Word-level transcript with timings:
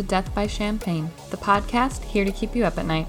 to 0.00 0.06
Death 0.06 0.34
by 0.34 0.46
Champagne, 0.46 1.10
the 1.30 1.36
podcast 1.36 2.02
here 2.04 2.24
to 2.24 2.32
keep 2.32 2.56
you 2.56 2.64
up 2.64 2.78
at 2.78 2.86
night. 2.86 3.06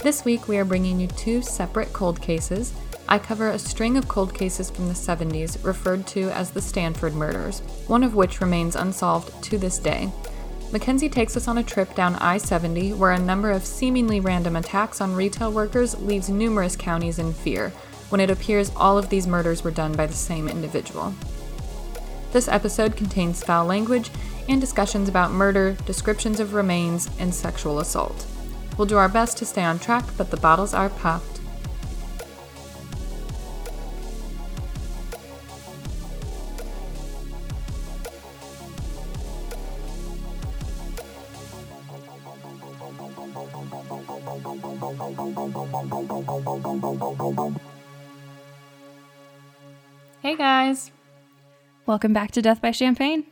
This 0.00 0.24
week 0.24 0.48
we 0.48 0.58
are 0.58 0.64
bringing 0.64 0.98
you 0.98 1.06
two 1.06 1.40
separate 1.40 1.92
cold 1.92 2.20
cases. 2.20 2.74
I 3.08 3.20
cover 3.20 3.48
a 3.48 3.58
string 3.60 3.96
of 3.96 4.08
cold 4.08 4.34
cases 4.34 4.68
from 4.68 4.88
the 4.88 4.94
70s 4.94 5.64
referred 5.64 6.04
to 6.08 6.30
as 6.30 6.50
the 6.50 6.60
Stanford 6.60 7.14
murders, 7.14 7.60
one 7.86 8.02
of 8.02 8.16
which 8.16 8.40
remains 8.40 8.74
unsolved 8.74 9.40
to 9.44 9.56
this 9.56 9.78
day. 9.78 10.10
Mackenzie 10.72 11.08
takes 11.08 11.36
us 11.36 11.46
on 11.46 11.58
a 11.58 11.62
trip 11.62 11.94
down 11.94 12.16
I 12.16 12.38
70 12.38 12.94
where 12.94 13.12
a 13.12 13.18
number 13.20 13.52
of 13.52 13.64
seemingly 13.64 14.18
random 14.18 14.56
attacks 14.56 15.00
on 15.00 15.14
retail 15.14 15.52
workers 15.52 15.96
leaves 16.00 16.28
numerous 16.28 16.74
counties 16.74 17.20
in 17.20 17.32
fear 17.34 17.68
when 18.08 18.20
it 18.20 18.30
appears 18.30 18.72
all 18.74 18.98
of 18.98 19.10
these 19.10 19.28
murders 19.28 19.62
were 19.62 19.70
done 19.70 19.92
by 19.92 20.06
the 20.06 20.12
same 20.12 20.48
individual. 20.48 21.14
This 22.32 22.48
episode 22.48 22.96
contains 22.96 23.42
foul 23.42 23.64
language 23.66 24.10
and 24.48 24.60
discussions 24.60 25.08
about 25.08 25.30
murder, 25.30 25.76
descriptions 25.86 26.38
of 26.38 26.54
remains, 26.54 27.08
and 27.18 27.34
sexual 27.34 27.78
assault. 27.78 28.26
We'll 28.76 28.86
do 28.86 28.96
our 28.96 29.08
best 29.08 29.38
to 29.38 29.46
stay 29.46 29.64
on 29.64 29.78
track, 29.78 30.04
but 30.16 30.30
the 30.30 30.36
bottles 30.36 30.74
are 30.74 30.90
popped. 30.90 31.40
Hey 50.20 50.36
guys, 50.36 50.90
Welcome 51.86 52.12
back 52.12 52.32
to 52.32 52.42
Death 52.42 52.60
by 52.60 52.70
Champagne. 52.72 53.24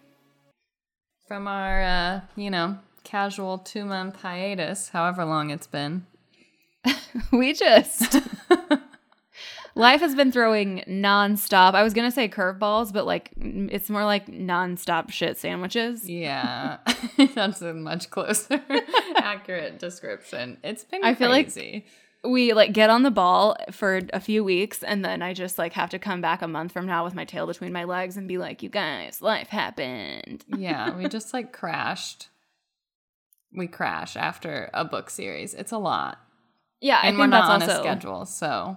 from 1.27 1.49
our, 1.49 1.83
uh, 1.83 2.21
you 2.37 2.51
know, 2.51 2.79
casual 3.03 3.59
two 3.59 3.85
month 3.85 4.17
hiatus, 4.17 4.91
however 4.91 5.25
long 5.25 5.51
it's 5.51 5.67
been. 5.67 6.07
We 7.33 7.53
just. 7.53 8.17
Life 9.77 10.01
has 10.01 10.15
been 10.15 10.31
throwing 10.31 10.85
nonstop. 10.89 11.75
I 11.75 11.83
was 11.83 11.95
going 11.95 12.09
to 12.09 12.15
say 12.15 12.29
curveballs, 12.29 12.93
but 12.93 13.07
like 13.07 13.31
it's 13.37 13.89
more 13.91 14.05
like 14.05 14.27
nonstop 14.29 15.11
shit 15.11 15.37
sandwiches. 15.39 16.09
Yeah, 16.09 16.79
that's 17.35 17.61
a 17.63 17.73
much 17.75 18.11
closer, 18.11 18.63
accurate 19.17 19.79
description. 19.81 20.59
It's 20.63 20.85
been 20.85 21.05
I 21.05 21.15
feel 21.15 21.29
like- 21.29 21.47
crazy. 21.47 21.87
We 22.25 22.53
like 22.55 22.73
get 22.73 22.89
on 22.91 23.03
the 23.03 23.11
ball 23.11 23.57
for 23.71 24.01
a 24.13 24.21
few 24.21 24.43
weeks 24.43 24.83
and 24.83 25.05
then 25.05 25.21
I 25.21 25.35
just 25.35 25.59
like 25.59 25.75
have 25.75 25.91
to 25.91 25.99
come 25.99 26.21
back 26.21 26.41
a 26.43 26.49
month 26.49 26.73
from 26.73 26.87
now 26.87 27.05
with 27.05 27.15
my 27.15 27.25
tail 27.25 27.47
between 27.47 27.73
my 27.73 27.85
legs 27.85 28.17
and 28.17 28.27
be 28.27 28.39
like, 28.39 28.63
"You 28.63 28.71
guys, 28.71 29.21
life 29.21 29.49
happened." 29.49 30.45
yeah, 30.57 30.97
we 30.97 31.09
just 31.09 31.35
like 31.35 31.53
crashed. 31.53 32.29
We 33.53 33.67
crash 33.67 34.17
after 34.17 34.71
a 34.75 34.85
book 34.85 35.11
series. 35.11 35.55
It's 35.55 35.71
a 35.71 35.79
lot, 35.79 36.19
Yeah, 36.81 36.97
I 36.97 37.09
and 37.09 37.17
think 37.17 37.19
we're 37.19 37.27
not 37.29 37.51
on 37.51 37.61
that's 37.61 37.73
a 37.73 37.77
schedule. 37.77 38.25
So 38.27 38.77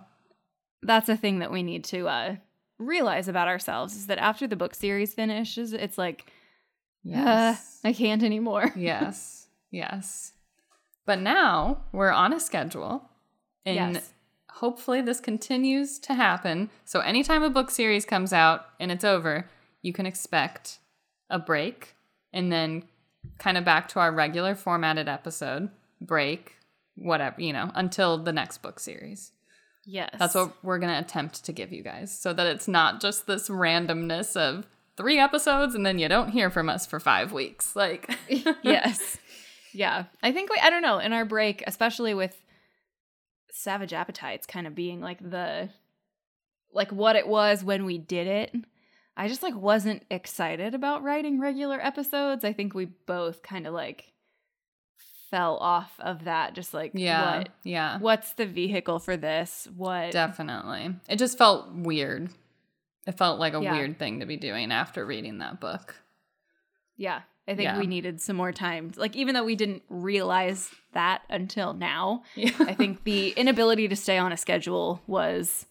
that's 0.83 1.09
a 1.09 1.17
thing 1.17 1.39
that 1.39 1.51
we 1.51 1.63
need 1.63 1.83
to 1.85 2.07
uh 2.07 2.35
realize 2.77 3.27
about 3.27 3.47
ourselves 3.47 3.95
is 3.95 4.05
that 4.07 4.19
after 4.19 4.45
the 4.45 4.55
book 4.55 4.75
series 4.75 5.13
finishes, 5.13 5.73
it's 5.73 5.97
like 5.97 6.31
yes, 7.03 7.79
uh, 7.83 7.87
I 7.87 7.93
can't 7.93 8.23
anymore. 8.23 8.71
yes, 8.75 9.47
yes. 9.71 10.33
But 11.05 11.21
now 11.21 11.85
we're 11.93 12.11
on 12.11 12.33
a 12.33 12.39
schedule, 12.39 13.09
and 13.67 13.95
Yes. 13.95 14.13
hopefully 14.49 15.01
this 15.01 15.19
continues 15.19 15.99
to 15.99 16.13
happen. 16.13 16.69
So 16.85 16.99
anytime 17.01 17.43
a 17.43 17.49
book 17.49 17.69
series 17.69 18.05
comes 18.05 18.33
out 18.33 18.65
and 18.79 18.91
it's 18.91 19.03
over, 19.03 19.49
you 19.81 19.93
can 19.93 20.05
expect 20.05 20.79
a 21.29 21.37
break, 21.37 21.95
and 22.33 22.51
then 22.51 22.83
kind 23.37 23.57
of 23.57 23.65
back 23.65 23.87
to 23.89 23.99
our 23.99 24.11
regular 24.11 24.55
formatted 24.55 25.07
episode 25.07 25.69
break, 25.99 26.55
whatever 26.95 27.41
you 27.41 27.51
know, 27.53 27.71
until 27.75 28.17
the 28.17 28.31
next 28.31 28.59
book 28.59 28.79
series. 28.79 29.31
Yes. 29.85 30.09
That's 30.17 30.35
what 30.35 30.53
we're 30.63 30.79
going 30.79 30.93
to 30.93 30.99
attempt 30.99 31.43
to 31.45 31.51
give 31.53 31.71
you 31.71 31.83
guys 31.83 32.17
so 32.17 32.33
that 32.33 32.47
it's 32.47 32.67
not 32.67 32.99
just 33.01 33.27
this 33.27 33.49
randomness 33.49 34.35
of 34.35 34.67
three 34.97 35.17
episodes 35.19 35.75
and 35.75 35.85
then 35.85 35.97
you 35.99 36.07
don't 36.09 36.29
hear 36.29 36.49
from 36.49 36.67
us 36.69 36.85
for 36.85 36.99
five 36.99 37.31
weeks. 37.31 37.75
Like, 37.75 38.13
yes. 38.63 39.17
Yeah. 39.73 40.05
I 40.23 40.31
think 40.31 40.49
we, 40.49 40.57
I 40.61 40.69
don't 40.69 40.81
know, 40.81 40.99
in 40.99 41.13
our 41.13 41.23
break, 41.25 41.63
especially 41.67 42.13
with 42.13 42.35
Savage 43.57 43.93
Appetites 43.93 44.45
kind 44.45 44.67
of 44.67 44.75
being 44.75 45.01
like 45.01 45.19
the, 45.19 45.69
like 46.73 46.91
what 46.91 47.15
it 47.15 47.27
was 47.27 47.63
when 47.63 47.85
we 47.85 47.97
did 47.97 48.27
it, 48.27 48.53
I 49.15 49.27
just 49.27 49.41
like 49.43 49.55
wasn't 49.55 50.03
excited 50.11 50.75
about 50.75 51.03
writing 51.03 51.39
regular 51.39 51.79
episodes. 51.83 52.43
I 52.43 52.53
think 52.53 52.73
we 52.73 52.85
both 52.85 53.41
kind 53.41 53.65
of 53.65 53.73
like 53.73 54.13
fell 55.31 55.57
off 55.57 55.91
of 55.99 56.25
that. 56.25 56.53
Just 56.53 56.73
like, 56.73 56.91
yeah, 56.93 57.39
what, 57.39 57.49
yeah, 57.63 57.97
what's 57.99 58.33
the 58.33 58.45
vehicle 58.45 58.99
for 58.99 59.17
this? 59.17 59.67
What? 59.75 60.11
definitely. 60.11 60.95
It 61.09 61.17
just 61.17 61.37
felt 61.37 61.73
weird. 61.73 62.29
It 63.07 63.17
felt 63.17 63.39
like 63.39 63.53
a 63.53 63.61
Yeah. 63.61 63.71
weird 63.73 63.97
thing 63.97 64.19
to 64.19 64.25
be 64.25 64.37
doing 64.37 64.71
after 64.71 65.05
reading 65.05 65.39
that 65.39 65.59
book. 65.59 65.95
Yeah. 66.95 67.21
I 67.47 67.55
think 67.55 67.63
Yeah. 67.63 67.79
we 67.79 67.87
needed 67.87 68.19
some 68.21 68.35
more 68.35 68.51
time. 68.51 68.91
Like, 68.97 69.15
even 69.15 69.33
though 69.33 69.45
we 69.45 69.55
didn't 69.55 69.83
realize 69.89 70.69
that 70.93 71.21
until 71.29 71.73
now, 71.73 72.23
Yeah. 72.35 72.51
I 72.59 72.73
think 72.73 73.03
the 73.05 73.29
inability 73.31 73.87
to 73.87 73.95
stay 73.95 74.17
on 74.17 74.31
a 74.31 74.37
schedule 74.37 75.01
was 75.07 75.65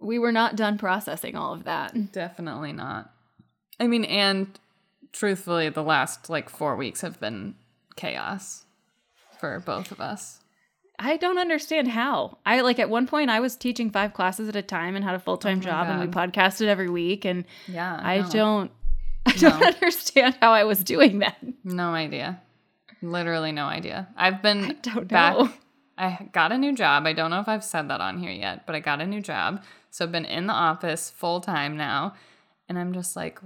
we 0.00 0.18
were 0.18 0.32
not 0.32 0.56
done 0.56 0.76
processing 0.78 1.36
all 1.36 1.52
of 1.54 1.64
that. 1.64 2.12
Definitely 2.12 2.72
not. 2.72 3.10
I 3.78 3.86
mean, 3.86 4.04
and 4.04 4.58
truthfully, 5.12 5.68
the 5.68 5.82
last 5.82 6.28
like 6.28 6.48
four 6.50 6.76
weeks 6.76 7.00
have 7.02 7.20
been 7.20 7.54
chaos 7.94 8.64
for 9.38 9.60
both 9.60 9.92
of 9.92 10.00
us. 10.00 10.40
I 10.98 11.18
don't 11.18 11.38
understand 11.38 11.88
how. 11.88 12.38
I 12.46 12.62
like 12.62 12.78
at 12.78 12.88
one 12.88 13.06
point 13.06 13.28
I 13.30 13.38
was 13.40 13.54
teaching 13.54 13.90
five 13.90 14.14
classes 14.14 14.48
at 14.48 14.56
a 14.56 14.62
time 14.62 14.96
and 14.96 15.04
had 15.04 15.14
a 15.14 15.18
full 15.18 15.36
time 15.36 15.58
Oh 15.58 15.62
job 15.62 15.88
and 15.88 16.00
we 16.00 16.06
podcasted 16.06 16.66
every 16.68 16.88
week 16.88 17.24
and 17.26 17.44
Yeah. 17.68 18.00
I 18.02 18.20
know. 18.22 18.28
don't 18.30 18.70
I 19.26 19.32
don't 19.32 19.60
No. 19.60 19.66
understand 19.66 20.36
how 20.40 20.52
I 20.52 20.64
was 20.64 20.82
doing 20.84 21.18
that. 21.20 21.36
No 21.64 21.90
idea. 21.90 22.40
Literally 23.02 23.52
no 23.52 23.66
idea. 23.66 24.08
I've 24.16 24.42
been 24.42 24.64
I 24.64 24.72
don't 24.74 25.08
back 25.08 25.36
know. 25.36 25.50
I 25.98 26.28
got 26.32 26.52
a 26.52 26.58
new 26.58 26.74
job. 26.74 27.06
I 27.06 27.12
don't 27.12 27.30
know 27.30 27.40
if 27.40 27.48
I've 27.48 27.64
said 27.64 27.88
that 27.90 28.00
on 28.00 28.18
here 28.18 28.30
yet, 28.30 28.66
but 28.66 28.74
I 28.74 28.80
got 28.80 29.00
a 29.00 29.06
new 29.06 29.20
job. 29.20 29.62
So 29.90 30.04
I've 30.04 30.12
been 30.12 30.24
in 30.26 30.46
the 30.46 30.52
office 30.52 31.10
full 31.10 31.40
time 31.40 31.76
now. 31.76 32.14
And 32.68 32.78
I'm 32.78 32.92
just 32.92 33.14
like, 33.16 33.38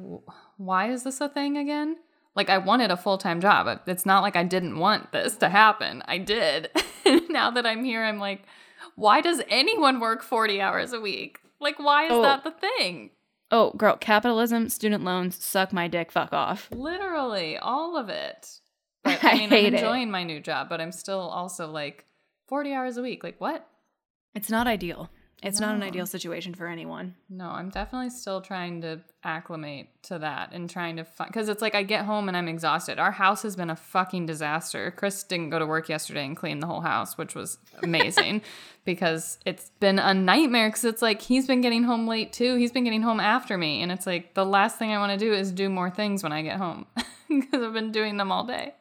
why 0.56 0.90
is 0.90 1.02
this 1.04 1.20
a 1.20 1.28
thing 1.28 1.56
again? 1.56 1.96
Like, 2.34 2.48
I 2.48 2.58
wanted 2.58 2.90
a 2.90 2.96
full 2.96 3.18
time 3.18 3.40
job. 3.40 3.80
It's 3.86 4.06
not 4.06 4.22
like 4.22 4.34
I 4.36 4.44
didn't 4.44 4.78
want 4.78 5.12
this 5.12 5.36
to 5.36 5.48
happen. 5.48 6.02
I 6.06 6.18
did. 6.18 6.70
now 7.28 7.50
that 7.50 7.66
I'm 7.66 7.84
here, 7.84 8.02
I'm 8.02 8.18
like, 8.18 8.42
why 8.96 9.20
does 9.20 9.42
anyone 9.48 10.00
work 10.00 10.22
40 10.22 10.60
hours 10.60 10.92
a 10.92 11.00
week? 11.00 11.38
Like, 11.60 11.78
why 11.78 12.04
is 12.06 12.12
Oh. 12.12 12.22
that 12.22 12.44
the 12.44 12.50
thing? 12.52 13.10
Oh, 13.52 13.72
girl, 13.72 13.96
capitalism, 13.96 14.68
student 14.68 15.02
loans, 15.04 15.42
suck 15.42 15.72
my 15.72 15.88
dick, 15.88 16.12
fuck 16.12 16.32
off. 16.32 16.68
Literally, 16.70 17.58
all 17.58 17.96
of 17.96 18.08
it. 18.08 18.60
But 19.02 19.24
I 19.24 19.30
I 19.30 19.34
mean, 19.38 19.52
I'm 19.52 19.64
it. 19.64 19.74
enjoying 19.74 20.10
my 20.10 20.24
new 20.24 20.40
job, 20.40 20.68
but 20.68 20.78
I'm 20.80 20.92
still 20.92 21.20
also 21.20 21.70
like 21.70 22.04
40 22.48 22.74
hours 22.74 22.96
a 22.98 23.02
week. 23.02 23.24
Like, 23.24 23.40
what? 23.40 23.66
It's 24.34 24.50
not 24.50 24.66
ideal. 24.66 25.10
It's 25.42 25.58
not 25.58 25.74
an 25.74 25.82
ideal 25.82 26.06
situation 26.06 26.54
for 26.54 26.66
anyone. 26.66 27.14
No, 27.30 27.46
I'm 27.46 27.70
definitely 27.70 28.10
still 28.10 28.42
trying 28.42 28.82
to 28.82 29.00
acclimate 29.24 29.88
to 30.02 30.18
that 30.18 30.52
and 30.52 30.68
trying 30.68 30.96
to 30.96 31.04
find 31.04 31.30
because 31.30 31.48
it's 31.48 31.62
like 31.62 31.74
I 31.74 31.82
get 31.82 32.04
home 32.04 32.28
and 32.28 32.36
I'm 32.36 32.48
exhausted. 32.48 32.98
Our 32.98 33.12
house 33.12 33.42
has 33.42 33.56
been 33.56 33.70
a 33.70 33.76
fucking 33.76 34.26
disaster. 34.26 34.92
Chris 34.94 35.22
didn't 35.22 35.48
go 35.48 35.58
to 35.58 35.66
work 35.66 35.88
yesterday 35.88 36.26
and 36.26 36.36
clean 36.36 36.60
the 36.60 36.66
whole 36.66 36.82
house, 36.82 37.16
which 37.16 37.34
was 37.34 37.56
amazing 37.82 38.42
because 38.84 39.38
it's 39.46 39.70
been 39.80 39.98
a 39.98 40.12
nightmare. 40.12 40.68
Because 40.68 40.84
it's 40.84 41.02
like 41.02 41.22
he's 41.22 41.46
been 41.46 41.62
getting 41.62 41.84
home 41.84 42.06
late 42.06 42.34
too. 42.34 42.56
He's 42.56 42.72
been 42.72 42.84
getting 42.84 43.02
home 43.02 43.20
after 43.20 43.56
me, 43.56 43.82
and 43.82 43.90
it's 43.90 44.06
like 44.06 44.34
the 44.34 44.44
last 44.44 44.78
thing 44.78 44.92
I 44.92 44.98
want 44.98 45.18
to 45.18 45.24
do 45.24 45.32
is 45.32 45.52
do 45.52 45.70
more 45.70 45.90
things 45.90 46.22
when 46.22 46.32
I 46.32 46.42
get 46.42 46.58
home 46.58 46.84
because 47.28 47.62
I've 47.62 47.72
been 47.72 47.92
doing 47.92 48.18
them 48.18 48.30
all 48.30 48.44
day. 48.44 48.74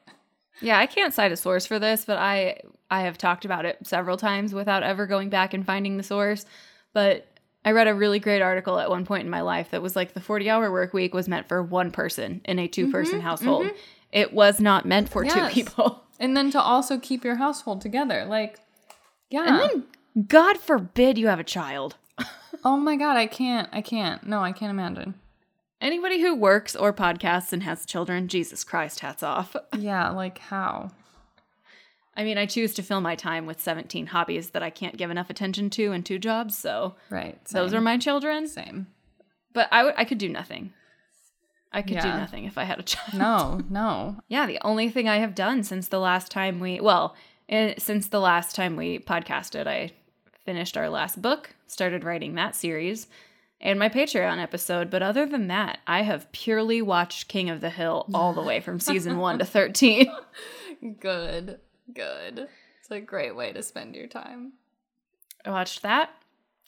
Yeah, 0.61 0.77
I 0.77 0.85
can't 0.85 1.13
cite 1.13 1.31
a 1.31 1.38
source 1.38 1.65
for 1.65 1.79
this, 1.79 2.06
but 2.06 2.17
I 2.17 2.61
I 2.91 3.01
have 3.01 3.17
talked 3.17 3.45
about 3.45 3.65
it 3.65 3.77
several 3.85 4.17
times 4.17 4.53
without 4.53 4.83
ever 4.83 5.06
going 5.06 5.29
back 5.29 5.53
and 5.53 5.65
finding 5.65 5.97
the 5.97 6.03
source. 6.03 6.45
But 6.94 7.27
I 7.63 7.71
read 7.71 7.88
a 7.88 7.94
really 7.94 8.19
great 8.19 8.41
article 8.41 8.79
at 8.79 8.89
one 8.89 9.06
point 9.06 9.25
in 9.25 9.29
my 9.29 9.41
life 9.41 9.71
that 9.71 9.81
was 9.81 9.95
like 9.95 10.13
the 10.13 10.19
40-hour 10.19 10.71
work 10.71 10.94
week 10.94 11.13
was 11.13 11.27
meant 11.27 11.47
for 11.47 11.61
one 11.61 11.91
person 11.91 12.41
in 12.45 12.57
a 12.57 12.67
two-person 12.67 13.19
mm-hmm, 13.19 13.27
household. 13.27 13.65
Mm-hmm. 13.65 13.75
It 14.11 14.33
was 14.33 14.59
not 14.59 14.85
meant 14.85 15.09
for 15.09 15.23
Yes. 15.23 15.35
two 15.35 15.53
people. 15.53 16.03
And 16.21 16.35
then 16.35 16.51
to 16.51 16.59
also 16.59 17.00
keep 17.00 17.23
your 17.23 17.38
household 17.38 17.79
together, 17.79 18.25
like, 18.25 18.59
yeah. 19.29 19.45
And 19.47 19.85
then 20.17 20.27
God 20.27 20.57
forbid 20.57 21.17
you 21.17 21.27
have 21.27 21.39
a 21.39 21.45
child. 21.45 21.95
oh 22.65 22.75
my 22.75 22.97
god, 22.97 23.15
I 23.15 23.25
can't. 23.25 23.69
I 23.71 23.79
can't. 23.79 24.27
No, 24.27 24.41
I 24.41 24.51
can't 24.51 24.69
imagine. 24.69 25.13
Anybody 25.81 26.21
who 26.21 26.35
works 26.35 26.75
or 26.75 26.91
podcasts 26.93 27.53
and 27.53 27.63
has 27.63 27.85
children, 27.85 28.27
Jesus 28.27 28.63
Christ, 28.63 28.99
hats 28.99 29.23
off. 29.23 29.55
Yeah, 29.77 30.09
like 30.09 30.39
how? 30.39 30.91
I 32.17 32.23
mean, 32.25 32.37
I 32.37 32.45
choose 32.45 32.73
to 32.73 32.83
fill 32.83 32.99
my 32.99 33.15
time 33.15 33.45
with 33.45 33.61
17 33.61 34.07
hobbies 34.07 34.49
that 34.49 34.61
I 34.63 34.69
can't 34.71 34.97
give 34.97 35.09
enough 35.09 35.29
attention 35.29 35.69
to 35.71 35.93
and 35.93 36.05
two 36.05 36.19
jobs, 36.19 36.57
so 36.57 36.95
Right. 37.09 37.37
those 37.45 37.73
are 37.73 37.79
my 37.79 37.97
children. 37.97 38.47
same. 38.47 38.87
But 39.53 39.69
I 39.71 39.83
would- 39.83 39.93
I 39.97 40.03
could 40.03 40.17
do 40.17 40.27
nothing. 40.27 40.73
I 41.71 41.81
could 41.81 41.99
do 41.99 42.07
nothing 42.09 42.43
if 42.45 42.57
I 42.57 42.63
had 42.63 42.79
a 42.79 42.83
child. 42.83 43.13
No, 43.13 43.61
no. 43.69 44.17
Yeah, 44.27 44.47
the 44.47 44.59
only 44.63 44.89
thing 44.89 45.07
I 45.07 45.17
have 45.17 45.33
done 45.35 45.63
since 45.63 45.87
the 45.87 45.99
last 45.99 46.29
time 46.31 46.59
we, 46.59 46.81
well, 46.81 47.15
eh, 47.47 47.75
since 47.77 48.07
the 48.07 48.19
last 48.19 48.53
time 48.55 48.75
we 48.75 48.99
podcasted, 48.99 49.65
I 49.67 49.91
finished 50.43 50.75
our 50.75 50.89
last 50.89 51.21
book, 51.21 51.55
started 51.67 52.03
writing 52.03 52.35
that 52.35 52.55
series, 52.55 53.07
and 53.61 53.77
my 53.79 53.89
Patreon 53.89 54.41
episode. 54.41 54.89
But 54.89 55.01
other 55.01 55.25
than 55.25 55.47
that, 55.47 55.79
I 55.88 56.03
have 56.03 56.31
purely 56.31 56.81
watched 56.81 57.27
King 57.27 57.50
of 57.50 57.61
the 57.61 57.69
Hill 57.69 58.06
all 58.13 58.33
the 58.33 58.41
way 58.41 58.59
from 58.59 58.79
season 58.79 59.17
one 59.17 59.39
to 59.39 59.45
13. 59.45 60.11
Good. 61.00 61.59
Good. 61.94 62.47
It's 62.79 62.91
a 62.91 63.00
great 63.01 63.35
way 63.35 63.51
to 63.53 63.61
spend 63.63 63.95
your 63.95 64.07
time. 64.07 64.53
I 65.45 65.51
watched 65.51 65.81
that, 65.83 66.09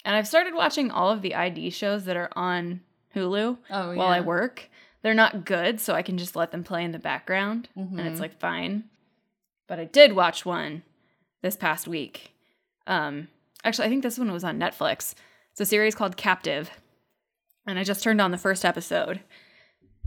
and 0.04 0.16
I've 0.16 0.28
started 0.28 0.54
watching 0.54 0.90
all 0.90 1.10
of 1.10 1.22
the 1.22 1.34
ID 1.34 1.70
shows 1.70 2.04
that 2.06 2.16
are 2.16 2.30
on 2.34 2.80
Hulu 3.14 3.58
Oh, 3.70 3.94
while 3.94 4.08
I 4.08 4.20
work. 4.20 4.68
They're 5.02 5.14
not 5.14 5.44
good, 5.44 5.80
so 5.80 5.94
I 5.94 6.02
can 6.02 6.16
just 6.16 6.36
let 6.36 6.52
them 6.52 6.62
play 6.64 6.84
in 6.84 6.92
the 6.92 6.98
background, 6.98 7.68
and 7.76 7.90
Mm-hmm. 7.90 7.98
it's 8.00 8.20
like 8.20 8.38
fine. 8.38 8.84
But 9.66 9.78
I 9.80 9.84
did 9.84 10.14
watch 10.14 10.44
one 10.46 10.82
this 11.42 11.56
past 11.56 11.86
week. 11.88 12.32
Um, 12.86 13.28
actually, 13.64 13.86
I 13.86 13.88
think 13.90 14.02
this 14.02 14.18
one 14.18 14.32
was 14.32 14.44
on 14.44 14.58
Netflix. 14.58 15.14
It's 15.52 15.60
a 15.60 15.66
series 15.66 15.94
called 15.94 16.16
Captive, 16.16 16.70
and 17.66 17.78
I 17.78 17.84
just 17.84 18.02
turned 18.02 18.20
on 18.20 18.30
the 18.30 18.38
first 18.38 18.64
episode, 18.64 19.20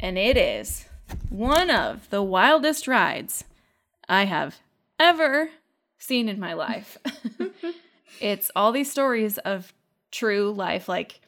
and 0.01 0.17
it 0.17 0.37
is 0.37 0.85
one 1.29 1.69
of 1.69 2.09
the 2.09 2.23
wildest 2.23 2.87
rides 2.87 3.43
I 4.09 4.25
have 4.25 4.59
ever 4.99 5.49
seen 5.99 6.29
in 6.29 6.39
my 6.39 6.53
life. 6.53 6.97
it's 8.19 8.49
all 8.55 8.71
these 8.71 8.89
stories 8.91 9.37
of 9.39 9.71
true 10.11 10.51
life, 10.51 10.89
like 10.89 11.19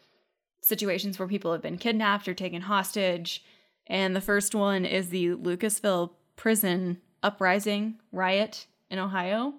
situations 0.62 1.20
where 1.20 1.28
people 1.28 1.52
have 1.52 1.62
been 1.62 1.78
kidnapped 1.78 2.28
or 2.28 2.34
taken 2.34 2.63
hostage. 2.63 3.44
And 3.86 4.16
the 4.16 4.22
first 4.22 4.54
one 4.56 4.84
is 4.86 5.10
the 5.10 5.28
Lucasville 5.30 6.12
prison 6.36 6.98
uprising 7.24 8.00
riot 8.12 8.66
in 8.90 9.00
Ohio. 9.00 9.54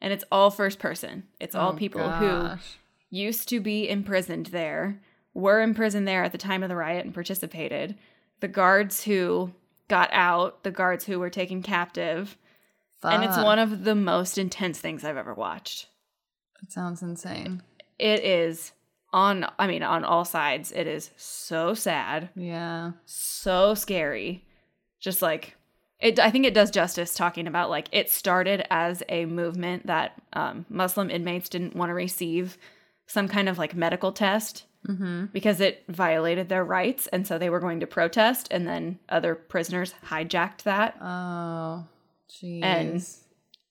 And 0.00 0.12
it's 0.12 0.24
all 0.32 0.50
first 0.50 0.78
person. 0.78 1.24
It's 1.38 1.54
all 1.54 1.72
Oh, 1.72 1.76
people 1.76 2.00
who 2.10 2.26
gosh. 2.26 2.78
Used 3.10 3.48
to 3.48 3.60
be 3.60 3.88
imprisoned 3.88 4.46
there, 4.46 5.00
were 5.34 5.60
imprisoned 5.60 6.06
there 6.08 6.24
at 6.24 6.32
the 6.32 6.38
time 6.38 6.62
of 6.62 6.68
the 6.68 6.76
riot 6.76 7.04
and 7.04 7.12
participated. 7.14 7.96
The 8.40 8.48
guards 8.48 9.04
who 9.04 9.52
got 9.88 10.08
out, 10.12 10.62
the 10.62 10.70
guards 10.70 11.04
who 11.04 11.18
were 11.18 11.30
taken 11.30 11.62
captive. 11.62 12.38
And 13.02 13.24
it's 13.24 13.36
one 13.36 13.58
of 13.58 13.84
the 13.84 13.94
most 13.94 14.36
intense 14.38 14.78
things 14.78 15.04
I've 15.04 15.16
ever 15.16 15.34
watched. 15.34 15.88
It 16.62 16.70
sounds 16.70 17.02
insane. 17.02 17.62
It 17.98 18.22
is 18.22 18.72
on, 19.12 19.46
I 19.58 19.66
mean, 19.66 19.82
on 19.82 20.04
all 20.04 20.24
sides, 20.24 20.70
it 20.72 20.86
is 20.86 21.10
so 21.16 21.74
sad, 21.74 22.28
Yeah. 22.36 22.92
so 23.06 23.74
scary. 23.74 24.44
Just 25.00 25.22
like, 25.22 25.56
it, 25.98 26.18
I 26.18 26.30
think 26.30 26.44
it 26.46 26.54
does 26.54 26.70
justice 26.70 27.14
talking 27.14 27.46
about 27.46 27.70
like 27.70 27.88
it 27.92 28.10
started 28.10 28.66
as 28.70 29.02
a 29.08 29.24
movement 29.24 29.86
that 29.86 30.12
um, 30.34 30.66
Muslim 30.68 31.10
inmates 31.10 31.48
didn't 31.48 31.74
want 31.74 31.90
to 31.90 31.94
receive 31.94 32.56
some 33.10 33.26
kind 33.28 33.48
of 33.48 33.58
like 33.58 33.74
medical 33.74 34.12
test 34.12 34.64
Mm-hmm. 34.88 35.26
because 35.26 35.60
it 35.60 35.84
violated 35.90 36.48
their 36.48 36.64
rights. 36.64 37.06
And 37.08 37.26
so 37.26 37.36
they 37.36 37.50
were 37.50 37.60
going 37.60 37.80
to 37.80 37.86
protest, 37.86 38.48
and 38.50 38.66
then 38.66 38.98
other 39.10 39.34
prisoners 39.34 39.92
hijacked 40.06 40.62
that. 40.62 40.96
Oh, 41.02 41.84
jeez. 42.30 42.60
And 42.64 43.06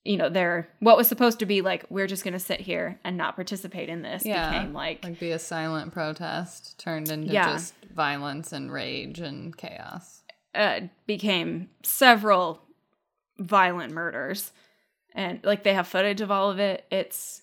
you 0.06 0.18
know, 0.18 0.30
they're 0.30 0.69
what 0.81 0.97
was 0.97 1.07
supposed 1.07 1.39
to 1.39 1.47
be 1.47 1.62
like, 1.62 1.83
we're 1.89 2.06
just 2.06 2.24
going 2.24 2.33
to 2.36 2.39
sit 2.39 2.59
here 2.59 3.00
and 3.03 3.18
not 3.18 3.33
participate 3.36 3.89
in 3.89 4.03
this 4.03 4.24
yeah, 4.24 4.51
became 4.51 4.72
like, 4.72 5.03
like 5.03 5.19
be 5.19 5.31
a 5.31 5.39
silent 5.39 5.91
protest 5.91 6.77
turned 6.79 7.10
into 7.10 7.34
Yeah. 7.34 7.53
just 7.53 7.74
violence 7.91 8.53
and 8.53 8.72
rage 8.72 9.19
and 9.19 9.58
chaos. 9.58 10.22
uh, 10.53 10.81
became 11.08 11.69
several 11.81 12.62
violent 13.39 13.93
murders. 13.93 14.51
And 15.15 15.39
like 15.43 15.63
they 15.63 15.74
have 15.74 15.88
footage 15.88 16.22
of 16.22 16.29
all 16.29 16.51
of 16.51 16.60
it. 16.60 16.86
It's 16.91 17.41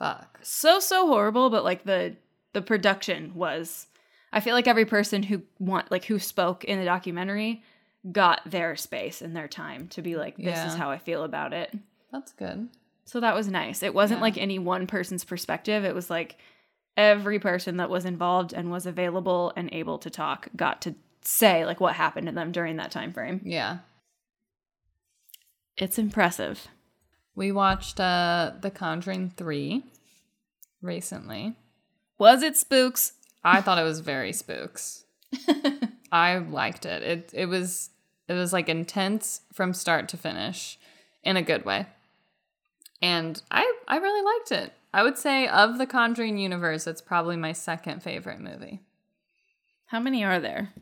Fuck. 0.00 0.40
so 0.42 0.80
so 0.80 1.06
horrible, 1.06 1.48
but 1.50 1.62
like 1.62 1.84
the 1.84 2.16
the 2.54 2.62
production 2.62 3.32
was 3.36 3.86
I 4.32 4.40
feel 4.40 4.54
like 4.54 4.66
every 4.66 4.84
person 4.86 5.22
who 5.22 5.42
want 5.60 5.90
like 5.92 6.06
who 6.06 6.18
spoke 6.18 6.64
in 6.64 6.78
the 6.80 6.84
documentary 6.84 7.62
got 8.10 8.40
their 8.46 8.74
space 8.76 9.20
and 9.22 9.36
their 9.36 9.46
time 9.48 9.86
to 9.88 10.02
be 10.02 10.16
like 10.16 10.36
this 10.36 10.58
is 10.66 10.74
how 10.74 10.90
I 10.90 10.98
feel 10.98 11.22
about 11.22 11.52
it. 11.52 11.72
That's 12.10 12.32
good. 12.32 12.68
So 13.04 13.20
that 13.20 13.34
was 13.34 13.46
nice. 13.48 13.82
It 13.82 13.94
wasn't 13.94 14.18
Yeah. 14.18 14.22
like 14.22 14.38
any 14.38 14.58
one 14.58 14.86
person's 14.86 15.22
perspective. 15.24 15.84
It 15.84 15.94
was 15.94 16.08
like 16.10 16.36
every 16.96 17.38
person 17.38 17.76
that 17.76 17.90
was 17.90 18.04
involved 18.04 18.52
and 18.52 18.70
was 18.70 18.86
available 18.86 19.52
and 19.56 19.68
able 19.72 19.98
to 19.98 20.10
talk 20.10 20.48
got 20.56 20.80
to 20.82 20.94
say 21.22 21.66
like 21.66 21.78
what 21.80 21.94
happened 21.94 22.26
to 22.26 22.32
them 22.32 22.52
during 22.52 22.76
that 22.76 22.90
time 22.90 23.12
frame. 23.12 23.40
Yeah. 23.44 23.78
It's 25.76 25.98
impressive. 25.98 26.68
We 27.34 27.52
watched 27.52 28.00
uh 28.00 28.52
The 28.60 28.70
Conjuring 28.70 29.30
3 29.36 29.84
recently. 30.82 31.56
Was 32.18 32.42
it 32.42 32.56
spooks? 32.56 33.14
I 33.42 33.60
thought 33.60 33.78
it 33.78 33.84
was 33.84 34.00
very 34.00 34.32
spooks. 34.32 35.04
I 36.12 36.38
liked 36.38 36.86
it. 36.86 37.02
It 37.02 37.30
it 37.32 37.46
was 37.46 37.90
it 38.28 38.34
was 38.34 38.52
like 38.52 38.68
intense 38.68 39.42
from 39.52 39.72
start 39.72 40.08
to 40.10 40.16
finish 40.16 40.78
in 41.22 41.36
a 41.36 41.42
good 41.42 41.64
way. 41.64 41.86
And 43.02 43.40
I 43.50 43.72
I 43.88 43.96
really 43.96 44.22
liked 44.22 44.52
it. 44.52 44.72
I 44.92 45.02
would 45.02 45.16
say 45.16 45.46
of 45.46 45.78
the 45.78 45.86
Conjuring 45.86 46.36
universe, 46.36 46.86
it's 46.86 47.00
probably 47.00 47.36
my 47.36 47.52
second 47.52 48.02
favorite 48.02 48.40
movie. 48.40 48.80
How 49.86 50.00
many 50.00 50.24
are 50.24 50.40
there? 50.40 50.72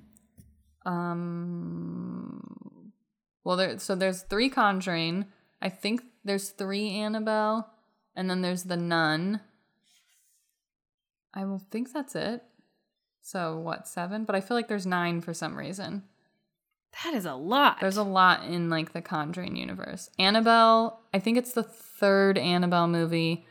Um 0.84 2.92
well 3.44 3.56
there 3.56 3.78
so 3.78 3.94
there's 3.94 4.22
3 4.22 4.48
Conjuring. 4.48 5.26
I 5.60 5.68
think 5.68 6.02
there's 6.24 6.50
3 6.50 6.90
Annabelle 6.90 7.70
and 8.14 8.28
then 8.28 8.42
there's 8.42 8.64
the 8.64 8.76
Nun. 8.76 9.40
I 11.34 11.44
will 11.44 11.62
think 11.70 11.92
that's 11.92 12.14
it. 12.14 12.42
So 13.22 13.58
what, 13.58 13.86
7? 13.86 14.24
But 14.24 14.34
I 14.34 14.40
feel 14.40 14.56
like 14.56 14.68
there's 14.68 14.86
9 14.86 15.20
for 15.20 15.34
some 15.34 15.56
reason. 15.56 16.02
That 17.04 17.14
is 17.14 17.26
a 17.26 17.34
lot. 17.34 17.78
There's 17.80 17.96
a 17.96 18.02
lot 18.02 18.44
in 18.44 18.70
like 18.70 18.92
the 18.92 19.02
Conjuring 19.02 19.56
universe. 19.56 20.10
Annabelle, 20.18 21.00
I 21.12 21.18
think 21.18 21.36
it's 21.36 21.52
the 21.52 21.62
third 21.62 22.38
Annabelle 22.38 22.88
movie. 22.88 23.46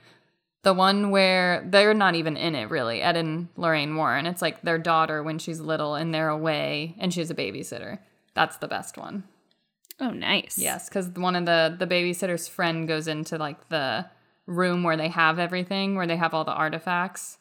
The 0.64 0.74
one 0.74 1.12
where 1.12 1.64
they're 1.66 1.94
not 1.94 2.16
even 2.16 2.36
in 2.36 2.56
it 2.56 2.70
really, 2.70 3.02
Ed 3.02 3.16
and 3.16 3.48
Lorraine 3.56 3.96
Warren. 3.96 4.26
It's 4.26 4.42
like 4.42 4.64
their 4.64 4.80
daughter 4.80 5.24
when 5.24 5.40
she's 5.40 5.62
little 5.62 5.96
and 5.96 6.14
they're 6.14 6.30
away 6.30 6.96
and 6.98 7.14
she's 7.14 7.30
a 7.30 7.36
babysitter. 7.36 8.00
That's 8.34 8.58
the 8.58 8.68
best 8.68 8.98
one. 8.98 9.24
Oh, 10.00 10.12
nice. 10.12 10.58
Yes, 10.58 10.90
because 10.90 11.08
one 11.10 11.36
of 11.36 11.46
the 11.46 11.76
the 11.78 11.88
babysitter's 11.88 12.48
friend 12.48 12.88
goes 12.88 13.08
into 13.08 13.38
like 13.38 13.70
the 13.70 14.06
room 14.46 14.84
where 14.84 14.98
they 14.98 15.10
have 15.10 15.40
everything, 15.40 15.96
where 15.96 16.08
they 16.08 16.18
have 16.18 16.34
all 16.34 16.44
the 16.44 16.52
artifacts, 16.54 17.38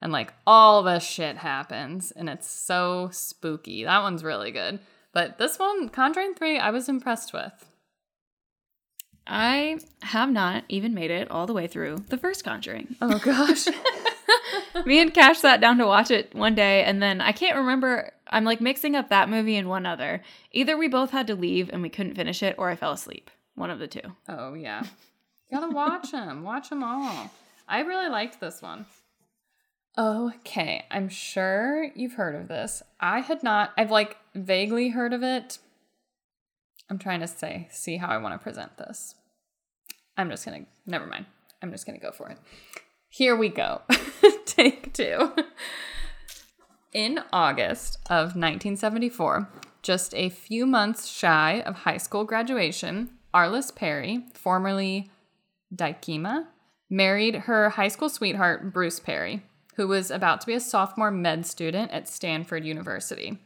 and 0.00 0.12
like 0.12 0.32
all 0.46 0.82
the 0.82 0.98
shit 0.98 1.38
happens, 1.38 2.10
and 2.12 2.28
it's 2.28 2.48
so 2.48 3.08
spooky. 3.12 3.84
That 3.84 4.02
one's 4.02 4.24
really 4.24 4.50
good. 4.50 4.80
But 5.12 5.38
this 5.38 5.58
one, 5.58 5.88
Conjuring 5.88 6.34
Three, 6.34 6.58
I 6.58 6.70
was 6.70 6.88
impressed 6.88 7.32
with. 7.32 7.52
I 9.26 9.78
have 10.02 10.30
not 10.30 10.64
even 10.68 10.94
made 10.94 11.10
it 11.10 11.30
all 11.30 11.46
the 11.46 11.52
way 11.52 11.66
through 11.66 12.04
the 12.08 12.18
first 12.18 12.44
Conjuring. 12.44 12.96
Oh 13.00 13.18
gosh. 13.18 13.66
Me 14.84 15.00
and 15.00 15.14
Cash 15.14 15.38
sat 15.38 15.60
down 15.60 15.78
to 15.78 15.86
watch 15.86 16.10
it 16.10 16.34
one 16.34 16.54
day, 16.54 16.84
and 16.84 17.02
then 17.02 17.20
I 17.20 17.32
can't 17.32 17.56
remember. 17.56 18.12
I'm 18.28 18.44
like 18.44 18.60
mixing 18.60 18.94
up 18.94 19.08
that 19.08 19.28
movie 19.28 19.56
and 19.56 19.68
one 19.68 19.86
other. 19.86 20.22
Either 20.52 20.76
we 20.76 20.88
both 20.88 21.10
had 21.10 21.26
to 21.28 21.34
leave 21.34 21.70
and 21.72 21.82
we 21.82 21.88
couldn't 21.88 22.16
finish 22.16 22.42
it, 22.42 22.56
or 22.58 22.68
I 22.68 22.76
fell 22.76 22.92
asleep. 22.92 23.30
One 23.54 23.70
of 23.70 23.78
the 23.78 23.86
two. 23.86 24.02
oh 24.28 24.54
yeah. 24.54 24.84
Gotta 25.50 25.72
watch 25.72 26.10
them. 26.10 26.42
Watch 26.42 26.70
them 26.70 26.82
all. 26.82 27.30
I 27.68 27.80
really 27.80 28.08
liked 28.08 28.40
this 28.40 28.60
one. 28.60 28.86
Okay, 29.96 30.84
I'm 30.90 31.08
sure 31.08 31.84
you've 31.94 32.14
heard 32.14 32.34
of 32.34 32.48
this. 32.48 32.82
I 33.00 33.20
had 33.20 33.42
not. 33.42 33.72
I've 33.78 33.90
like 33.90 34.16
vaguely 34.34 34.90
heard 34.90 35.12
of 35.14 35.22
it. 35.22 35.58
I'm 36.90 36.98
trying 36.98 37.20
to 37.20 37.26
say, 37.26 37.68
see 37.70 37.96
how 37.96 38.08
I 38.08 38.18
want 38.18 38.34
to 38.34 38.38
present 38.38 38.76
this. 38.76 39.14
I'm 40.16 40.30
just 40.30 40.44
gonna, 40.44 40.66
never 40.86 41.06
mind. 41.06 41.26
I'm 41.62 41.70
just 41.72 41.86
gonna 41.86 41.98
go 41.98 42.12
for 42.12 42.28
it. 42.28 42.38
Here 43.16 43.34
we 43.34 43.48
go. 43.48 43.80
Take 44.44 44.92
two. 44.92 45.32
In 46.92 47.20
August 47.32 47.96
of 48.10 48.36
1974, 48.36 49.48
just 49.80 50.14
a 50.14 50.28
few 50.28 50.66
months 50.66 51.08
shy 51.08 51.62
of 51.62 51.76
high 51.76 51.96
school 51.96 52.24
graduation, 52.24 53.08
Arliss 53.32 53.74
Perry, 53.74 54.26
formerly 54.34 55.10
Dykema, 55.74 56.48
married 56.90 57.36
her 57.36 57.70
high 57.70 57.88
school 57.88 58.10
sweetheart, 58.10 58.70
Bruce 58.70 59.00
Perry, 59.00 59.42
who 59.76 59.88
was 59.88 60.10
about 60.10 60.42
to 60.42 60.46
be 60.46 60.52
a 60.52 60.60
sophomore 60.60 61.10
med 61.10 61.46
student 61.46 61.90
at 61.92 62.08
Stanford 62.08 62.66
University. 62.66 63.38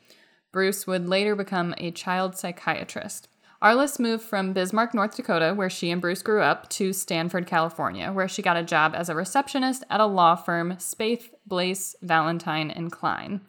Bruce 0.50 0.84
would 0.88 1.08
later 1.08 1.36
become 1.36 1.76
a 1.78 1.92
child 1.92 2.36
psychiatrist. 2.36 3.28
Arliss 3.62 3.98
moved 3.98 4.24
from 4.24 4.54
Bismarck, 4.54 4.94
North 4.94 5.16
Dakota, 5.16 5.52
where 5.54 5.68
she 5.68 5.90
and 5.90 6.00
Bruce 6.00 6.22
grew 6.22 6.40
up, 6.40 6.68
to 6.70 6.94
Stanford, 6.94 7.46
California, 7.46 8.10
where 8.10 8.28
she 8.28 8.40
got 8.40 8.56
a 8.56 8.62
job 8.62 8.94
as 8.94 9.10
a 9.10 9.14
receptionist 9.14 9.84
at 9.90 10.00
a 10.00 10.06
law 10.06 10.34
firm, 10.34 10.76
Spaeth, 10.76 11.28
Blaise, 11.46 11.94
Valentine, 12.00 12.70
and 12.70 12.90
Klein. 12.90 13.42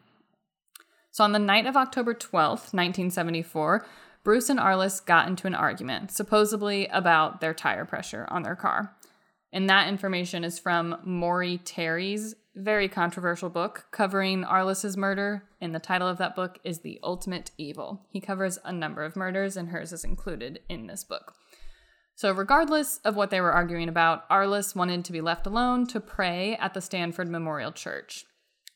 So 1.12 1.24
on 1.24 1.32
the 1.32 1.40
night 1.40 1.66
of 1.66 1.78
October 1.78 2.14
12th, 2.14 2.74
1974, 2.74 3.86
Bruce 4.24 4.50
and 4.50 4.60
Arliss 4.60 5.04
got 5.04 5.28
into 5.28 5.48
an 5.48 5.56
argument, 5.56 6.12
supposedly 6.12 6.88
about 6.88 7.40
their 7.40 7.54
tire 7.54 7.86
pressure 7.86 8.28
on 8.30 8.44
their 8.44 8.56
car. 8.56 8.96
And 9.54 9.70
that 9.70 9.88
information 9.88 10.44
is 10.44 10.60
from 10.60 10.98
Maury 11.04 11.58
Terry's 11.58 12.36
very 12.56 12.88
controversial 12.88 13.50
book 13.50 13.86
covering 13.92 14.44
Arliss's 14.44 14.98
murder. 14.98 15.44
And 15.60 15.74
the 15.74 15.80
title 15.80 16.08
of 16.08 16.18
that 16.18 16.36
book 16.36 16.60
is 16.64 16.80
The 16.80 17.00
Ultimate 17.04 17.52
Evil. 17.58 18.06
He 18.10 18.20
covers 18.20 18.60
a 18.64 18.74
number 18.74 19.04
of 19.04 19.16
murders, 19.16 19.56
and 19.56 19.70
hers 19.70 19.94
is 19.94 20.04
included 20.04 20.60
in 20.70 20.88
this 20.88 21.04
book. 21.04 21.34
So, 22.16 22.32
regardless 22.32 23.00
of 23.06 23.16
what 23.16 23.30
they 23.30 23.42
were 23.42 23.54
arguing 23.54 23.90
about, 23.90 24.30
Arliss 24.30 24.76
wanted 24.76 25.06
to 25.06 25.12
be 25.12 25.22
left 25.22 25.48
alone 25.48 25.88
to 25.88 26.00
pray 26.00 26.56
at 26.58 26.74
the 26.74 26.82
Stanford 26.82 27.30
Memorial 27.30 27.72
Church. 27.72 28.26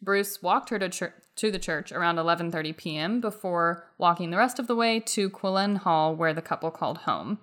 Bruce 0.01 0.41
walked 0.41 0.70
her 0.70 0.79
to, 0.79 0.89
chur- 0.89 1.13
to 1.36 1.51
the 1.51 1.60
church 1.60 1.91
around 1.91 2.15
11:30 2.15 2.77
p.m. 2.77 3.22
before 3.22 3.86
walking 3.98 4.32
the 4.32 4.38
rest 4.38 4.58
of 4.58 4.67
the 4.67 4.75
way 4.75 5.00
to 5.00 5.29
Quillen 5.29 5.77
Hall, 5.77 6.15
where 6.15 6.34
the 6.34 6.41
couple 6.41 6.72
called 6.72 7.00
home. 7.00 7.39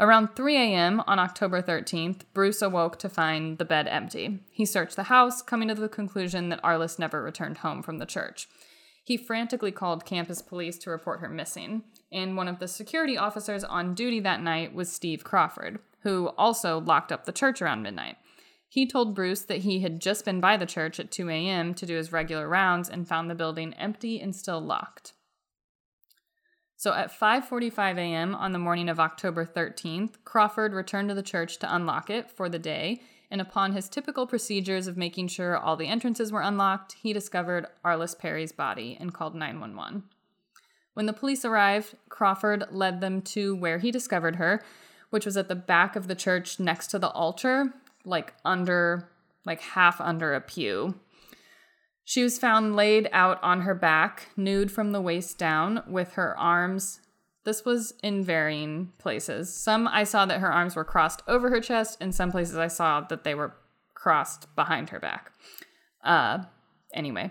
Around 0.00 0.34
3 0.34 0.56
a.m. 0.56 1.02
on 1.06 1.18
October 1.18 1.60
13th, 1.60 2.22
Bruce 2.32 2.62
awoke 2.62 2.98
to 3.00 3.08
find 3.10 3.58
the 3.58 3.66
bed 3.66 3.86
empty. 3.86 4.40
He 4.50 4.64
searched 4.64 4.96
the 4.96 5.04
house, 5.04 5.42
coming 5.42 5.68
to 5.68 5.74
the 5.74 5.90
conclusion 5.90 6.48
that 6.48 6.62
Arliss 6.62 6.98
never 6.98 7.22
returned 7.22 7.58
home 7.58 7.82
from 7.82 7.98
the 7.98 8.06
church. 8.06 8.48
He 9.04 9.18
frantically 9.18 9.72
called 9.72 10.06
campus 10.06 10.40
police 10.40 10.78
to 10.78 10.90
report 10.90 11.20
her 11.20 11.28
missing, 11.28 11.82
and 12.10 12.34
one 12.34 12.48
of 12.48 12.60
the 12.60 12.66
security 12.66 13.18
officers 13.18 13.62
on 13.62 13.94
duty 13.94 14.20
that 14.20 14.42
night 14.42 14.74
was 14.74 14.90
Steve 14.90 15.22
Crawford, 15.22 15.80
who 16.02 16.28
also 16.38 16.80
locked 16.80 17.12
up 17.12 17.26
the 17.26 17.30
church 17.30 17.60
around 17.60 17.82
midnight. 17.82 18.16
He 18.70 18.86
told 18.86 19.14
Bruce 19.14 19.42
that 19.42 19.58
he 19.58 19.80
had 19.80 20.00
just 20.00 20.24
been 20.24 20.40
by 20.40 20.56
the 20.56 20.64
church 20.64 20.98
at 20.98 21.10
2 21.10 21.28
a.m. 21.28 21.74
to 21.74 21.84
do 21.84 21.96
his 21.96 22.10
regular 22.10 22.48
rounds 22.48 22.88
and 22.88 23.06
found 23.06 23.28
the 23.28 23.34
building 23.34 23.74
empty 23.74 24.18
and 24.18 24.34
still 24.34 24.62
locked. 24.62 25.12
So 26.80 26.94
at 26.94 27.12
5:45 27.12 27.98
a.m. 27.98 28.34
on 28.34 28.52
the 28.52 28.58
morning 28.58 28.88
of 28.88 28.98
October 28.98 29.44
13th, 29.44 30.14
Crawford 30.24 30.72
returned 30.72 31.10
to 31.10 31.14
the 31.14 31.22
church 31.22 31.58
to 31.58 31.74
unlock 31.74 32.08
it 32.08 32.30
for 32.30 32.48
the 32.48 32.58
day, 32.58 33.02
and 33.30 33.38
upon 33.38 33.74
his 33.74 33.86
typical 33.86 34.26
procedures 34.26 34.86
of 34.86 34.96
making 34.96 35.28
sure 35.28 35.58
all 35.58 35.76
the 35.76 35.88
entrances 35.88 36.32
were 36.32 36.40
unlocked, 36.40 36.94
he 37.02 37.12
discovered 37.12 37.66
Arliss 37.84 38.18
Perry's 38.18 38.52
body 38.52 38.96
and 38.98 39.12
called 39.12 39.34
911. 39.34 40.04
When 40.94 41.04
the 41.04 41.12
police 41.12 41.44
arrived, 41.44 41.96
Crawford 42.08 42.64
led 42.70 43.02
them 43.02 43.20
to 43.36 43.54
where 43.54 43.76
he 43.76 43.90
discovered 43.90 44.36
her, 44.36 44.64
which 45.10 45.26
was 45.26 45.36
at 45.36 45.48
the 45.48 45.54
back 45.54 45.96
of 45.96 46.08
the 46.08 46.14
church 46.14 46.58
next 46.58 46.86
to 46.86 46.98
the 46.98 47.10
altar, 47.10 47.74
like 48.06 48.32
under 48.42 49.10
like 49.44 49.60
half 49.60 50.00
under 50.00 50.32
a 50.32 50.40
pew. 50.40 50.94
She 52.10 52.24
was 52.24 52.40
found 52.40 52.74
laid 52.74 53.08
out 53.12 53.40
on 53.40 53.60
her 53.60 53.72
back, 53.72 54.30
nude 54.36 54.72
from 54.72 54.90
the 54.90 55.00
waist 55.00 55.38
down, 55.38 55.84
with 55.86 56.14
her 56.14 56.36
arms. 56.36 57.00
This 57.44 57.64
was 57.64 57.94
in 58.02 58.24
varying 58.24 58.92
places. 58.98 59.54
Some 59.54 59.86
I 59.86 60.02
saw 60.02 60.26
that 60.26 60.40
her 60.40 60.52
arms 60.52 60.74
were 60.74 60.84
crossed 60.84 61.22
over 61.28 61.50
her 61.50 61.60
chest, 61.60 61.98
and 62.00 62.12
some 62.12 62.32
places 62.32 62.56
I 62.56 62.66
saw 62.66 63.00
that 63.02 63.22
they 63.22 63.36
were 63.36 63.54
crossed 63.94 64.52
behind 64.56 64.90
her 64.90 64.98
back. 64.98 65.30
Uh, 66.02 66.46
anyway, 66.92 67.30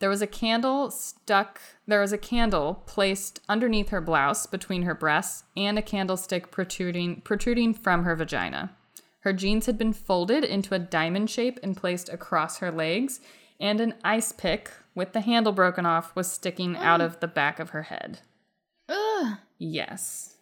there 0.00 0.10
was 0.10 0.20
a 0.20 0.26
candle 0.26 0.90
stuck, 0.90 1.58
there 1.86 2.02
was 2.02 2.12
a 2.12 2.18
candle 2.18 2.82
placed 2.84 3.40
underneath 3.48 3.88
her 3.88 4.02
blouse 4.02 4.44
between 4.44 4.82
her 4.82 4.94
breasts, 4.94 5.44
and 5.56 5.78
a 5.78 5.82
candlestick 5.82 6.50
protruding, 6.50 7.22
protruding 7.22 7.72
from 7.72 8.04
her 8.04 8.14
vagina. 8.14 8.76
Her 9.20 9.32
jeans 9.32 9.64
had 9.64 9.78
been 9.78 9.94
folded 9.94 10.44
into 10.44 10.74
a 10.74 10.78
diamond 10.78 11.30
shape 11.30 11.58
and 11.62 11.74
placed 11.74 12.10
across 12.10 12.58
her 12.58 12.70
legs, 12.70 13.20
and 13.60 13.80
an 13.80 13.94
ice 14.02 14.32
pick 14.32 14.70
with 14.94 15.12
the 15.12 15.20
handle 15.20 15.52
broken 15.52 15.86
off 15.86 16.14
was 16.16 16.30
sticking 16.30 16.76
out 16.76 17.00
of 17.00 17.20
the 17.20 17.28
back 17.28 17.60
of 17.60 17.70
her 17.70 17.84
head. 17.84 18.20
Ugh. 18.88 19.36
Yes. 19.58 20.36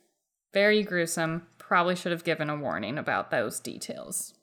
Very 0.55 0.83
gruesome. 0.83 1.47
Probably 1.59 1.97
should 1.97 2.13
have 2.13 2.25
given 2.25 2.49
a 2.49 2.57
warning 2.57 2.97
about 2.97 3.31
those 3.31 3.61
details. 3.61 4.35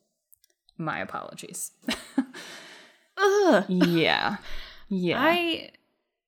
My 0.77 0.99
apologies. 0.99 1.71
Ugh. 3.17 3.65
yeah. 3.69 4.37
Yeah. 4.89 5.17
I 5.19 5.71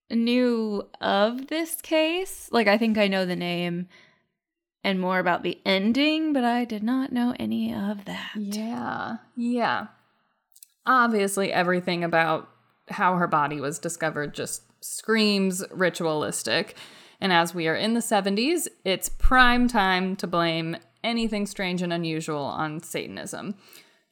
knew 0.10 0.88
of 1.02 1.48
this 1.48 1.82
case. 1.82 2.50
Like, 2.52 2.68
I 2.68 2.78
think 2.78 2.98
I 2.98 3.08
know 3.08 3.26
the 3.26 3.36
name 3.36 3.88
and 4.84 5.00
more 5.00 5.20
about 5.20 5.44
the 5.44 5.60
ending, 5.66 6.34
but 6.34 6.46
I 6.46 6.64
did 6.66 6.82
not 6.82 7.12
know 7.12 7.36
any 7.38 7.74
of 7.74 8.06
that. 8.06 8.32
Yeah. 8.36 9.18
Yeah. 9.36 9.88
Obviously, 10.88 11.54
everything 11.54 12.04
about 12.04 12.50
how 12.90 13.18
her 13.18 13.28
body 13.28 13.62
was 13.62 13.78
discovered 13.78 14.34
just 14.34 14.64
screams 14.82 15.64
ritualistic. 15.72 16.76
And 17.22 17.32
as 17.32 17.54
we 17.54 17.68
are 17.68 17.76
in 17.76 17.94
the 17.94 18.00
70s, 18.00 18.68
it's 18.84 19.10
prime 19.10 19.68
time 19.68 20.16
to 20.16 20.28
blame 20.28 20.78
anything 21.04 21.46
strange 21.46 21.82
and 21.84 21.94
unusual 21.94 22.42
on 22.42 22.82
Satanism. 22.82 23.56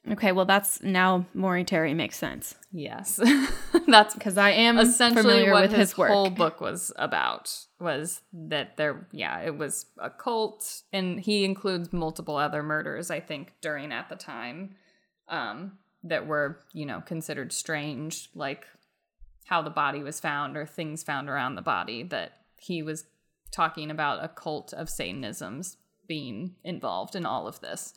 Okay, 0.08 0.30
well, 0.30 0.44
that's 0.44 0.82
now 0.82 1.26
Maury 1.34 1.64
Terry 1.64 1.92
makes 1.94 2.16
sense 2.16 2.54
Yes. 2.76 3.18
That's 3.86 4.12
because 4.12 4.36
I 4.36 4.50
am 4.50 4.78
essentially 4.78 5.22
familiar 5.22 5.52
what 5.52 5.62
with 5.62 5.70
his, 5.70 5.92
his 5.92 5.92
whole 5.92 6.28
book 6.28 6.60
was 6.60 6.92
about 6.96 7.56
was 7.80 8.20
that 8.34 8.76
there 8.76 9.08
yeah 9.12 9.40
it 9.40 9.56
was 9.56 9.86
a 9.98 10.10
cult 10.10 10.82
and 10.92 11.18
he 11.18 11.44
includes 11.44 11.92
multiple 11.92 12.36
other 12.36 12.62
murders 12.62 13.10
i 13.10 13.20
think 13.20 13.52
during 13.60 13.92
at 13.92 14.08
the 14.08 14.16
time 14.16 14.74
um 15.28 15.72
that 16.08 16.26
were 16.26 16.60
you 16.72 16.86
know 16.86 17.00
considered 17.00 17.52
strange 17.52 18.28
like 18.34 18.64
how 19.46 19.62
the 19.62 19.70
body 19.70 20.02
was 20.02 20.20
found 20.20 20.56
or 20.56 20.66
things 20.66 21.02
found 21.02 21.28
around 21.28 21.54
the 21.54 21.62
body 21.62 22.02
that 22.02 22.32
he 22.58 22.82
was 22.82 23.04
talking 23.52 23.90
about 23.90 24.24
a 24.24 24.28
cult 24.28 24.72
of 24.72 24.88
satanism's 24.88 25.76
being 26.06 26.54
involved 26.64 27.14
in 27.14 27.26
all 27.26 27.46
of 27.46 27.60
this 27.60 27.94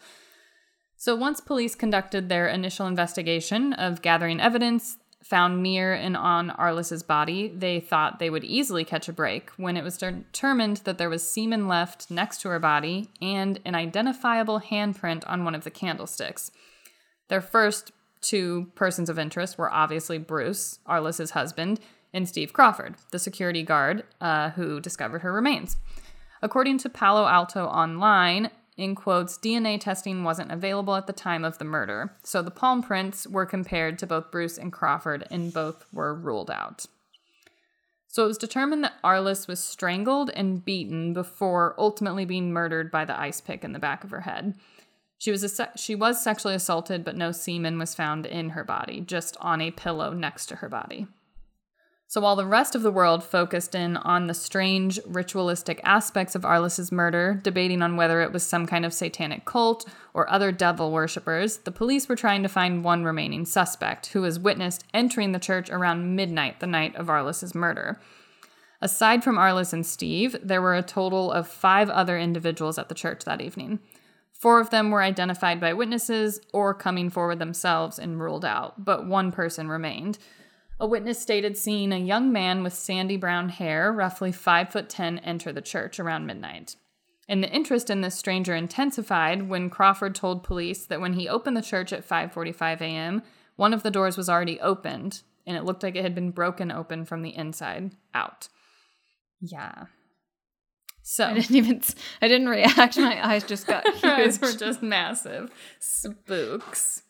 so 1.00 1.16
once 1.16 1.40
police 1.40 1.76
conducted 1.76 2.28
their 2.28 2.50
initial 2.50 2.86
investigation 2.86 3.72
of 3.72 4.02
gathering 4.02 4.42
evidence, 4.42 4.98
found 5.24 5.64
near 5.64 5.94
and 5.94 6.18
on 6.18 6.50
Arliss's 6.50 7.04
body, 7.04 7.48
they 7.48 7.80
thought 7.80 8.20
they 8.20 8.30
would 8.30 8.44
easily 8.44 8.84
catch 8.84 9.08
a 9.08 9.14
break 9.14 9.50
when 9.52 9.78
it 9.78 9.84
was 9.84 9.98
determined 9.98 10.78
that 10.84 10.98
there 10.98 11.10
was 11.10 11.26
semen 11.26 11.70
left 11.70 12.12
next 12.12 12.42
to 12.42 12.50
her 12.50 12.60
body 12.60 13.10
and 13.22 13.62
an 13.64 13.76
identifiable 13.76 14.60
handprint 14.60 15.24
on 15.26 15.46
one 15.46 15.56
of 15.56 15.64
the 15.64 15.72
candlesticks. 15.72 16.52
Their 17.30 17.42
first 17.42 17.94
two 18.22 18.72
persons 18.76 19.10
of 19.10 19.20
interest 19.20 19.58
were 19.58 19.72
obviously 19.72 20.18
Bruce, 20.18 20.80
Arliss's 20.88 21.32
husband, 21.32 21.80
and 22.14 22.28
Steve 22.28 22.54
Crawford, 22.54 22.96
the 23.12 23.20
security 23.20 23.64
guard 23.64 24.04
uh, 24.20 24.52
who 24.52 24.80
discovered 24.80 25.20
her 25.20 25.32
remains. 25.32 25.78
According 26.42 26.80
to 26.80 26.90
Palo 26.90 27.28
Alto 27.28 27.66
Online, 27.66 28.50
in 28.78 28.96
quotes, 28.96 29.38
DNA 29.38 29.80
testing 29.80 30.24
wasn't 30.24 30.52
available 30.52 30.96
at 30.96 31.06
the 31.06 31.14
time 31.14 31.44
of 31.44 31.58
the 31.58 31.66
murder, 31.66 32.16
so 32.24 32.42
the 32.42 32.50
palm 32.50 32.82
prints 32.82 33.28
were 33.28 33.46
compared 33.46 34.00
to 34.00 34.08
both 34.08 34.32
Bruce 34.32 34.58
and 34.58 34.72
Crawford, 34.72 35.28
and 35.30 35.54
both 35.54 35.86
were 35.92 36.16
ruled 36.16 36.50
out. 36.50 36.86
So 38.08 38.24
it 38.24 38.28
was 38.28 38.38
determined 38.38 38.84
that 38.86 39.02
Arliss 39.04 39.48
was 39.48 39.64
strangled 39.64 40.32
and 40.34 40.64
beaten 40.64 41.14
before 41.14 41.76
ultimately 41.78 42.26
being 42.26 42.52
murdered 42.52 42.90
by 42.90 43.06
the 43.06 43.20
ice 43.20 43.40
pick 43.42 43.64
in 43.64 43.74
the 43.74 43.80
back 43.80 44.04
of 44.04 44.10
her 44.12 44.22
head. 44.22 44.56
She 45.20 45.32
was 45.32 45.42
se- 45.56 45.76
she 45.76 45.96
was 45.96 46.24
sexually 46.24 46.56
assaulted, 46.56 47.04
but 47.04 47.18
no 47.18 47.32
semen 47.32 47.78
was 47.78 47.94
found 47.94 48.26
in 48.26 48.52
her 48.52 48.64
body, 48.64 49.02
just 49.02 49.38
on 49.42 49.62
a 49.62 49.70
pillow 49.70 50.14
next 50.14 50.48
to 50.48 50.56
her 50.56 50.70
body. 50.70 51.08
So 52.08 52.22
while 52.22 52.38
the 52.38 52.46
rest 52.46 52.74
of 52.74 52.82
the 52.82 52.92
world 52.92 53.24
focused 53.24 53.76
in 53.76 53.96
on 53.98 54.26
the 54.26 54.34
strange 54.34 54.98
ritualistic 55.06 55.80
aspects 55.84 56.34
of 56.34 56.44
Arliss's 56.44 56.92
murder, 56.92 57.40
debating 57.44 57.84
on 57.84 57.98
whether 57.98 58.22
it 58.22 58.32
was 58.32 58.42
some 58.42 58.66
kind 58.66 58.84
of 58.84 58.96
satanic 58.96 59.46
cult 59.46 59.88
or 60.16 60.28
other 60.28 60.52
devil 60.52 60.92
worshippers, 60.92 61.58
the 61.58 61.72
police 61.72 62.10
were 62.10 62.16
trying 62.16 62.42
to 62.42 62.50
find 62.50 62.84
one 62.84 63.04
remaining 63.04 63.46
suspect 63.46 64.08
who 64.08 64.22
was 64.22 64.40
witnessed 64.40 64.86
entering 64.92 65.34
the 65.34 65.38
church 65.38 65.70
around 65.70 66.16
midnight 66.16 66.62
the 66.62 66.66
night 66.66 66.96
of 66.96 67.10
Arliss's 67.10 67.54
murder. 67.54 68.00
Aside 68.82 69.24
from 69.24 69.38
Arliss 69.38 69.74
and 69.74 69.86
Steve, 69.86 70.36
there 70.42 70.62
were 70.62 70.76
a 70.76 70.82
total 70.82 71.32
of 71.32 71.48
five 71.48 71.90
other 71.90 72.18
individuals 72.18 72.80
at 72.80 72.90
the 72.90 72.96
church 72.96 73.26
that 73.26 73.42
evening. 73.42 73.80
Four 74.40 74.62
of 74.62 74.70
them 74.70 74.90
were 74.90 75.02
identified 75.02 75.60
by 75.60 75.74
witnesses 75.74 76.40
or 76.54 76.74
coming 76.74 77.10
forward 77.10 77.40
themselves 77.40 78.00
and 78.00 78.22
ruled 78.22 78.46
out, 78.46 78.86
but 78.86 79.06
one 79.06 79.34
person 79.34 79.68
remained. 79.68 80.18
A 80.80 80.88
witness 80.88 81.20
stated 81.20 81.58
seeing 81.58 81.92
a 81.92 81.98
young 81.98 82.32
man 82.32 82.64
with 82.64 82.74
sandy 82.74 83.18
brown 83.18 83.50
hair, 83.50 83.92
roughly 83.92 84.32
5 84.32 84.72
foot 84.72 84.90
10, 84.90 85.20
enter 85.20 85.52
the 85.52 85.62
church 85.62 86.00
around 86.00 86.26
midnight. 86.26 86.78
And 87.28 87.44
the 87.44 87.52
interest 87.52 87.90
in 87.90 88.00
this 88.00 88.16
stranger 88.16 88.56
intensified 88.56 89.50
when 89.50 89.70
Crawford 89.70 90.16
told 90.16 90.44
police 90.44 90.86
that 90.86 91.02
when 91.02 91.14
he 91.14 91.28
opened 91.28 91.58
the 91.58 91.62
church 91.62 91.92
at 91.92 92.08
5:45 92.08 92.80
a.m., 92.82 93.24
one 93.58 93.74
of 93.74 93.84
the 93.84 93.92
doors 93.92 94.16
was 94.16 94.30
already 94.30 94.60
opened 94.62 95.22
and 95.46 95.58
it 95.58 95.66
looked 95.66 95.84
like 95.84 95.96
it 95.96 96.04
had 96.04 96.16
been 96.16 96.32
broken 96.32 96.72
open 96.72 97.06
from 97.06 97.24
the 97.24 97.36
inside 97.36 97.92
out. 98.14 98.48
Yeah. 99.42 99.86
So 101.12 101.26
I 101.26 101.34
didn't 101.34 101.56
even. 101.56 101.82
I 102.22 102.28
didn't 102.28 102.50
react. 102.50 102.96
My 103.00 103.28
eyes 103.28 103.44
just 103.44 103.66
got 103.66 103.84
huge. 103.96 104.04
eyes 104.04 104.40
were 104.40 104.52
just 104.52 104.84
massive. 104.84 105.50
Spooks. 105.80 107.02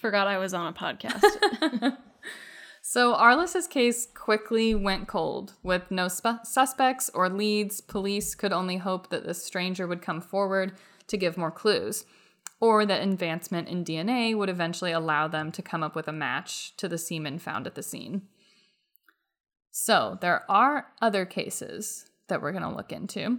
Forgot 0.00 0.26
I 0.26 0.38
was 0.38 0.52
on 0.52 0.66
a 0.66 0.72
podcast. 0.72 1.96
So 2.86 3.14
Arliss's 3.14 3.66
case 3.66 4.06
quickly 4.14 4.74
went 4.74 5.08
cold. 5.08 5.54
With 5.62 5.90
no 5.90 6.08
sp- 6.12 6.44
suspects 6.44 7.10
or 7.14 7.30
leads, 7.30 7.80
police 7.80 8.34
could 8.34 8.52
only 8.52 8.76
hope 8.76 9.08
that 9.08 9.24
this 9.24 9.42
stranger 9.42 9.86
would 9.86 10.02
come 10.02 10.20
forward 10.20 10.74
to 11.06 11.16
give 11.16 11.38
more 11.38 11.50
clues, 11.50 12.04
or 12.60 12.84
that 12.84 13.02
advancement 13.02 13.68
in 13.68 13.86
DNA 13.86 14.36
would 14.36 14.50
eventually 14.50 14.92
allow 14.92 15.28
them 15.28 15.50
to 15.52 15.62
come 15.62 15.82
up 15.82 15.96
with 15.96 16.08
a 16.08 16.12
match 16.12 16.76
to 16.76 16.86
the 16.86 16.98
semen 16.98 17.38
found 17.38 17.66
at 17.66 17.74
the 17.74 17.82
scene. 17.82 18.28
So 19.70 20.18
there 20.20 20.44
are 20.50 20.88
other 21.00 21.24
cases 21.24 22.04
that 22.28 22.42
we're 22.42 22.52
going 22.52 22.62
to 22.62 22.74
look 22.74 22.92
into. 22.92 23.38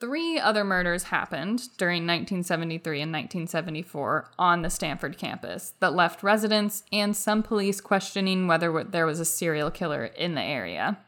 Three 0.00 0.38
other 0.38 0.62
murders 0.62 1.04
happened 1.04 1.76
during 1.76 2.02
1973 2.02 3.00
and 3.00 3.12
1974 3.12 4.30
on 4.38 4.62
the 4.62 4.70
Stanford 4.70 5.18
campus 5.18 5.74
that 5.80 5.92
left 5.92 6.22
residents 6.22 6.84
and 6.92 7.16
some 7.16 7.42
police 7.42 7.80
questioning 7.80 8.46
whether 8.46 8.84
there 8.84 9.06
was 9.06 9.18
a 9.18 9.24
serial 9.24 9.72
killer 9.72 10.04
in 10.04 10.36
the 10.36 10.42
area. 10.42 10.98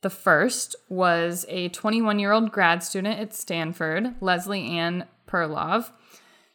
The 0.00 0.10
first 0.10 0.74
was 0.88 1.46
a 1.48 1.68
21 1.68 2.18
year 2.18 2.32
old 2.32 2.50
grad 2.50 2.82
student 2.82 3.20
at 3.20 3.34
Stanford, 3.34 4.16
Leslie 4.20 4.66
Ann 4.66 5.06
Perlov. 5.28 5.92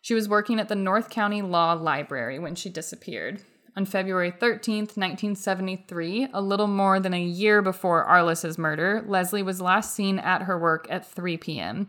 She 0.02 0.14
was 0.14 0.28
working 0.28 0.60
at 0.60 0.68
the 0.68 0.76
North 0.76 1.10
County 1.10 1.42
Law 1.42 1.74
Library 1.74 2.40
when 2.40 2.56
she 2.56 2.70
disappeared. 2.70 3.42
On 3.78 3.86
February 3.86 4.32
13th, 4.32 4.98
1973, 4.98 6.30
a 6.34 6.42
little 6.42 6.66
more 6.66 7.00
than 7.00 7.14
a 7.14 7.22
year 7.22 7.62
before 7.62 8.04
Arliss's 8.06 8.58
murder, 8.58 9.04
Leslie 9.06 9.44
was 9.44 9.62
last 9.62 9.94
seen 9.94 10.18
at 10.18 10.42
her 10.42 10.58
work 10.58 10.88
at 10.90 11.06
3 11.06 11.38
p.m. 11.38 11.88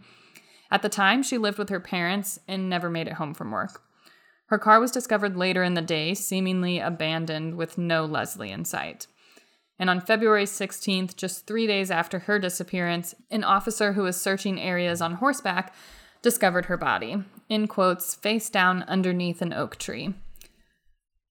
At 0.70 0.82
the 0.82 0.90
time, 0.90 1.22
she 1.22 1.38
lived 1.38 1.56
with 1.56 1.70
her 1.70 1.80
parents 1.80 2.38
and 2.46 2.68
never 2.68 2.90
made 2.90 3.08
it 3.08 3.14
home 3.14 3.32
from 3.32 3.52
work. 3.52 3.80
Her 4.48 4.58
car 4.58 4.80
was 4.80 4.90
discovered 4.90 5.34
later 5.34 5.62
in 5.62 5.72
the 5.72 5.80
day, 5.80 6.12
seemingly 6.12 6.78
abandoned 6.78 7.54
with 7.54 7.78
no 7.78 8.04
Leslie 8.04 8.50
in 8.50 8.66
sight. 8.66 9.06
And 9.78 9.88
on 9.88 10.02
February 10.02 10.44
16th, 10.44 11.16
just 11.16 11.46
three 11.46 11.66
days 11.66 11.90
after 11.90 12.18
her 12.18 12.38
disappearance, 12.38 13.14
an 13.30 13.44
officer 13.44 13.94
who 13.94 14.02
was 14.02 14.20
searching 14.20 14.60
areas 14.60 15.00
on 15.00 15.14
horseback 15.14 15.74
discovered 16.20 16.66
her 16.66 16.76
body, 16.76 17.24
in 17.48 17.66
quotes, 17.66 18.14
face 18.14 18.50
down 18.50 18.82
underneath 18.82 19.40
an 19.40 19.54
oak 19.54 19.78
tree. 19.78 20.12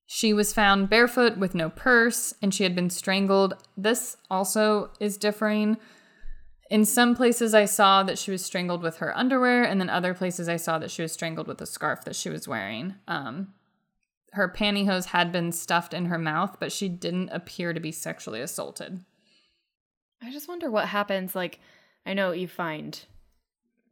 She 0.07 0.33
was 0.33 0.53
found 0.53 0.89
barefoot 0.89 1.37
with 1.37 1.53
no 1.53 1.69
purse 1.69 2.33
and 2.41 2.53
she 2.53 2.63
had 2.63 2.73
been 2.73 2.89
strangled. 2.89 3.55
This 3.75 4.17
also 4.31 4.91
is 4.99 5.17
differing. 5.17 5.77
In 6.69 6.85
some 6.85 7.15
places, 7.15 7.53
I 7.53 7.65
saw 7.65 8.03
that 8.03 8.17
she 8.17 8.31
was 8.31 8.43
strangled 8.43 8.81
with 8.81 8.97
her 8.97 9.17
underwear, 9.17 9.63
and 9.63 9.79
then 9.79 9.89
other 9.89 10.13
places, 10.13 10.49
I 10.49 10.57
saw 10.57 10.77
that 10.79 10.91
she 10.91 11.01
was 11.01 11.13
strangled 11.13 11.47
with 11.47 11.61
a 11.61 11.65
scarf 11.65 12.03
that 12.03 12.15
she 12.15 12.29
was 12.29 12.45
wearing. 12.45 12.95
Um, 13.07 13.53
her 14.33 14.49
pantyhose 14.53 15.05
had 15.05 15.31
been 15.31 15.53
stuffed 15.53 15.93
in 15.93 16.07
her 16.07 16.17
mouth, 16.17 16.57
but 16.59 16.73
she 16.73 16.89
didn't 16.89 17.29
appear 17.29 17.71
to 17.71 17.79
be 17.79 17.93
sexually 17.93 18.41
assaulted. 18.41 18.99
I 20.21 20.31
just 20.31 20.49
wonder 20.49 20.69
what 20.69 20.87
happens. 20.87 21.35
Like, 21.35 21.59
I 22.05 22.13
know 22.13 22.31
you 22.31 22.49
find 22.49 22.99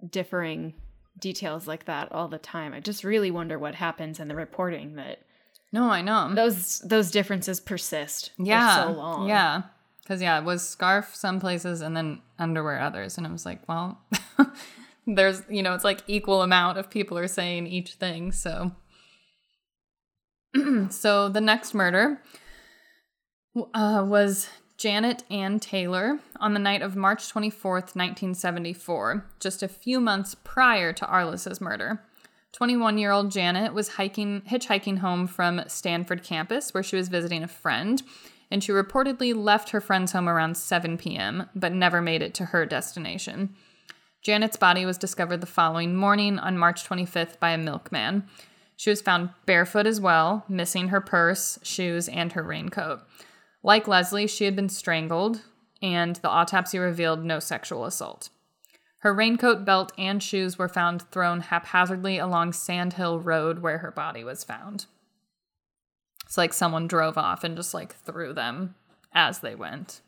differing 0.09 0.73
details 1.17 1.67
like 1.67 1.85
that 1.85 2.11
all 2.11 2.27
the 2.27 2.37
time. 2.37 2.73
I 2.73 2.81
just 2.81 3.05
really 3.05 3.31
wonder 3.31 3.57
what 3.57 3.75
happens 3.75 4.19
in 4.19 4.27
the 4.27 4.35
reporting 4.35 4.95
that 4.95 5.19
no, 5.75 5.89
I 5.91 6.01
know. 6.01 6.33
Those 6.33 6.79
those 6.79 7.11
differences 7.11 7.59
persist 7.59 8.31
yeah, 8.37 8.85
so 8.85 8.91
long. 8.93 9.27
Yeah. 9.27 9.63
Because, 10.01 10.21
yeah, 10.21 10.39
it 10.39 10.45
was 10.45 10.67
scarf 10.67 11.13
some 11.13 11.41
places 11.41 11.81
and 11.81 11.97
then 11.97 12.21
underwear 12.39 12.79
others. 12.79 13.17
And 13.17 13.27
I 13.27 13.31
was 13.31 13.45
like, 13.45 13.67
well, 13.67 13.99
there's, 15.07 15.41
you 15.49 15.63
know, 15.63 15.73
it's 15.73 15.83
like 15.83 16.01
equal 16.07 16.43
amount 16.43 16.77
of 16.77 16.89
people 16.89 17.17
are 17.17 17.27
saying 17.27 17.67
each 17.67 17.95
thing. 17.95 18.31
So, 18.31 18.71
so 20.89 21.27
the 21.27 21.41
next 21.41 21.73
murder 21.73 22.21
uh, 23.73 24.05
was 24.07 24.47
Janet 24.77 25.23
Ann 25.29 25.59
Taylor 25.59 26.19
on 26.39 26.53
the 26.53 26.59
night 26.59 26.83
of 26.83 26.95
March 26.95 27.33
24th, 27.33 27.95
1974, 27.95 29.25
just 29.39 29.63
a 29.63 29.67
few 29.67 29.99
months 29.99 30.35
prior 30.35 30.93
to 30.93 31.05
Arliss's 31.07 31.59
murder. 31.59 32.01
21 32.55 32.97
year 32.97 33.11
old 33.11 33.31
Janet 33.31 33.73
was 33.73 33.89
hiking, 33.89 34.41
hitchhiking 34.49 34.99
home 34.99 35.27
from 35.27 35.61
Stanford 35.67 36.23
campus 36.23 36.73
where 36.73 36.83
she 36.83 36.95
was 36.95 37.09
visiting 37.09 37.43
a 37.43 37.49
friend, 37.49 38.01
and 38.49 38.63
she 38.63 38.71
reportedly 38.71 39.35
left 39.35 39.71
her 39.71 39.81
friend's 39.81 40.13
home 40.13 40.29
around 40.29 40.55
7 40.55 40.97
p.m., 40.97 41.49
but 41.53 41.73
never 41.73 42.01
made 42.01 42.21
it 42.21 42.33
to 42.35 42.45
her 42.45 42.65
destination. 42.65 43.53
Janet's 44.21 44.55
body 44.55 44.85
was 44.85 44.97
discovered 44.97 45.41
the 45.41 45.45
following 45.45 45.97
morning 45.97 46.39
on 46.39 46.57
March 46.57 46.87
25th 46.87 47.41
by 47.41 47.49
a 47.49 47.57
milkman. 47.57 48.23
She 48.77 48.89
was 48.89 49.01
found 49.01 49.31
barefoot 49.45 49.85
as 49.85 49.99
well, 49.99 50.45
missing 50.47 50.87
her 50.87 51.01
purse, 51.01 51.59
shoes, 51.61 52.07
and 52.07 52.31
her 52.31 52.43
raincoat. 52.43 53.01
Like 53.63 53.85
Leslie, 53.85 54.27
she 54.27 54.45
had 54.45 54.55
been 54.55 54.69
strangled, 54.69 55.41
and 55.81 56.15
the 56.15 56.29
autopsy 56.29 56.79
revealed 56.79 57.25
no 57.25 57.39
sexual 57.39 57.83
assault. 57.83 58.29
Her 59.05 59.13
raincoat, 59.13 59.65
belt, 59.65 59.91
and 59.99 60.21
shoes 60.23 60.57
were 60.57 60.67
found 60.67 61.03
thrown 61.11 61.41
haphazardly 61.41 62.17
along 62.17 62.53
Sand 62.53 62.93
Hill 62.93 63.19
Road 63.19 63.59
where 63.59 63.77
her 63.77 63.91
body 63.91 64.23
was 64.23 64.43
found. 64.43 64.87
It's 66.25 66.39
like 66.39 66.53
someone 66.53 66.87
drove 66.87 67.15
off 67.15 67.43
and 67.43 67.55
just 67.55 67.75
like 67.75 67.93
threw 67.93 68.33
them 68.33 68.73
as 69.13 69.41
they 69.41 69.53
went. 69.53 70.01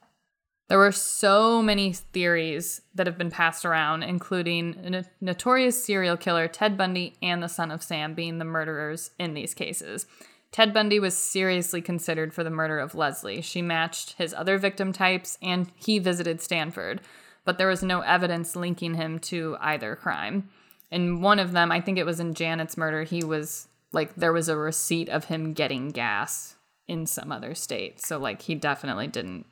There 0.67 0.79
were 0.79 0.91
so 0.91 1.61
many 1.61 1.93
theories 1.93 2.81
that 2.95 3.05
have 3.05 3.19
been 3.19 3.29
passed 3.29 3.65
around, 3.65 4.01
including 4.01 5.05
notorious 5.21 5.83
serial 5.83 6.17
killer 6.17 6.47
Ted 6.47 6.75
Bundy 6.75 7.13
and 7.21 7.43
the 7.43 7.49
son 7.49 7.69
of 7.69 7.83
Sam 7.83 8.15
being 8.15 8.39
the 8.39 8.45
murderers 8.45 9.11
in 9.19 9.35
these 9.35 9.53
cases. 9.53 10.07
Ted 10.51 10.73
Bundy 10.73 10.99
was 10.99 11.15
seriously 11.15 11.83
considered 11.83 12.33
for 12.33 12.43
the 12.43 12.49
murder 12.49 12.79
of 12.79 12.95
Leslie. 12.95 13.43
She 13.43 13.61
matched 13.61 14.13
his 14.13 14.33
other 14.33 14.57
victim 14.57 14.91
types, 14.91 15.37
and 15.39 15.71
he 15.75 15.99
visited 15.99 16.41
Stanford 16.41 16.99
but 17.47 17.57
there 17.57 17.69
was 17.69 17.81
no 17.81 18.01
evidence 18.01 18.57
linking 18.57 18.95
him 18.95 19.19
to 19.19 19.55
either 19.61 19.95
crime. 19.95 20.49
In 20.91 21.21
one 21.21 21.39
of 21.39 21.53
them, 21.53 21.71
I 21.71 21.79
think 21.79 21.97
it 21.97 22.05
was 22.05 22.19
in 22.19 22.33
Janet's 22.33 22.75
murder, 22.75 23.03
he 23.03 23.23
was 23.23 23.69
like 23.93 24.13
there 24.15 24.33
was 24.33 24.49
a 24.49 24.57
receipt 24.57 25.07
of 25.07 25.25
him 25.25 25.53
getting 25.53 25.91
gas 25.91 26.57
in 26.89 27.05
some 27.05 27.31
other 27.31 27.55
state. 27.55 28.01
So, 28.01 28.17
like, 28.17 28.41
he 28.41 28.53
definitely 28.53 29.07
didn't 29.07 29.45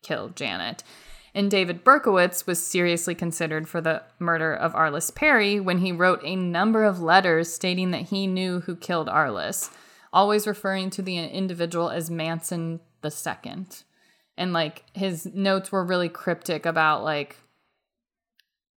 kill 0.00 0.28
Janet. 0.28 0.84
And 1.34 1.50
David 1.50 1.84
Berkowitz 1.84 2.46
was 2.46 2.64
seriously 2.64 3.16
considered 3.16 3.68
for 3.68 3.80
the 3.80 4.04
murder 4.20 4.54
of 4.54 4.72
Arliss 4.72 5.12
Perry 5.12 5.58
when 5.58 5.78
he 5.78 5.90
wrote 5.90 6.20
a 6.22 6.36
number 6.36 6.84
of 6.84 7.02
letters 7.02 7.52
stating 7.52 7.90
that 7.90 8.10
he 8.10 8.28
knew 8.28 8.60
who 8.60 8.76
killed 8.76 9.08
Arliss, 9.08 9.70
always 10.12 10.46
referring 10.46 10.88
to 10.90 11.02
the 11.02 11.18
individual 11.18 11.90
as 11.90 12.12
Manson 12.12 12.78
Second. 13.08 13.82
And 14.40 14.54
like 14.54 14.84
his 14.94 15.26
notes 15.26 15.70
were 15.70 15.84
really 15.84 16.08
cryptic 16.08 16.64
about 16.64 17.04
like 17.04 17.36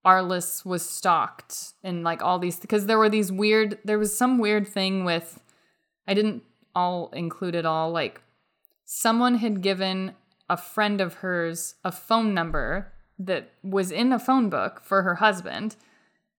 Arliss 0.07 0.64
was 0.64 0.88
stalked 0.88 1.75
and 1.85 2.03
like 2.03 2.23
all 2.23 2.38
these 2.38 2.59
because 2.59 2.87
there 2.87 2.96
were 2.96 3.11
these 3.11 3.31
weird 3.31 3.77
there 3.85 3.99
was 3.99 4.16
some 4.16 4.38
weird 4.38 4.66
thing 4.66 5.05
with 5.05 5.38
I 6.09 6.14
didn't 6.14 6.44
all 6.75 7.11
include 7.11 7.55
it 7.55 7.66
all 7.66 7.90
like 7.90 8.23
someone 8.87 9.35
had 9.35 9.61
given 9.61 10.14
a 10.49 10.57
friend 10.57 10.99
of 10.99 11.14
hers 11.14 11.75
a 11.85 11.92
phone 11.92 12.33
number 12.33 12.90
that 13.18 13.51
was 13.62 13.90
in 13.90 14.14
a 14.14 14.18
phone 14.18 14.49
book 14.49 14.81
for 14.83 15.03
her 15.03 15.16
husband 15.16 15.77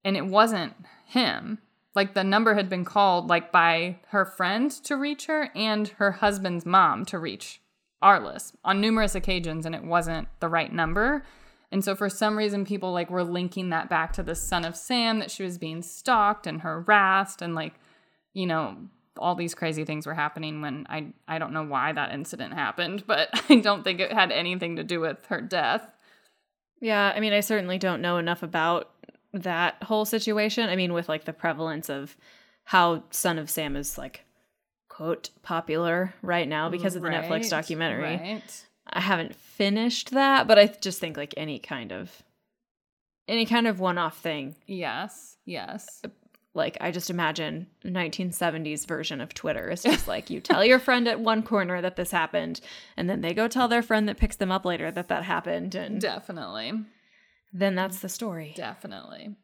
and 0.04 0.18
it 0.18 0.26
wasn't 0.26 0.74
him. 1.06 1.60
Like 1.94 2.16
the 2.16 2.24
number 2.24 2.56
had 2.56 2.70
been 2.70 2.86
called 2.86 3.28
like 3.28 3.52
by 3.52 4.00
her 4.08 4.26
friend 4.26 4.72
to 4.84 4.96
reach 4.96 5.28
her 5.28 5.52
and 5.54 5.90
her 6.00 6.14
husband's 6.14 6.66
mom 6.66 7.06
to 7.06 7.20
reach 7.20 7.61
Arliss 8.02 8.54
on 8.64 8.82
numerous 8.82 9.16
occasions 9.16 9.66
and 9.66 9.76
it 9.76 9.84
wasn't 9.84 10.28
the 10.40 10.50
right 10.50 10.74
number 10.74 11.24
and 11.72 11.84
so 11.84 11.96
for 11.96 12.10
some 12.10 12.38
reason 12.38 12.66
people 12.66 12.92
like 12.92 13.10
were 13.10 13.24
linking 13.24 13.70
that 13.70 13.90
back 13.90 14.14
to 14.14 14.24
the 14.24 14.36
son 14.36 14.66
of 14.66 14.76
Sam 14.76 15.20
that 15.20 15.32
she 15.32 15.44
was 15.44 15.58
being 15.58 15.82
stalked 15.82 16.46
and 16.48 16.62
harassed 16.62 17.42
and 17.42 17.56
like 17.56 17.74
you 18.34 18.46
know 18.46 18.78
all 19.18 19.36
these 19.36 19.56
crazy 19.56 19.86
things 19.86 20.06
were 20.06 20.14
happening 20.14 20.62
when 20.62 20.86
I 20.90 21.08
I 21.28 21.40
don't 21.40 21.54
know 21.54 21.64
why 21.64 21.94
that 21.94 22.14
incident 22.14 22.54
happened, 22.54 23.04
but 23.08 23.30
I 23.50 23.56
don't 23.58 23.84
think 23.84 24.00
it 24.00 24.12
had 24.12 24.32
anything 24.32 24.76
to 24.78 24.84
do 24.84 25.00
with 25.00 25.26
her 25.28 25.42
death. 25.42 25.88
Yeah, 26.80 27.14
I 27.16 27.20
mean, 27.20 27.34
I 27.34 27.42
certainly 27.42 27.78
don't 27.78 28.02
know 28.02 28.18
enough 28.18 28.42
about 28.42 28.90
that 29.34 29.84
whole 29.84 30.06
situation. 30.06 30.68
I 30.68 30.76
mean, 30.76 30.94
with 30.94 31.08
like 31.08 31.26
the 31.26 31.34
prevalence 31.34 31.90
of 31.90 32.18
how 32.66 33.04
Son 33.12 33.38
of 33.38 33.50
Sam 33.50 33.76
is 33.76 33.98
like 33.98 34.26
quote 34.92 35.30
popular 35.42 36.14
right 36.22 36.48
now 36.50 36.70
because 36.70 36.98
of 36.98 37.02
the 37.02 37.08
Right, 37.08 37.24
Netflix 37.24 37.50
documentary. 37.50 38.04
Right. 38.18 38.66
I 38.88 39.00
haven't 39.00 39.34
finished 39.36 40.12
that, 40.12 40.48
but 40.48 40.60
I 40.60 40.68
just 40.68 41.00
think 41.00 41.16
like 41.16 41.34
any 41.38 41.60
kind 41.60 41.94
of 41.94 42.12
any 43.26 43.46
kind 43.46 43.68
of 43.68 43.80
one-off 43.80 44.18
thing 44.18 44.56
Yes. 44.68 45.38
Yes. 45.46 46.02
like 46.54 46.78
I 46.82 46.92
just 46.92 47.10
imagine 47.10 47.68
1970s 47.86 48.86
version 48.86 49.22
of 49.22 49.34
Twitter. 49.34 49.70
It's 49.70 49.84
just 49.84 50.10
like 50.10 50.30
you 50.30 50.42
tell 50.42 50.66
your 50.66 50.80
friend 50.80 51.08
at 51.08 51.22
one 51.22 51.42
corner 51.42 51.82
that 51.82 51.96
this 51.96 52.12
happened, 52.12 52.60
and 52.98 53.10
then 53.10 53.22
they 53.22 53.34
go 53.34 53.48
tell 53.48 53.70
their 53.70 53.82
friend 53.82 54.10
that 54.10 54.18
picks 54.18 54.36
them 54.36 54.52
up 54.52 54.66
later 54.66 54.92
that 54.92 55.08
that 55.08 55.24
happened, 55.24 55.74
and 55.74 56.02
Definitely. 56.02 56.74
then 57.54 57.76
that's 57.76 58.00
the 58.02 58.10
story. 58.10 58.52
Definitely. 58.58 59.36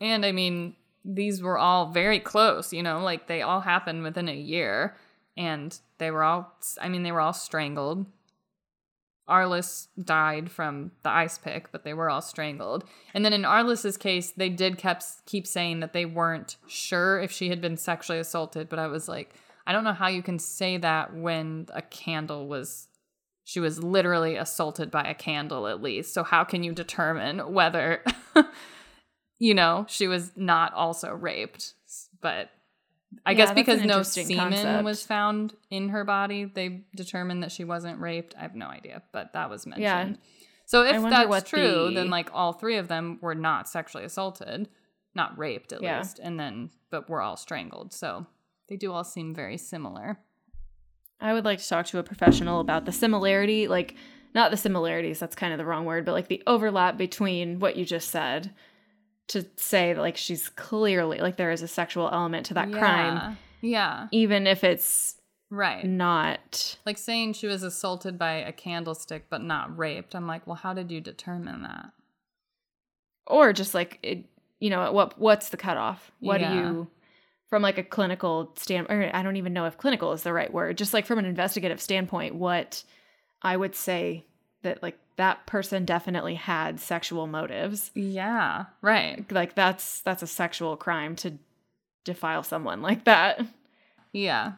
And 0.00 0.24
I 0.24 0.30
mean, 0.30 0.76
these 1.04 1.42
were 1.42 1.58
all 1.58 1.90
very 1.90 2.20
close, 2.20 2.72
you 2.72 2.82
know, 2.82 3.00
like 3.00 3.26
they 3.26 3.42
all 3.42 3.60
happened 3.60 4.02
within 4.02 4.28
a 4.28 4.34
year 4.34 4.96
and 5.36 5.78
they 5.98 6.10
were 6.10 6.22
all 6.22 6.52
I 6.80 6.88
mean, 6.88 7.02
they 7.02 7.12
were 7.12 7.20
all 7.20 7.32
strangled. 7.32 8.06
Arliss 9.28 9.86
died 10.02 10.50
from 10.50 10.90
the 11.04 11.10
ice 11.10 11.38
pick, 11.38 11.70
but 11.70 11.84
they 11.84 11.94
were 11.94 12.10
all 12.10 12.20
strangled. 12.20 12.84
And 13.14 13.24
then 13.24 13.32
in 13.32 13.42
Arliss's 13.42 13.96
case, 13.96 14.32
they 14.32 14.48
did 14.48 14.78
kept 14.78 15.04
keep 15.26 15.46
saying 15.46 15.80
that 15.80 15.92
they 15.92 16.04
weren't 16.04 16.56
sure 16.66 17.20
if 17.20 17.30
she 17.30 17.48
had 17.48 17.60
been 17.60 17.76
sexually 17.76 18.18
assaulted, 18.18 18.68
but 18.68 18.78
I 18.78 18.88
was 18.88 19.08
like, 19.08 19.34
I 19.66 19.72
don't 19.72 19.84
know 19.84 19.92
how 19.92 20.08
you 20.08 20.22
can 20.22 20.38
say 20.38 20.76
that 20.78 21.14
when 21.14 21.68
a 21.72 21.82
candle 21.82 22.48
was 22.48 22.88
she 23.44 23.60
was 23.60 23.82
literally 23.82 24.36
assaulted 24.36 24.90
by 24.90 25.02
a 25.02 25.14
candle 25.14 25.66
at 25.66 25.82
least. 25.82 26.14
So 26.14 26.22
how 26.22 26.44
can 26.44 26.62
you 26.62 26.72
determine 26.72 27.52
whether 27.52 28.02
you 29.42 29.54
know, 29.54 29.84
she 29.88 30.06
was 30.06 30.30
not 30.36 30.72
also 30.72 31.10
raped? 31.12 31.74
But 32.20 32.50
I 33.26 33.32
Yeah, 33.32 33.38
guess 33.38 33.52
because 33.52 33.82
no 33.82 34.02
semen 34.04 34.36
concept. 34.52 34.84
was 34.84 35.02
found 35.04 35.54
in 35.68 35.88
her 35.88 36.04
body, 36.04 36.44
they 36.44 36.84
determined 36.94 37.42
that 37.42 37.50
she 37.50 37.64
wasn't 37.64 38.00
raped. 38.00 38.36
I 38.38 38.42
have 38.42 38.54
no 38.54 38.66
idea, 38.66 39.02
but 39.12 39.32
that 39.32 39.50
was 39.50 39.66
mentioned. 39.66 39.82
Yeah. 39.82 40.46
So 40.66 40.84
if 40.84 41.02
that's 41.02 41.50
true, 41.50 41.86
the- 41.86 41.94
then 41.96 42.08
like 42.10 42.30
all 42.32 42.52
three 42.52 42.76
of 42.76 42.86
them 42.86 43.18
were 43.20 43.34
not 43.34 43.68
sexually 43.68 44.04
assaulted, 44.04 44.68
not 45.12 45.36
raped 45.36 45.72
at 45.72 45.82
Yeah. 45.82 45.98
least, 45.98 46.20
and 46.22 46.38
then 46.38 46.70
but 46.90 47.10
were 47.10 47.20
all 47.20 47.36
strangled. 47.36 47.92
So 47.92 48.26
they 48.68 48.76
do 48.76 48.92
all 48.92 49.02
seem 49.04 49.34
very 49.34 49.56
similar. 49.58 50.20
I 51.20 51.32
would 51.32 51.44
like 51.44 51.58
to 51.58 51.68
talk 51.68 51.86
to 51.86 51.98
a 51.98 52.02
professional 52.04 52.60
about 52.60 52.84
the 52.84 52.92
similarity, 52.92 53.66
like 53.66 53.96
not 54.34 54.50
the 54.52 54.56
similarities, 54.56 55.18
that's 55.18 55.34
kind 55.36 55.52
of 55.52 55.58
the 55.58 55.64
wrong 55.66 55.84
word, 55.84 56.04
but 56.04 56.12
like 56.12 56.28
the 56.28 56.42
overlap 56.46 56.96
between 56.96 57.58
what 57.58 57.74
you 57.76 57.84
just 57.84 58.08
said 58.10 58.54
to 59.28 59.46
say 59.56 59.92
that 59.92 60.00
like 60.00 60.16
she's 60.16 60.48
clearly 60.50 61.18
like 61.18 61.36
there 61.36 61.50
is 61.52 61.62
a 61.62 61.68
sexual 61.68 62.08
element 62.12 62.46
to 62.46 62.54
that 62.54 62.72
crime, 62.72 63.36
Yeah. 63.60 64.08
even 64.10 64.46
if 64.46 64.64
it's 64.64 65.16
Right. 65.50 65.84
not 65.84 66.78
Like 66.86 66.96
saying 66.98 67.34
she 67.34 67.46
was 67.46 67.62
assaulted 67.62 68.18
by 68.18 68.32
a 68.34 68.52
candlestick 68.52 69.26
but 69.28 69.42
not 69.42 69.76
raped. 69.76 70.14
I'm 70.14 70.26
like, 70.26 70.46
well, 70.46 70.56
how 70.56 70.72
did 70.74 70.90
you 70.90 71.00
determine 71.00 71.62
that? 71.62 71.90
or 73.26 73.52
just 73.52 73.72
like 73.72 73.98
it, 74.02 74.24
you 74.58 74.68
know 74.68 74.90
what 74.92 75.16
what's 75.18 75.50
the 75.50 75.56
cutoff 75.56 76.10
what 76.20 76.40
Yeah. 76.40 76.50
do 76.50 76.56
you 76.56 76.88
from 77.48 77.62
like 77.62 77.78
a 77.78 77.82
clinical 77.84 78.52
stand 78.56 78.88
or 78.90 79.10
i 79.14 79.22
don't 79.22 79.36
even 79.36 79.52
know 79.52 79.64
if 79.66 79.78
clinical 79.78 80.12
is 80.12 80.24
the 80.24 80.32
right 80.32 80.52
word 80.52 80.76
just 80.76 80.92
like 80.92 81.06
from 81.06 81.20
an 81.20 81.24
investigative 81.24 81.80
standpoint 81.80 82.34
what 82.34 82.82
i 83.42 83.56
would 83.56 83.76
say 83.76 84.24
that 84.62 84.82
like 84.82 84.98
that 85.22 85.46
person 85.46 85.84
definitely 85.84 86.34
had 86.34 86.80
sexual 86.80 87.26
motives 87.28 87.90
Yeah. 87.94 88.64
Right. 88.80 89.24
like 89.30 89.54
that's 89.54 90.00
that's 90.00 90.22
a 90.22 90.26
sexual 90.26 90.76
crime 90.76 91.14
to 91.16 91.38
defile 92.04 92.42
someone 92.42 92.82
like 92.88 93.04
that 93.04 93.40
Yeah. 94.12 94.52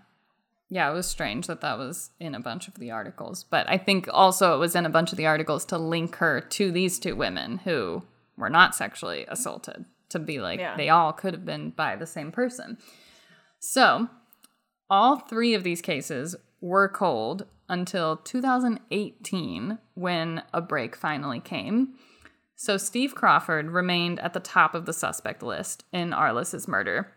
Yeah, 0.70 0.90
it 0.90 0.94
was 0.94 1.06
strange 1.06 1.46
that 1.46 1.60
that 1.60 1.76
was 1.78 2.10
in 2.18 2.34
a 2.34 2.40
bunch 2.40 2.66
of 2.68 2.74
the 2.78 2.90
articles. 2.90 3.44
But 3.44 3.68
I 3.68 3.76
think 3.78 4.08
also 4.10 4.54
it 4.54 4.58
was 4.58 4.74
in 4.74 4.86
a 4.86 4.90
bunch 4.96 5.12
of 5.12 5.18
the 5.18 5.26
articles 5.26 5.64
to 5.66 5.78
link 5.78 6.16
her 6.16 6.40
to 6.40 6.72
these 6.72 6.98
two 6.98 7.14
women 7.14 7.58
who 7.58 8.02
were 8.36 8.50
not 8.50 8.74
sexually 8.74 9.24
assaulted, 9.28 9.84
to 10.08 10.18
be 10.18 10.40
like, 10.40 10.58
Yeah. 10.58 10.76
they 10.76 10.88
all 10.88 11.12
could 11.12 11.34
have 11.34 11.44
been 11.44 11.70
by 11.70 11.94
the 11.96 12.06
same 12.06 12.32
person. 12.32 12.78
So, 13.60 14.08
all 14.90 15.16
three 15.18 15.54
of 15.54 15.62
these 15.62 15.82
cases 15.82 16.34
were 16.64 16.88
cold 16.88 17.44
until 17.68 18.16
2018 18.16 19.78
when 19.92 20.42
a 20.54 20.62
break 20.62 20.96
finally 20.96 21.38
came. 21.38 21.94
So, 22.56 22.78
Steve 22.78 23.14
Crawford 23.14 23.70
remained 23.70 24.18
at 24.20 24.32
the 24.32 24.40
top 24.40 24.74
of 24.74 24.86
the 24.86 24.92
suspect 24.94 25.42
list 25.42 25.84
in 25.92 26.14
Arliss's 26.14 26.66
murder. 26.66 27.12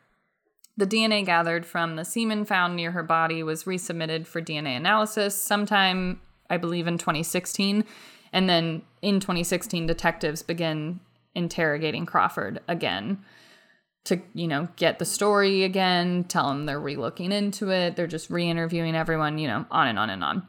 The 0.76 0.86
DNA 0.86 1.26
gathered 1.26 1.66
from 1.66 1.96
the 1.96 2.04
semen 2.04 2.44
found 2.44 2.76
near 2.76 2.92
her 2.92 3.04
body 3.04 3.42
was 3.42 3.64
resubmitted 3.64 4.28
for 4.28 4.42
DNA 4.42 4.76
analysis 4.76 5.42
sometime, 5.42 6.20
I 6.50 6.58
believe, 6.58 6.86
in 6.86 6.98
2016. 6.98 7.86
And 8.34 8.50
then 8.50 8.82
in 9.02 9.22
2016, 9.22 9.88
detectives 9.88 10.44
began 10.44 11.00
interrogating 11.34 12.06
Crawford 12.06 12.60
again 12.68 13.24
to, 14.08 14.20
you 14.34 14.48
know, 14.48 14.68
get 14.76 15.00
the 15.00 15.06
story 15.06 15.64
again, 15.64 16.26
tell 16.26 16.50
them 16.50 16.66
they're 16.66 16.80
re 16.80 16.96
looking 16.96 17.32
into 17.32 17.72
it. 17.72 17.96
They're 17.96 18.08
just 18.08 18.30
re 18.30 18.50
interviewing 18.50 18.96
everyone, 18.96 19.38
you 19.38 19.48
know, 19.48 19.66
on 19.72 19.88
and 19.88 20.00
on 20.00 20.10
and 20.10 20.24
on. 20.24 20.48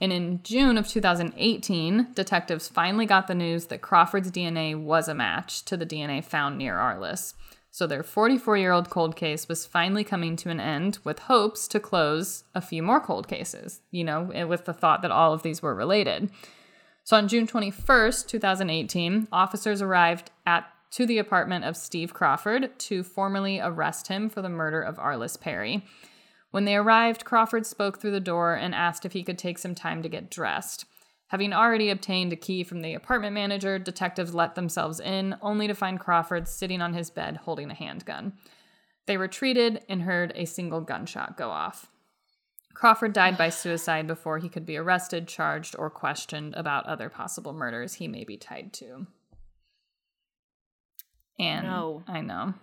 And 0.00 0.12
in 0.12 0.42
June 0.42 0.78
of 0.78 0.88
2018, 0.88 2.08
detectives 2.14 2.68
finally 2.68 3.04
got 3.04 3.26
the 3.26 3.34
news 3.34 3.66
that 3.66 3.82
Crawford's 3.82 4.30
DNA 4.30 4.80
was 4.80 5.08
a 5.08 5.14
match 5.14 5.64
to 5.66 5.76
the 5.76 5.84
DNA 5.84 6.24
found 6.24 6.56
near 6.56 6.76
Arliss. 6.76 7.34
So 7.70 7.86
their 7.86 8.02
44 8.02 8.56
year 8.56 8.72
old 8.72 8.90
cold 8.90 9.14
case 9.14 9.46
was 9.46 9.66
finally 9.66 10.02
coming 10.02 10.36
to 10.36 10.50
an 10.50 10.58
end 10.58 10.98
with 11.04 11.20
hopes 11.20 11.68
to 11.68 11.78
close 11.78 12.44
a 12.54 12.60
few 12.60 12.82
more 12.82 13.00
cold 13.00 13.28
cases, 13.28 13.80
you 13.90 14.02
know, 14.02 14.30
eh, 14.34 14.44
with 14.44 14.64
the 14.64 14.72
thought 14.72 15.02
that 15.02 15.12
all 15.12 15.32
of 15.32 15.42
these 15.42 15.62
were 15.62 15.74
related. 15.74 16.30
So 17.04 17.16
on 17.16 17.28
June 17.28 17.46
21st, 17.46 18.26
2018, 18.26 19.28
officers 19.32 19.82
arrived 19.82 20.30
at 20.46 20.70
to 20.92 21.06
the 21.06 21.18
apartment 21.18 21.64
of 21.64 21.76
Steve 21.76 22.12
Crawford 22.12 22.78
to 22.78 23.02
formally 23.02 23.60
arrest 23.60 24.08
him 24.08 24.28
for 24.28 24.42
the 24.42 24.48
murder 24.48 24.82
of 24.82 24.98
Arliss 24.98 25.40
Perry. 25.40 25.84
When 26.50 26.64
they 26.64 26.76
arrived, 26.76 27.24
Crawford 27.24 27.64
spoke 27.64 28.00
through 28.00 28.10
the 28.10 28.20
door 28.20 28.54
and 28.54 28.74
asked 28.74 29.04
if 29.04 29.12
he 29.12 29.22
could 29.22 29.38
take 29.38 29.58
some 29.58 29.74
time 29.74 30.02
to 30.02 30.08
get 30.08 30.30
dressed. 30.30 30.84
Having 31.28 31.52
already 31.52 31.90
obtained 31.90 32.32
a 32.32 32.36
key 32.36 32.64
from 32.64 32.82
the 32.82 32.92
apartment 32.94 33.34
manager, 33.34 33.78
detectives 33.78 34.34
let 34.34 34.56
themselves 34.56 34.98
in, 34.98 35.36
only 35.40 35.68
to 35.68 35.74
find 35.74 36.00
Crawford 36.00 36.48
sitting 36.48 36.82
on 36.82 36.92
his 36.92 37.08
bed 37.08 37.36
holding 37.36 37.70
a 37.70 37.74
handgun. 37.74 38.32
They 39.06 39.16
retreated 39.16 39.84
and 39.88 40.02
heard 40.02 40.32
a 40.34 40.44
single 40.44 40.80
gunshot 40.80 41.36
go 41.36 41.50
off. 41.50 41.88
Crawford 42.74 43.12
died 43.12 43.38
by 43.38 43.50
suicide 43.50 44.08
before 44.08 44.38
he 44.38 44.48
could 44.48 44.66
be 44.66 44.76
arrested, 44.76 45.28
charged, 45.28 45.76
or 45.78 45.88
questioned 45.88 46.54
about 46.54 46.86
other 46.86 47.08
possible 47.08 47.52
murders 47.52 47.94
he 47.94 48.08
may 48.08 48.24
be 48.24 48.36
tied 48.36 48.72
to. 48.74 49.06
And 51.40 51.66
No. 51.66 52.02
I 52.06 52.20
know. 52.20 52.54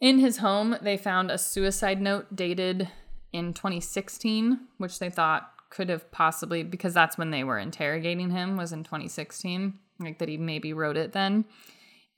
In 0.00 0.18
his 0.18 0.38
home, 0.38 0.76
they 0.80 0.96
found 0.96 1.30
a 1.30 1.38
suicide 1.38 2.00
note 2.00 2.34
dated 2.34 2.88
in 3.32 3.52
2016, 3.52 4.60
which 4.78 4.98
they 4.98 5.10
thought 5.10 5.52
could 5.70 5.90
have 5.90 6.10
possibly 6.10 6.62
because 6.62 6.94
that's 6.94 7.18
when 7.18 7.30
they 7.30 7.44
were 7.44 7.58
interrogating 7.58 8.30
him 8.30 8.56
was 8.56 8.72
in 8.72 8.84
2016, 8.84 9.78
like 10.00 10.18
that 10.18 10.28
he 10.28 10.38
maybe 10.38 10.72
wrote 10.72 10.96
it 10.96 11.12
then. 11.12 11.44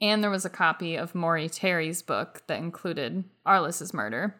And 0.00 0.22
there 0.22 0.30
was 0.30 0.44
a 0.44 0.50
copy 0.50 0.94
of 0.94 1.14
Maury 1.14 1.48
Terry's 1.48 2.00
book 2.00 2.42
that 2.46 2.58
included 2.58 3.24
Arliss's 3.44 3.92
murder. 3.92 4.36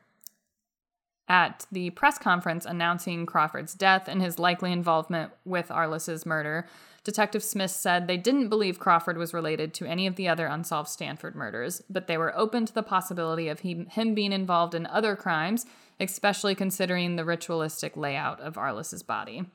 At 1.29 1.67
the 1.73 1.91
press 1.91 2.19
conference 2.19 2.65
announcing 2.65 3.27
Crawford's 3.27 3.75
death 3.75 4.07
and 4.07 4.23
his 4.23 4.39
likely 4.39 4.73
involvement 4.73 5.33
with 5.45 5.71
Arliss's 5.71 6.25
murder, 6.25 6.67
Detective 7.03 7.43
Smith 7.43 7.71
said 7.71 8.07
they 8.07 8.19
didn't 8.19 8.49
believe 8.49 8.79
Crawford 8.79 9.17
was 9.17 9.33
related 9.33 9.73
to 9.75 9.87
any 9.87 10.07
of 10.07 10.17
the 10.17 10.29
other 10.29 10.47
unsolved 10.47 10.89
Stanford 10.89 11.35
murders, 11.35 11.81
but 11.89 12.07
they 12.07 12.19
were 12.19 12.37
open 12.37 12.67
to 12.67 12.75
the 12.75 12.83
possibility 12.83 13.49
of 13.49 13.61
he, 13.61 13.87
him 13.91 14.15
being 14.15 14.33
involved 14.33 14.75
in 14.75 14.87
other 14.87 15.17
crimes, 15.17 15.65
especially 15.99 16.55
considering 16.55 17.17
the 17.17 17.25
ritualistic 17.25 17.97
layout 17.97 18.41
of 18.41 18.59
Arliss's 18.59 19.03
body. 19.03 19.47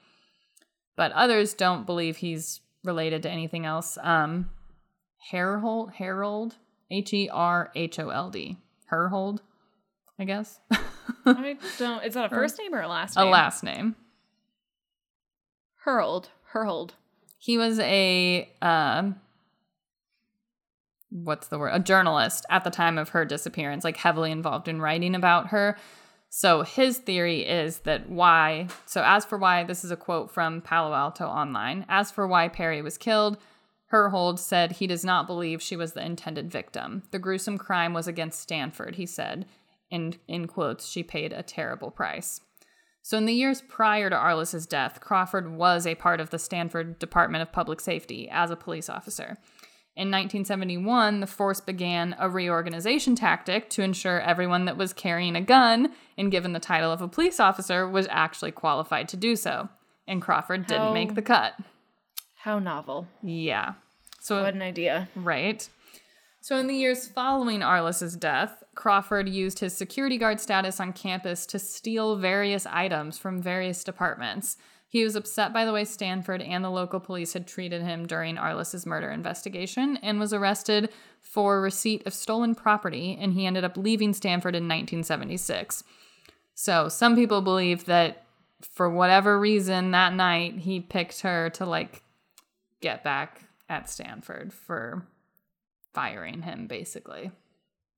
But 0.95 1.11
others 1.11 1.53
don't 1.53 1.85
believe 1.85 2.17
he's 2.17 2.61
related 2.83 3.21
to 3.23 3.29
anything 3.29 3.65
else. 3.65 3.97
Um, 4.01 4.49
Harold, 5.29 5.91
Harold, 5.93 6.55
H 6.89 7.13
E 7.13 7.29
R 7.31 7.71
H 7.75 7.99
O 7.99 8.09
L 8.09 8.31
D, 8.31 8.57
Herhold, 8.91 9.39
I 10.17 10.23
guess. 10.23 10.59
I 11.25 11.57
don't. 11.77 12.03
Is 12.03 12.15
that 12.15 12.25
a 12.25 12.29
first 12.29 12.57
name 12.57 12.73
or 12.73 12.81
a 12.81 12.87
last 12.87 13.17
name? 13.17 13.27
a 13.27 13.29
last 13.29 13.63
name. 13.63 13.95
Hurled. 15.83 16.29
Hurled. 16.45 16.95
He 17.45 17.59
was 17.59 17.77
a 17.77 18.49
um, 18.63 19.17
what's 21.11 21.47
the 21.49 21.59
word? 21.59 21.73
A 21.73 21.79
journalist 21.79 22.43
at 22.49 22.63
the 22.63 22.71
time 22.71 22.97
of 22.97 23.09
her 23.09 23.23
disappearance, 23.23 23.83
like 23.83 23.97
heavily 23.97 24.31
involved 24.31 24.67
in 24.67 24.81
writing 24.81 25.13
about 25.13 25.49
her. 25.49 25.77
So 26.29 26.63
his 26.63 26.97
theory 26.97 27.41
is 27.45 27.81
that 27.81 28.09
why. 28.09 28.69
So 28.87 29.03
as 29.05 29.25
for 29.25 29.37
why, 29.37 29.63
this 29.63 29.83
is 29.83 29.91
a 29.91 29.95
quote 29.95 30.31
from 30.31 30.61
Palo 30.61 30.95
Alto 30.95 31.27
Online. 31.27 31.85
As 31.87 32.09
for 32.09 32.27
why 32.27 32.47
Perry 32.47 32.81
was 32.81 32.97
killed, 32.97 33.37
Herhold 33.93 34.39
said 34.39 34.71
he 34.71 34.87
does 34.87 35.05
not 35.05 35.27
believe 35.27 35.61
she 35.61 35.75
was 35.75 35.93
the 35.93 36.03
intended 36.03 36.49
victim. 36.49 37.03
The 37.11 37.19
gruesome 37.19 37.59
crime 37.59 37.93
was 37.93 38.07
against 38.07 38.41
Stanford, 38.41 38.95
he 38.95 39.05
said. 39.05 39.45
In, 39.91 40.15
in 40.27 40.47
quotes, 40.47 40.87
she 40.87 41.03
paid 41.03 41.31
a 41.31 41.43
terrible 41.43 41.91
price. 41.91 42.41
So, 43.05 43.19
in 43.19 43.25
the 43.25 43.33
years 43.33 43.61
prior 43.61 44.09
to 44.09 44.15
Arliss's 44.15 44.65
death, 44.65 44.99
Crawford 44.99 45.51
was 45.51 45.85
a 45.85 45.93
part 45.93 46.19
of 46.19 46.31
the 46.31 46.39
Stanford 46.39 46.97
Department 46.97 47.43
of 47.43 47.51
Public 47.51 47.79
Safety 47.79 48.27
as 48.31 48.49
a 48.49 48.55
police 48.55 48.89
officer. 48.89 49.37
In 49.95 50.09
1971, 50.09 51.19
the 51.19 51.27
force 51.27 51.61
began 51.61 52.15
a 52.17 52.27
reorganization 52.27 53.15
tactic 53.15 53.69
to 53.69 53.83
ensure 53.83 54.19
everyone 54.19 54.65
that 54.65 54.75
was 54.75 54.91
carrying 54.91 55.35
a 55.35 55.41
gun 55.41 55.93
and 56.17 56.31
given 56.31 56.53
the 56.53 56.59
title 56.59 56.91
of 56.91 56.99
a 56.99 57.07
police 57.07 57.39
officer 57.39 57.87
was 57.87 58.07
actually 58.09 58.51
qualified 58.51 59.07
to 59.09 59.17
do 59.17 59.35
so. 59.35 59.69
And 60.07 60.19
Crawford 60.19 60.65
didn't 60.65 60.95
make 60.95 61.13
the 61.13 61.21
cut. 61.21 61.53
How 62.37 62.57
novel. 62.57 63.07
Yeah. 63.21 63.73
So 64.19 64.41
What 64.41 64.55
an 64.55 64.63
idea. 64.63 65.09
Right. 65.15 65.69
So, 66.41 66.57
in 66.57 66.65
the 66.65 66.75
years 66.75 67.07
following 67.07 67.61
Arliss's 67.61 68.15
death, 68.15 68.63
Crawford 68.75 69.27
used 69.27 69.59
his 69.59 69.75
security 69.75 70.17
guard 70.17 70.39
status 70.39 70.79
on 70.79 70.93
campus 70.93 71.45
to 71.47 71.59
steal 71.59 72.17
various 72.17 72.65
items 72.67 73.17
from 73.17 73.41
various 73.41 73.83
departments. 73.83 74.57
He 74.87 75.03
was 75.03 75.15
upset 75.15 75.51
by 75.51 75.65
the 75.65 75.73
way 75.73 75.83
Stanford 75.83 76.41
and 76.41 76.63
the 76.63 76.69
local 76.69 76.99
police 76.99 77.33
had 77.33 77.47
treated 77.47 77.81
him 77.81 78.05
during 78.05 78.37
Arliss's 78.37 78.85
murder 78.85 79.09
investigation 79.09 79.97
and 79.97 80.19
was 80.19 80.33
arrested 80.33 80.89
for 81.19 81.59
receipt 81.59 82.05
of 82.05 82.13
stolen 82.13 82.53
property, 82.55 83.17
and 83.19 83.33
he 83.33 83.45
ended 83.45 83.63
up 83.63 83.75
leaving 83.75 84.13
Stanford 84.13 84.55
in 84.55 84.63
1976. 84.63 85.83
So, 86.53 86.87
some 86.87 87.15
people 87.15 87.41
believe 87.41 87.85
that 87.85 88.25
for 88.61 88.89
whatever 88.89 89.39
reason 89.39 89.91
that 89.91 90.13
night 90.13 90.59
he 90.59 90.79
picked 90.79 91.21
her 91.21 91.49
to 91.51 91.65
like 91.65 92.03
get 92.81 93.03
back 93.03 93.41
at 93.67 93.89
Stanford 93.89 94.53
for 94.53 95.05
firing 95.93 96.43
him, 96.43 96.67
basically, 96.67 97.31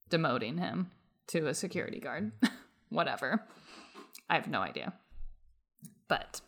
demoting 0.09 0.59
him 0.59 0.91
to 1.27 1.47
a 1.47 1.53
security 1.53 1.99
guard. 1.99 2.31
Whatever. 2.89 3.43
I 4.29 4.35
have 4.35 4.47
no 4.47 4.61
idea. 4.61 4.93
But 6.07 6.41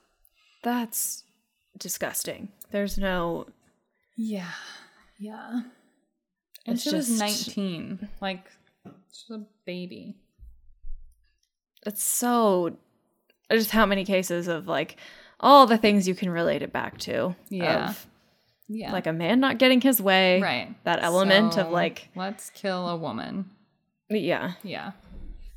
That's 0.63 1.23
disgusting. 1.77 2.49
There's 2.71 2.97
no. 2.97 3.47
yeah, 4.15 4.51
yeah. 5.17 5.61
And 6.65 6.75
It's 6.75 6.83
she 6.83 6.95
was 6.95 7.09
19. 7.09 8.07
Like, 8.21 8.45
she's 9.11 9.29
a 9.31 9.43
baby. 9.65 10.17
It's 11.85 12.03
so. 12.03 12.77
Just 13.51 13.71
how 13.71 13.85
many 13.85 14.05
cases 14.05 14.47
of 14.47 14.67
like 14.67 14.97
all 15.39 15.65
the 15.65 15.77
things 15.77 16.07
you 16.07 16.13
can 16.13 16.29
relate 16.29 16.61
it 16.61 16.71
back 16.71 16.97
to. 16.99 17.35
Yeah. 17.49 17.89
Of, 17.89 18.07
Yeah. 18.69 18.93
Like 18.93 19.07
a 19.07 19.13
man 19.13 19.39
not 19.39 19.57
getting 19.57 19.81
his 19.81 20.01
way. 20.01 20.39
right. 20.41 20.73
That 20.83 21.03
element 21.03 21.57
of 21.57 21.71
like. 21.71 22.09
let's 22.15 22.51
kill 22.51 22.87
a 22.87 22.95
woman. 22.95 23.49
Yeah. 24.09 24.53
Yeah. 24.63 24.91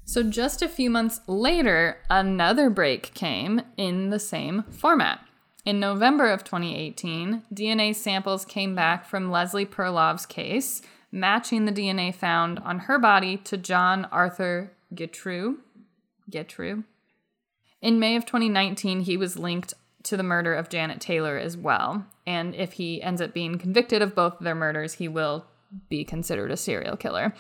So 0.05 0.23
just 0.23 0.63
a 0.63 0.69
few 0.69 0.91
months 0.91 1.21
later, 1.27 1.99
another 2.11 2.71
break 2.71 3.15
came 3.15 3.63
in 3.77 4.11
the 4.11 4.19
same 4.19 4.65
format. 4.65 5.21
In 5.65 5.79
November 5.79 6.29
of 6.29 6.43
2018, 6.43 7.43
DNA 7.55 7.95
samples 7.95 8.45
came 8.45 8.75
back 8.75 9.07
from 9.07 9.31
Leslie 9.31 9.65
Perlov's 9.65 10.27
case, 10.27 10.83
matching 11.13 11.67
the 11.67 11.73
DNA 11.73 12.13
found 12.13 12.59
on 12.61 12.81
her 12.81 12.99
body 12.99 13.37
to 13.37 13.57
John 13.57 14.07
Arthur 14.07 14.73
Getreu. 14.93 15.59
Getreu. 16.31 16.83
In 17.81 18.01
May 18.01 18.17
of 18.17 18.27
2019, 18.27 19.01
he 19.03 19.17
was 19.17 19.39
linked 19.39 19.75
to 20.05 20.17
the 20.17 20.23
murder 20.25 20.55
of 20.55 20.69
Janet 20.69 21.01
Taylor 21.01 21.39
as 21.39 21.57
well. 21.57 22.07
And 22.27 22.55
if 22.55 22.75
he 22.75 23.03
ends 23.03 23.21
up 23.21 23.35
being 23.35 23.59
convicted 23.59 24.03
of 24.03 24.15
both 24.15 24.35
of 24.35 24.45
their 24.45 24.55
murders, 24.55 24.95
he 24.95 25.09
will 25.09 25.47
be 25.89 26.05
considered 26.05 26.51
a 26.51 26.57
serial 26.57 26.97
killer. 26.97 27.35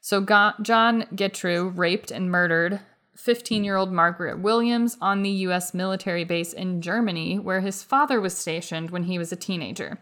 So 0.00 0.20
John 0.20 1.06
Getreu 1.14 1.76
raped 1.76 2.10
and 2.10 2.30
murdered 2.30 2.80
15-year-old 3.16 3.92
Margaret 3.92 4.40
Williams 4.40 4.98
on 5.00 5.22
the 5.22 5.30
US 5.30 5.72
military 5.72 6.24
base 6.24 6.52
in 6.52 6.82
Germany 6.82 7.38
where 7.38 7.60
his 7.60 7.82
father 7.82 8.20
was 8.20 8.36
stationed 8.36 8.90
when 8.90 9.04
he 9.04 9.18
was 9.18 9.32
a 9.32 9.36
teenager. 9.36 9.98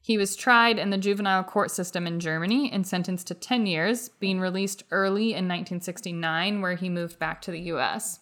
He 0.00 0.16
was 0.16 0.34
tried 0.36 0.78
in 0.78 0.90
the 0.90 0.96
juvenile 0.96 1.44
court 1.44 1.70
system 1.70 2.06
in 2.06 2.20
Germany 2.20 2.70
and 2.72 2.86
sentenced 2.86 3.26
to 3.26 3.34
10 3.34 3.66
years, 3.66 4.08
being 4.08 4.40
released 4.40 4.84
early 4.90 5.32
in 5.32 5.46
1969 5.46 6.62
where 6.62 6.76
he 6.76 6.88
moved 6.88 7.18
back 7.18 7.42
to 7.42 7.50
the 7.50 7.60
US. 7.72 8.20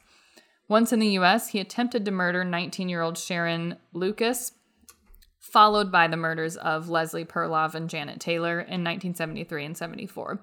Once 0.68 0.92
in 0.92 0.98
the 0.98 1.16
US, 1.18 1.50
he 1.50 1.60
attempted 1.60 2.04
to 2.04 2.10
murder 2.10 2.44
19-year-old 2.44 3.16
Sharon 3.16 3.76
Lucas, 3.92 4.52
followed 5.48 5.90
by 5.90 6.06
the 6.06 6.16
murders 6.16 6.56
of 6.56 6.88
Leslie 6.88 7.24
Perlov 7.24 7.74
and 7.74 7.90
Janet 7.90 8.20
Taylor 8.20 8.60
in 8.60 8.84
1973 8.84 9.64
and 9.64 9.76
74. 9.76 10.40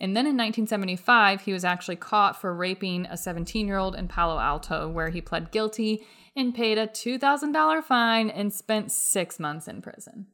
And 0.00 0.16
then 0.16 0.26
in 0.26 0.36
1975, 0.36 1.42
he 1.42 1.52
was 1.52 1.64
actually 1.64 1.96
caught 1.96 2.40
for 2.40 2.54
raping 2.54 3.06
a 3.06 3.16
17 3.16 3.66
year 3.66 3.78
old 3.78 3.96
in 3.96 4.08
Palo 4.08 4.38
Alto, 4.38 4.88
where 4.88 5.08
he 5.08 5.20
pled 5.20 5.50
guilty 5.50 6.06
and 6.36 6.54
paid 6.54 6.78
a 6.78 6.86
$2,000 6.86 7.82
fine 7.82 8.30
and 8.30 8.52
spent 8.52 8.92
six 8.92 9.40
months 9.40 9.66
in 9.66 9.82
prison. 9.82 10.26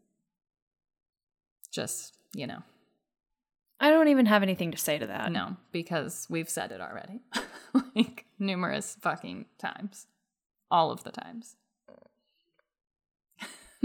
Just, 1.72 2.14
you 2.34 2.46
know, 2.46 2.62
I 3.80 3.90
don't 3.90 4.08
even 4.08 4.26
have 4.26 4.42
anything 4.42 4.70
to 4.70 4.78
say 4.78 4.98
to 4.98 5.06
that. 5.06 5.32
no, 5.32 5.56
because 5.72 6.26
we've 6.28 6.48
said 6.48 6.70
it 6.70 6.80
already. 6.80 7.20
like 7.96 8.26
numerous 8.38 8.96
fucking 9.00 9.46
times. 9.58 10.06
All 10.70 10.90
of 10.90 11.04
the 11.04 11.10
times. 11.10 11.56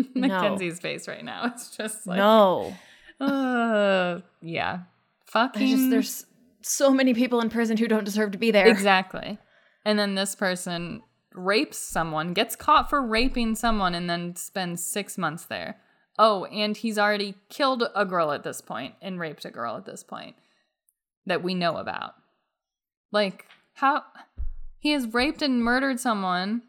No. 0.16 0.58
Face 0.58 1.08
right 1.08 1.24
now. 1.24 1.46
It's 1.46 1.76
just 1.76 2.08
like, 2.08 2.18
no. 2.18 2.76
uh, 3.20 4.20
yeah. 4.42 4.80
Fucking. 5.26 5.68
I 5.68 5.72
just 5.72 5.90
there's 5.90 6.26
so 6.62 6.92
many 6.92 7.14
people 7.14 7.42
in 7.42 7.50
prison 7.50 7.78
who 7.78 7.88
don't 7.88 8.04
deserve 8.04 8.32
to 8.32 8.38
be 8.38 8.52
there. 8.52 8.68
Exactly. 8.68 9.38
And 9.86 9.98
then 9.98 10.16
this 10.16 10.36
person 10.36 11.02
rapes 11.34 11.78
someone, 11.78 12.34
gets 12.34 12.56
caught 12.56 12.90
for 12.90 13.02
raping 13.02 13.56
someone, 13.56 13.96
and 13.96 14.10
then 14.10 14.36
spends 14.36 14.84
six 14.86 15.18
months 15.18 15.46
there. 15.46 15.80
Oh, 16.18 16.46
and 16.46 16.76
he's 16.76 16.98
already 16.98 17.36
killed 17.50 17.84
a 17.96 18.06
girl 18.06 18.32
at 18.32 18.44
this 18.44 18.62
point 18.62 18.96
and 19.02 19.20
raped 19.20 19.46
a 19.46 19.52
girl 19.52 19.78
at 19.78 19.86
this 19.86 20.04
point 20.04 20.36
that 21.26 21.44
we 21.44 21.54
know 21.54 21.78
about. 21.78 22.16
Like, 23.12 23.46
how 23.76 24.04
he 24.80 24.92
has 24.92 25.14
raped 25.14 25.42
and 25.42 25.64
murdered 25.64 26.00
someone 26.00 26.64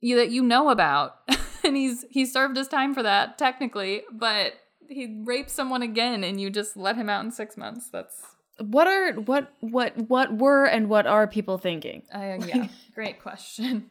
you, 0.00 0.16
that 0.16 0.30
you 0.30 0.42
know 0.42 0.70
about. 0.70 1.16
and 1.68 1.76
he's 1.76 2.04
he 2.10 2.26
served 2.26 2.56
his 2.56 2.66
time 2.68 2.94
for 2.94 3.02
that, 3.02 3.38
technically, 3.38 4.02
but 4.10 4.54
he 4.88 5.22
raped 5.24 5.50
someone 5.50 5.82
again 5.82 6.24
and 6.24 6.40
you 6.40 6.50
just 6.50 6.76
let 6.76 6.96
him 6.96 7.08
out 7.08 7.24
in 7.24 7.30
six 7.30 7.56
months. 7.56 7.88
That's 7.90 8.16
What 8.58 8.86
are 8.88 9.12
what 9.12 9.52
what 9.60 9.96
what 10.08 10.36
were 10.36 10.64
and 10.64 10.88
what 10.88 11.06
are 11.06 11.26
people 11.26 11.58
thinking? 11.58 12.02
uh, 12.12 12.38
yeah, 12.46 12.68
great 12.94 13.20
question. 13.22 13.90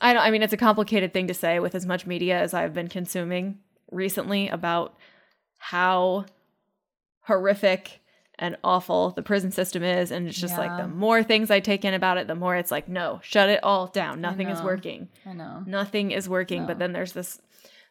I 0.00 0.12
don't 0.12 0.22
I 0.22 0.30
mean 0.30 0.42
it's 0.42 0.52
a 0.52 0.56
complicated 0.58 1.12
thing 1.12 1.26
to 1.26 1.34
say 1.34 1.58
with 1.60 1.74
as 1.74 1.84
much 1.86 2.06
media 2.06 2.38
as 2.40 2.54
I've 2.54 2.72
been 2.74 2.88
consuming 2.88 3.58
recently 3.90 4.48
about 4.48 4.96
how 5.58 6.26
horrific 7.22 8.00
and 8.38 8.56
awful 8.64 9.10
the 9.10 9.22
prison 9.22 9.50
system 9.52 9.82
is 9.84 10.10
and 10.10 10.26
it's 10.26 10.38
just 10.38 10.58
like 10.58 10.76
the 10.76 10.88
more 10.88 11.22
things 11.22 11.50
I 11.50 11.60
take 11.60 11.84
in 11.84 11.94
about 11.94 12.18
it, 12.18 12.26
the 12.26 12.34
more 12.34 12.56
it's 12.56 12.70
like 12.70 12.88
no, 12.88 13.20
shut 13.22 13.48
it 13.48 13.60
all 13.62 13.86
down. 13.86 14.20
Nothing 14.20 14.48
is 14.48 14.60
working. 14.62 15.08
I 15.24 15.32
know. 15.32 15.62
Nothing 15.66 16.10
is 16.10 16.28
working, 16.28 16.62
No. 16.62 16.66
but 16.68 16.78
then 16.78 16.92
there's 16.92 17.12
this 17.12 17.40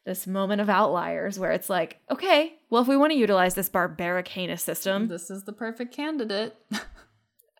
this 0.05 0.27
moment 0.27 0.59
of 0.59 0.69
outliers 0.69 1.39
where 1.39 1.51
it's 1.53 1.69
like, 1.69 1.97
okay, 2.11 2.55
well 2.69 2.81
if 2.81 2.87
we 2.89 2.97
want 2.97 3.11
to 3.13 3.17
utilize 3.17 3.55
this 3.55 3.69
barbaric 3.69 4.27
heinous 4.27 4.61
system, 4.61 5.07
This 5.07 5.31
is 5.31 5.43
the 5.45 5.53
perfect 5.53 5.93
candidate. 5.95 6.55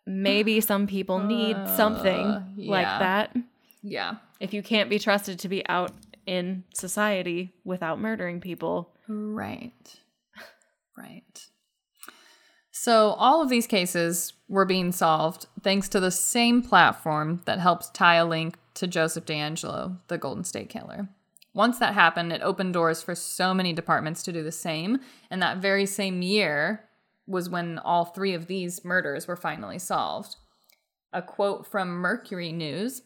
maybe 0.06 0.60
some 0.60 0.86
people 0.86 1.18
need 1.20 1.56
something 1.76 2.26
Uh, 2.26 2.42
like 2.58 2.86
that. 2.86 3.34
yeah. 3.82 4.16
If 4.40 4.52
you 4.52 4.62
can't 4.62 4.90
be 4.90 4.98
trusted 4.98 5.38
to 5.38 5.48
be 5.48 5.66
out 5.68 5.92
in 6.26 6.64
society 6.74 7.54
without 7.64 7.98
murdering 7.98 8.40
people, 8.40 8.90
Right. 9.08 9.72
Right. 10.96 11.46
So, 12.84 13.12
all 13.12 13.40
of 13.40 13.48
these 13.48 13.66
cases 13.66 14.34
were 14.46 14.66
being 14.66 14.92
solved 14.92 15.46
thanks 15.62 15.88
to 15.88 16.00
the 16.00 16.10
same 16.10 16.60
platform 16.60 17.40
that 17.46 17.58
helped 17.58 17.94
tie 17.94 18.16
a 18.16 18.26
link 18.26 18.58
to 18.74 18.86
Joseph 18.86 19.24
DeAngelo, 19.24 20.00
the 20.08 20.18
Golden 20.18 20.44
State 20.44 20.68
Killer. 20.68 21.08
Once 21.54 21.78
that 21.78 21.94
happened, 21.94 22.30
it 22.30 22.42
opened 22.42 22.74
doors 22.74 23.02
for 23.02 23.14
so 23.14 23.54
many 23.54 23.72
departments 23.72 24.22
to 24.24 24.34
do 24.34 24.42
the 24.42 24.52
same. 24.52 25.00
And 25.30 25.40
that 25.40 25.62
very 25.62 25.86
same 25.86 26.20
year 26.20 26.84
was 27.26 27.48
when 27.48 27.78
all 27.78 28.04
three 28.04 28.34
of 28.34 28.48
these 28.48 28.84
murders 28.84 29.26
were 29.26 29.34
finally 29.34 29.78
solved. 29.78 30.36
A 31.10 31.22
quote 31.22 31.66
from 31.66 31.88
Mercury 31.88 32.52
News 32.52 33.00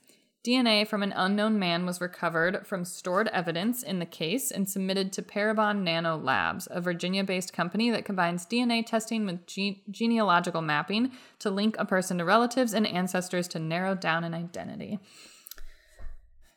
DNA 0.46 0.86
from 0.86 1.02
an 1.02 1.12
unknown 1.16 1.58
man 1.58 1.84
was 1.84 2.00
recovered 2.00 2.66
from 2.66 2.84
stored 2.84 3.28
evidence 3.28 3.82
in 3.82 3.98
the 3.98 4.06
case 4.06 4.50
and 4.50 4.68
submitted 4.68 5.12
to 5.12 5.22
Parabon 5.22 5.82
Nano 5.82 6.16
Labs, 6.16 6.68
a 6.70 6.80
Virginia 6.80 7.24
based 7.24 7.52
company 7.52 7.90
that 7.90 8.04
combines 8.04 8.46
DNA 8.46 8.86
testing 8.86 9.26
with 9.26 9.46
gene- 9.46 9.80
genealogical 9.90 10.62
mapping 10.62 11.10
to 11.40 11.50
link 11.50 11.74
a 11.78 11.84
person 11.84 12.18
to 12.18 12.24
relatives 12.24 12.72
and 12.72 12.86
ancestors 12.86 13.48
to 13.48 13.58
narrow 13.58 13.94
down 13.94 14.22
an 14.22 14.32
identity. 14.32 15.00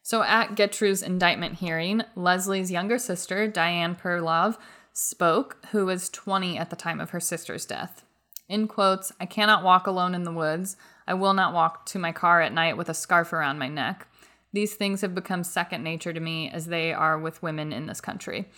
So, 0.03 0.23
at 0.23 0.55
Getreu's 0.55 1.03
indictment 1.03 1.55
hearing, 1.55 2.03
Leslie's 2.15 2.71
younger 2.71 2.97
sister, 2.97 3.47
Diane 3.47 3.95
Perlov, 3.95 4.57
spoke, 4.93 5.57
who 5.71 5.85
was 5.85 6.09
20 6.09 6.57
at 6.57 6.69
the 6.69 6.75
time 6.75 6.99
of 6.99 7.11
her 7.11 7.19
sister's 7.19 7.65
death. 7.65 8.03
In 8.49 8.67
quotes, 8.67 9.11
I 9.19 9.25
cannot 9.25 9.63
walk 9.63 9.87
alone 9.87 10.13
in 10.13 10.23
the 10.23 10.31
woods. 10.33 10.75
I 11.07 11.13
will 11.13 11.33
not 11.33 11.53
walk 11.53 11.85
to 11.87 11.99
my 11.99 12.11
car 12.11 12.41
at 12.41 12.53
night 12.53 12.77
with 12.77 12.89
a 12.89 12.93
scarf 12.93 13.33
around 13.33 13.59
my 13.59 13.67
neck. 13.67 14.07
These 14.53 14.75
things 14.75 15.01
have 15.01 15.15
become 15.15 15.43
second 15.43 15.83
nature 15.83 16.13
to 16.13 16.19
me 16.19 16.49
as 16.49 16.67
they 16.67 16.93
are 16.93 17.17
with 17.17 17.41
women 17.41 17.71
in 17.73 17.85
this 17.85 18.01
country. 18.01 18.49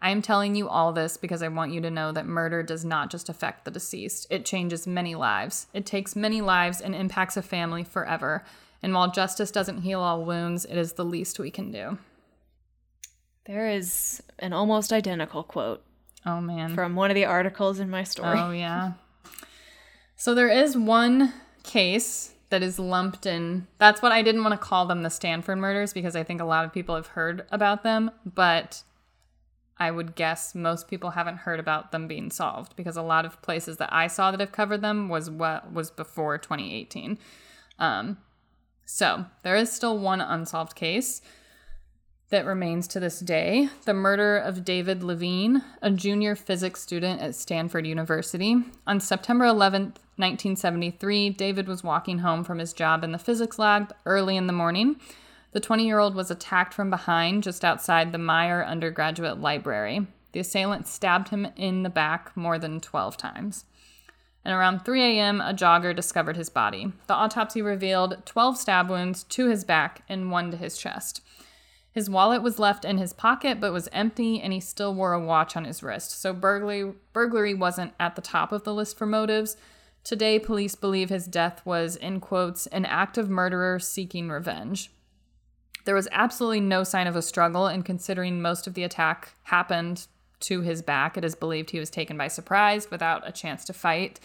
I 0.00 0.10
am 0.10 0.20
telling 0.22 0.54
you 0.54 0.68
all 0.68 0.92
this 0.92 1.16
because 1.16 1.42
I 1.42 1.48
want 1.48 1.72
you 1.72 1.80
to 1.80 1.90
know 1.90 2.12
that 2.12 2.26
murder 2.26 2.62
does 2.62 2.84
not 2.84 3.10
just 3.10 3.28
affect 3.28 3.64
the 3.64 3.70
deceased, 3.70 4.26
it 4.30 4.44
changes 4.44 4.86
many 4.86 5.14
lives. 5.14 5.66
It 5.72 5.86
takes 5.86 6.14
many 6.14 6.40
lives 6.42 6.80
and 6.80 6.94
impacts 6.94 7.36
a 7.36 7.42
family 7.42 7.82
forever. 7.82 8.44
And 8.82 8.92
while 8.92 9.10
justice 9.10 9.50
doesn't 9.50 9.82
heal 9.82 10.00
all 10.00 10.24
wounds, 10.24 10.64
it 10.66 10.76
is 10.76 10.92
the 10.94 11.04
least 11.04 11.38
we 11.38 11.50
can 11.50 11.70
do. 11.72 11.98
there 13.46 13.68
is 13.70 14.22
an 14.38 14.52
almost 14.52 14.92
identical 14.92 15.42
quote 15.42 15.82
Oh 16.26 16.40
man. 16.40 16.74
from 16.74 16.94
one 16.94 17.10
of 17.10 17.14
the 17.14 17.24
articles 17.24 17.78
in 17.80 17.88
my 17.88 18.02
story. 18.04 18.38
Oh 18.38 18.50
yeah. 18.50 18.92
So 20.16 20.34
there 20.34 20.48
is 20.50 20.76
one 20.76 21.32
case 21.66 22.32
that 22.48 22.62
is 22.62 22.78
lumped 22.78 23.26
in. 23.26 23.66
That's 23.78 24.00
what 24.00 24.12
I 24.12 24.22
didn't 24.22 24.42
want 24.42 24.52
to 24.52 24.66
call 24.66 24.86
them 24.86 25.02
the 25.02 25.10
Stanford 25.10 25.58
murders 25.58 25.92
because 25.92 26.16
I 26.16 26.22
think 26.22 26.40
a 26.40 26.44
lot 26.44 26.64
of 26.64 26.72
people 26.72 26.94
have 26.94 27.08
heard 27.08 27.44
about 27.50 27.82
them, 27.82 28.10
but 28.24 28.82
I 29.78 29.90
would 29.90 30.14
guess 30.14 30.54
most 30.54 30.88
people 30.88 31.10
haven't 31.10 31.38
heard 31.38 31.60
about 31.60 31.92
them 31.92 32.08
being 32.08 32.30
solved 32.30 32.76
because 32.76 32.96
a 32.96 33.02
lot 33.02 33.26
of 33.26 33.42
places 33.42 33.76
that 33.76 33.92
I 33.92 34.06
saw 34.06 34.30
that 34.30 34.40
have 34.40 34.52
covered 34.52 34.80
them 34.80 35.08
was 35.08 35.28
what 35.28 35.72
was 35.72 35.90
before 35.90 36.38
2018. 36.38 37.18
Um, 37.78 38.16
so 38.86 39.26
there 39.42 39.56
is 39.56 39.70
still 39.70 39.98
one 39.98 40.20
unsolved 40.20 40.74
case 40.74 41.20
that 42.30 42.46
remains 42.46 42.88
to 42.88 43.00
this 43.00 43.20
day 43.20 43.68
the 43.84 43.94
murder 43.94 44.36
of 44.36 44.64
David 44.64 45.02
Levine, 45.02 45.62
a 45.82 45.90
junior 45.90 46.34
physics 46.34 46.80
student 46.80 47.20
at 47.20 47.34
Stanford 47.34 47.86
University. 47.86 48.56
On 48.86 48.98
September 48.98 49.44
11th, 49.44 49.96
1973, 50.16 51.30
David 51.30 51.68
was 51.68 51.84
walking 51.84 52.18
home 52.18 52.44
from 52.44 52.58
his 52.58 52.72
job 52.72 53.04
in 53.04 53.12
the 53.12 53.18
physics 53.18 53.58
lab 53.58 53.94
early 54.04 54.36
in 54.36 54.46
the 54.46 54.52
morning. 54.52 54.96
The 55.52 55.60
20 55.60 55.86
year 55.86 55.98
old 55.98 56.14
was 56.14 56.30
attacked 56.30 56.74
from 56.74 56.90
behind 56.90 57.42
just 57.42 57.64
outside 57.64 58.12
the 58.12 58.18
Meyer 58.18 58.64
Undergraduate 58.64 59.40
Library. 59.40 60.06
The 60.32 60.40
assailant 60.40 60.86
stabbed 60.86 61.28
him 61.28 61.48
in 61.56 61.82
the 61.82 61.90
back 61.90 62.36
more 62.36 62.58
than 62.58 62.80
12 62.80 63.16
times 63.16 63.64
and 64.46 64.54
around 64.54 64.84
3 64.84 65.02
a.m., 65.02 65.40
a 65.40 65.52
jogger 65.52 65.94
discovered 65.94 66.36
his 66.36 66.48
body. 66.48 66.92
The 67.08 67.14
autopsy 67.14 67.60
revealed 67.60 68.24
12 68.26 68.56
stab 68.56 68.88
wounds 68.88 69.24
to 69.24 69.48
his 69.48 69.64
back 69.64 70.02
and 70.08 70.30
one 70.30 70.52
to 70.52 70.56
his 70.56 70.78
chest. 70.78 71.20
His 71.90 72.08
wallet 72.08 72.42
was 72.42 72.60
left 72.60 72.84
in 72.84 72.96
his 72.96 73.12
pocket 73.12 73.60
but 73.60 73.72
was 73.72 73.88
empty, 73.90 74.40
and 74.40 74.52
he 74.52 74.60
still 74.60 74.94
wore 74.94 75.14
a 75.14 75.20
watch 75.20 75.56
on 75.56 75.64
his 75.64 75.82
wrist, 75.82 76.20
so 76.20 76.32
burglary, 76.32 76.92
burglary 77.12 77.54
wasn't 77.54 77.92
at 77.98 78.14
the 78.14 78.22
top 78.22 78.52
of 78.52 78.62
the 78.62 78.72
list 78.72 78.96
for 78.96 79.04
motives. 79.04 79.56
Today, 80.06 80.38
police 80.38 80.76
believe 80.76 81.08
his 81.08 81.26
death 81.26 81.66
was, 81.66 81.96
in 81.96 82.20
quotes, 82.20 82.68
an 82.68 82.84
act 82.84 83.18
of 83.18 83.28
murderer 83.28 83.80
seeking 83.80 84.28
revenge. 84.28 84.92
There 85.84 85.96
was 85.96 86.06
absolutely 86.12 86.60
no 86.60 86.84
sign 86.84 87.08
of 87.08 87.16
a 87.16 87.22
struggle, 87.22 87.66
and 87.66 87.84
considering 87.84 88.40
most 88.40 88.68
of 88.68 88.74
the 88.74 88.84
attack 88.84 89.32
happened 89.42 90.06
to 90.42 90.60
his 90.60 90.80
back, 90.80 91.16
it 91.16 91.24
is 91.24 91.34
believed 91.34 91.70
he 91.70 91.80
was 91.80 91.90
taken 91.90 92.16
by 92.16 92.28
surprise 92.28 92.88
without 92.88 93.26
a 93.26 93.32
chance 93.32 93.64
to 93.64 93.72
fight. 93.72 94.20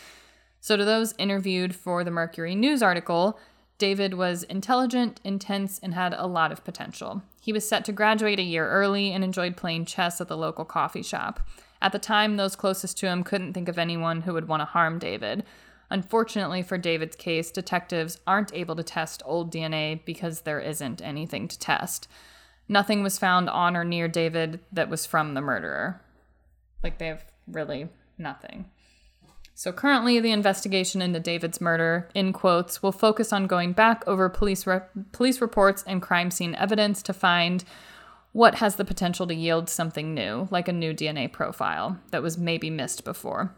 So, 0.59 0.77
to 0.77 0.85
those 0.85 1.15
interviewed 1.17 1.73
for 1.73 2.03
the 2.03 2.11
Mercury 2.11 2.53
News 2.53 2.83
article, 2.83 3.39
David 3.79 4.13
was 4.13 4.43
intelligent, 4.43 5.19
intense, 5.23 5.79
and 5.79 5.95
had 5.95 6.13
a 6.13 6.27
lot 6.27 6.51
of 6.51 6.63
potential. 6.63 7.23
He 7.41 7.51
was 7.51 7.67
set 7.67 7.85
to 7.85 7.91
graduate 7.91 8.37
a 8.37 8.43
year 8.43 8.69
early 8.69 9.11
and 9.11 9.23
enjoyed 9.23 9.57
playing 9.57 9.85
chess 9.85 10.21
at 10.21 10.27
the 10.27 10.37
local 10.37 10.63
coffee 10.63 11.01
shop. 11.01 11.39
At 11.81 11.91
the 11.91 11.97
time, 11.97 12.37
those 12.37 12.55
closest 12.55 12.99
to 12.99 13.07
him 13.07 13.23
couldn't 13.23 13.53
think 13.53 13.67
of 13.67 13.79
anyone 13.79 14.21
who 14.21 14.33
would 14.33 14.47
want 14.47 14.61
to 14.61 14.65
harm 14.65 14.99
David. 14.99 15.43
Unfortunately 15.91 16.63
for 16.63 16.77
David's 16.77 17.17
case, 17.17 17.51
detectives 17.51 18.17
aren't 18.25 18.53
able 18.53 18.77
to 18.77 18.83
test 18.83 19.21
old 19.25 19.51
DNA 19.51 20.03
because 20.05 20.41
there 20.41 20.61
isn't 20.61 21.01
anything 21.01 21.49
to 21.49 21.59
test. 21.59 22.07
Nothing 22.69 23.03
was 23.03 23.19
found 23.19 23.49
on 23.49 23.75
or 23.75 23.83
near 23.83 24.07
David 24.07 24.61
that 24.71 24.89
was 24.89 25.05
from 25.05 25.33
the 25.33 25.41
murderer. 25.41 26.01
Like, 26.81 26.97
they 26.97 27.07
have 27.07 27.25
really 27.45 27.89
nothing. 28.17 28.69
So, 29.53 29.73
currently, 29.73 30.21
the 30.21 30.31
investigation 30.31 31.01
into 31.01 31.19
David's 31.19 31.59
murder, 31.59 32.09
in 32.15 32.31
quotes, 32.31 32.81
will 32.81 32.93
focus 32.93 33.33
on 33.33 33.45
going 33.45 33.73
back 33.73 34.07
over 34.07 34.29
police, 34.29 34.65
re- 34.65 34.79
police 35.11 35.41
reports 35.41 35.83
and 35.85 36.01
crime 36.01 36.31
scene 36.31 36.55
evidence 36.55 37.03
to 37.03 37.13
find 37.13 37.65
what 38.31 38.55
has 38.55 38.77
the 38.77 38.85
potential 38.85 39.27
to 39.27 39.35
yield 39.35 39.67
something 39.67 40.13
new, 40.13 40.47
like 40.51 40.69
a 40.69 40.73
new 40.73 40.93
DNA 40.93 41.29
profile 41.29 41.99
that 42.11 42.23
was 42.23 42.37
maybe 42.37 42.69
missed 42.69 43.03
before. 43.03 43.53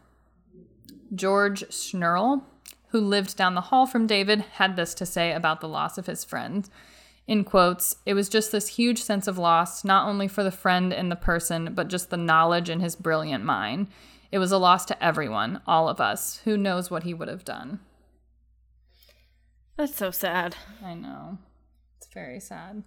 George 1.14 1.64
Schnurl, 1.68 2.42
who 2.88 3.00
lived 3.00 3.36
down 3.36 3.54
the 3.54 3.60
hall 3.60 3.86
from 3.86 4.06
David, 4.06 4.40
had 4.52 4.76
this 4.76 4.94
to 4.94 5.06
say 5.06 5.32
about 5.32 5.60
the 5.60 5.68
loss 5.68 5.98
of 5.98 6.06
his 6.06 6.24
friend. 6.24 6.68
In 7.26 7.42
quotes, 7.42 7.96
it 8.04 8.14
was 8.14 8.28
just 8.28 8.52
this 8.52 8.68
huge 8.68 9.02
sense 9.02 9.26
of 9.26 9.38
loss, 9.38 9.84
not 9.84 10.06
only 10.06 10.28
for 10.28 10.44
the 10.44 10.50
friend 10.50 10.92
and 10.92 11.10
the 11.10 11.16
person, 11.16 11.72
but 11.74 11.88
just 11.88 12.10
the 12.10 12.16
knowledge 12.16 12.68
in 12.68 12.80
his 12.80 12.96
brilliant 12.96 13.44
mind. 13.44 13.88
It 14.30 14.38
was 14.38 14.52
a 14.52 14.58
loss 14.58 14.84
to 14.86 15.04
everyone, 15.04 15.60
all 15.66 15.88
of 15.88 16.00
us. 16.00 16.40
Who 16.44 16.56
knows 16.56 16.90
what 16.90 17.04
he 17.04 17.14
would 17.14 17.28
have 17.28 17.44
done? 17.44 17.80
That's 19.76 19.96
so 19.96 20.10
sad. 20.10 20.56
I 20.84 20.94
know. 20.94 21.38
It's 21.96 22.08
very 22.12 22.40
sad. 22.40 22.84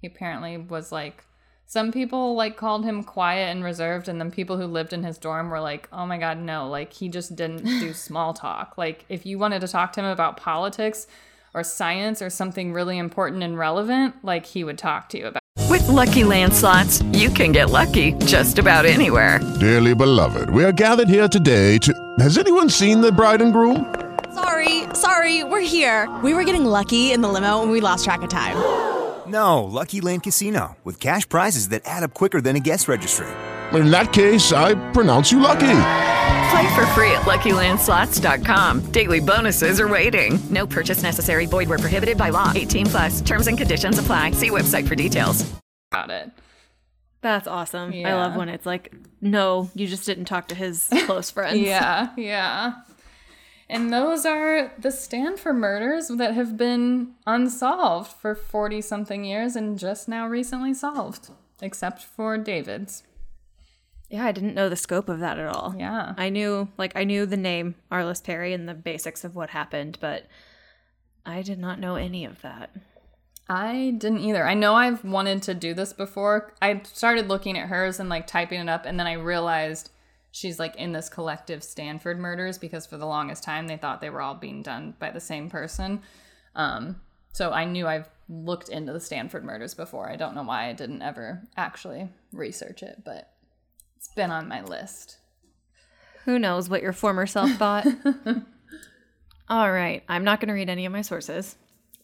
He 0.00 0.06
apparently 0.06 0.56
was 0.56 0.90
like 0.90 1.24
some 1.66 1.92
people 1.92 2.34
like 2.34 2.56
called 2.56 2.84
him 2.84 3.02
quiet 3.02 3.50
and 3.50 3.64
reserved 3.64 4.08
and 4.08 4.20
then 4.20 4.30
people 4.30 4.56
who 4.56 4.66
lived 4.66 4.92
in 4.92 5.02
his 5.02 5.18
dorm 5.18 5.50
were 5.50 5.60
like, 5.60 5.88
"Oh 5.92 6.06
my 6.06 6.18
god, 6.18 6.38
no, 6.38 6.68
like 6.68 6.92
he 6.92 7.08
just 7.08 7.34
didn't 7.34 7.64
do 7.80 7.92
small 7.92 8.34
talk." 8.34 8.76
Like 8.76 9.04
if 9.08 9.26
you 9.26 9.38
wanted 9.38 9.60
to 9.60 9.68
talk 9.68 9.92
to 9.94 10.00
him 10.00 10.06
about 10.06 10.36
politics 10.36 11.06
or 11.54 11.62
science 11.62 12.20
or 12.20 12.30
something 12.30 12.72
really 12.72 12.98
important 12.98 13.42
and 13.42 13.58
relevant, 13.58 14.14
like 14.22 14.46
he 14.46 14.64
would 14.64 14.78
talk 14.78 15.08
to 15.10 15.18
you 15.18 15.26
about. 15.26 15.40
With 15.70 15.88
Lucky 15.88 16.24
Land 16.24 16.52
slots, 16.52 17.02
you 17.12 17.30
can 17.30 17.52
get 17.52 17.70
lucky 17.70 18.12
just 18.26 18.58
about 18.58 18.84
anywhere. 18.84 19.40
Dearly 19.60 19.94
beloved, 19.94 20.50
we 20.50 20.64
are 20.64 20.72
gathered 20.72 21.08
here 21.08 21.28
today 21.28 21.78
to. 21.78 21.92
Has 22.18 22.38
anyone 22.38 22.68
seen 22.68 23.00
the 23.00 23.10
bride 23.10 23.40
and 23.40 23.52
groom? 23.52 23.94
Sorry, 24.34 24.82
sorry, 24.94 25.44
we're 25.44 25.60
here. 25.60 26.12
We 26.22 26.34
were 26.34 26.44
getting 26.44 26.64
lucky 26.64 27.12
in 27.12 27.20
the 27.20 27.28
limo 27.28 27.62
and 27.62 27.70
we 27.70 27.80
lost 27.80 28.04
track 28.04 28.22
of 28.22 28.28
time. 28.28 28.93
No, 29.26 29.64
Lucky 29.64 30.00
Land 30.00 30.22
Casino, 30.24 30.76
with 30.84 31.00
cash 31.00 31.28
prizes 31.28 31.70
that 31.70 31.82
add 31.84 32.02
up 32.02 32.14
quicker 32.14 32.40
than 32.40 32.56
a 32.56 32.60
guest 32.60 32.88
registry. 32.88 33.26
In 33.72 33.90
that 33.90 34.12
case, 34.12 34.52
I 34.52 34.74
pronounce 34.92 35.32
you 35.32 35.40
lucky. 35.40 35.60
Play 36.50 36.74
for 36.74 36.86
free 36.88 37.10
at 37.12 37.22
LuckyLandSlots.com. 37.22 38.92
Daily 38.92 39.20
bonuses 39.20 39.80
are 39.80 39.88
waiting. 39.88 40.38
No 40.50 40.66
purchase 40.66 41.02
necessary. 41.02 41.46
Void 41.46 41.68
were 41.68 41.78
prohibited 41.78 42.16
by 42.18 42.28
law. 42.30 42.52
18 42.54 42.86
plus. 42.86 43.20
Terms 43.22 43.46
and 43.48 43.56
conditions 43.58 43.98
apply. 43.98 44.32
See 44.32 44.50
website 44.50 44.86
for 44.86 44.94
details. 44.94 45.50
Got 45.90 46.10
it. 46.10 46.30
That's 47.22 47.46
awesome. 47.46 47.92
I 47.94 48.12
love 48.14 48.36
when 48.36 48.50
it's 48.50 48.66
like, 48.66 48.92
no, 49.22 49.70
you 49.74 49.86
just 49.86 50.04
didn't 50.04 50.26
talk 50.26 50.48
to 50.48 50.54
his 50.54 50.88
close 51.06 51.30
friends. 51.32 51.58
Yeah, 51.58 52.10
yeah. 52.18 52.74
And 53.68 53.92
those 53.92 54.26
are 54.26 54.72
the 54.78 54.90
Stanford 54.90 55.56
murders 55.56 56.08
that 56.08 56.34
have 56.34 56.56
been 56.56 57.14
unsolved 57.26 58.12
for 58.12 58.34
40 58.34 58.80
something 58.80 59.24
years 59.24 59.56
and 59.56 59.78
just 59.78 60.08
now 60.08 60.26
recently 60.26 60.74
solved, 60.74 61.30
except 61.62 62.02
for 62.02 62.36
David's. 62.36 63.02
Yeah, 64.10 64.26
I 64.26 64.32
didn't 64.32 64.54
know 64.54 64.68
the 64.68 64.76
scope 64.76 65.08
of 65.08 65.20
that 65.20 65.38
at 65.38 65.48
all. 65.48 65.74
Yeah. 65.78 66.14
I 66.16 66.28
knew, 66.28 66.68
like, 66.76 66.94
I 66.94 67.04
knew 67.04 67.24
the 67.26 67.38
name 67.38 67.74
Arliss 67.90 68.22
Perry 68.22 68.52
and 68.52 68.68
the 68.68 68.74
basics 68.74 69.24
of 69.24 69.34
what 69.34 69.50
happened, 69.50 69.98
but 70.00 70.26
I 71.24 71.42
did 71.42 71.58
not 71.58 71.80
know 71.80 71.96
any 71.96 72.24
of 72.24 72.42
that. 72.42 72.70
I 73.48 73.94
didn't 73.98 74.20
either. 74.20 74.46
I 74.46 74.54
know 74.54 74.74
I've 74.74 75.04
wanted 75.04 75.42
to 75.44 75.54
do 75.54 75.74
this 75.74 75.92
before. 75.92 76.54
I 76.62 76.82
started 76.84 77.28
looking 77.28 77.58
at 77.58 77.68
hers 77.68 77.98
and 77.98 78.08
like 78.08 78.26
typing 78.26 78.60
it 78.60 78.68
up, 78.68 78.86
and 78.86 79.00
then 79.00 79.06
I 79.06 79.14
realized 79.14 79.90
she's 80.34 80.58
like 80.58 80.74
in 80.74 80.90
this 80.90 81.08
collective 81.08 81.62
Stanford 81.62 82.18
murders 82.18 82.58
because 82.58 82.86
for 82.86 82.96
the 82.96 83.06
longest 83.06 83.44
time 83.44 83.68
they 83.68 83.76
thought 83.76 84.00
they 84.00 84.10
were 84.10 84.20
all 84.20 84.34
being 84.34 84.62
done 84.62 84.92
by 84.98 85.12
the 85.12 85.20
same 85.20 85.48
person. 85.48 86.02
Um, 86.56 87.00
so 87.32 87.52
I 87.52 87.64
knew 87.64 87.86
I've 87.86 88.08
looked 88.28 88.68
into 88.68 88.92
the 88.92 88.98
Stanford 88.98 89.44
murders 89.44 89.74
before. 89.74 90.10
I 90.10 90.16
don't 90.16 90.34
know 90.34 90.42
why 90.42 90.68
I 90.68 90.72
didn't 90.72 91.02
ever 91.02 91.44
actually 91.56 92.08
research 92.32 92.82
it, 92.82 93.02
but 93.04 93.30
it's 93.96 94.08
been 94.08 94.32
on 94.32 94.48
my 94.48 94.60
list. 94.64 95.18
Who 96.24 96.40
knows 96.40 96.68
what 96.68 96.82
your 96.82 96.92
former 96.92 97.26
self 97.26 97.50
thought? 97.56 97.86
All 99.48 99.70
right. 99.70 100.02
I'm 100.08 100.24
not 100.24 100.40
going 100.40 100.48
to 100.48 100.54
read 100.54 100.68
any 100.68 100.84
of 100.84 100.92
my 100.92 101.02
sources 101.02 101.54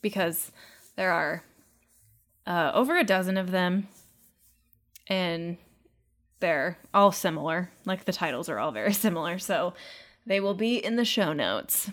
because 0.03 0.53
there 0.95 1.11
are 1.11 1.43
uh, 2.47 2.71
over 2.75 2.97
a 2.97 3.03
dozen 3.03 3.37
of 3.37 3.51
them 3.51 3.89
and 5.09 5.57
they're 6.41 6.79
all 6.93 7.13
similar. 7.13 7.71
Like 7.85 8.05
the 8.05 8.13
titles 8.13 8.49
are 8.49 8.59
all 8.59 8.73
very 8.73 8.93
similar. 9.05 9.39
So 9.39 9.75
they 10.27 10.41
will 10.41 10.55
be 10.55 10.77
in 10.77 10.97
the 10.97 11.05
show 11.05 11.33
notes. 11.33 11.91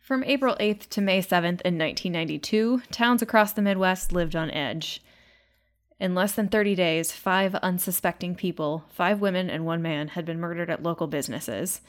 From 0.00 0.24
April 0.24 0.56
8th 0.58 0.88
to 0.90 1.00
May 1.00 1.20
7th 1.20 1.62
in 1.62 1.78
1992, 1.78 2.82
towns 2.90 3.22
across 3.22 3.52
the 3.52 3.62
Midwest 3.62 4.12
lived 4.12 4.34
on 4.34 4.50
edge. 4.50 5.00
In 6.00 6.16
less 6.16 6.32
than 6.32 6.48
30 6.48 6.74
days, 6.74 7.12
five 7.12 7.54
unsuspecting 7.54 8.34
people, 8.34 8.84
five 8.90 9.20
women 9.20 9.48
and 9.48 9.64
one 9.64 9.80
man, 9.80 10.08
had 10.08 10.24
been 10.24 10.40
murdered 10.40 10.68
at 10.68 10.82
local 10.82 11.06
businesses. 11.06 11.80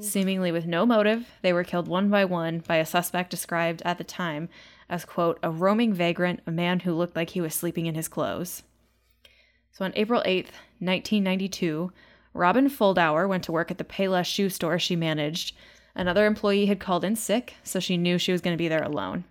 Seemingly 0.00 0.52
with 0.52 0.66
no 0.66 0.86
motive, 0.86 1.28
they 1.42 1.52
were 1.52 1.64
killed 1.64 1.88
one 1.88 2.08
by 2.08 2.24
one 2.24 2.60
by 2.60 2.76
a 2.76 2.86
suspect 2.86 3.28
described 3.28 3.82
at 3.84 3.98
the 3.98 4.04
time 4.04 4.48
as, 4.88 5.04
quote, 5.04 5.38
a 5.42 5.50
roaming 5.50 5.92
vagrant, 5.92 6.40
a 6.46 6.50
man 6.50 6.80
who 6.80 6.94
looked 6.94 7.16
like 7.16 7.30
he 7.30 7.40
was 7.40 7.54
sleeping 7.54 7.86
in 7.86 7.96
his 7.96 8.08
clothes. 8.08 8.62
So 9.72 9.84
on 9.84 9.92
April 9.96 10.22
8th, 10.22 10.52
1992, 10.80 11.92
Robin 12.34 12.68
Fuldauer 12.68 13.28
went 13.28 13.44
to 13.44 13.52
work 13.52 13.70
at 13.70 13.78
the 13.78 13.84
Payless 13.84 14.26
shoe 14.26 14.48
store 14.48 14.78
she 14.78 14.96
managed. 14.96 15.54
Another 15.94 16.26
employee 16.26 16.66
had 16.66 16.80
called 16.80 17.04
in 17.04 17.16
sick, 17.16 17.54
so 17.62 17.80
she 17.80 17.96
knew 17.96 18.18
she 18.18 18.32
was 18.32 18.40
going 18.40 18.54
to 18.54 18.62
be 18.62 18.68
there 18.68 18.82
alone. 18.82 19.24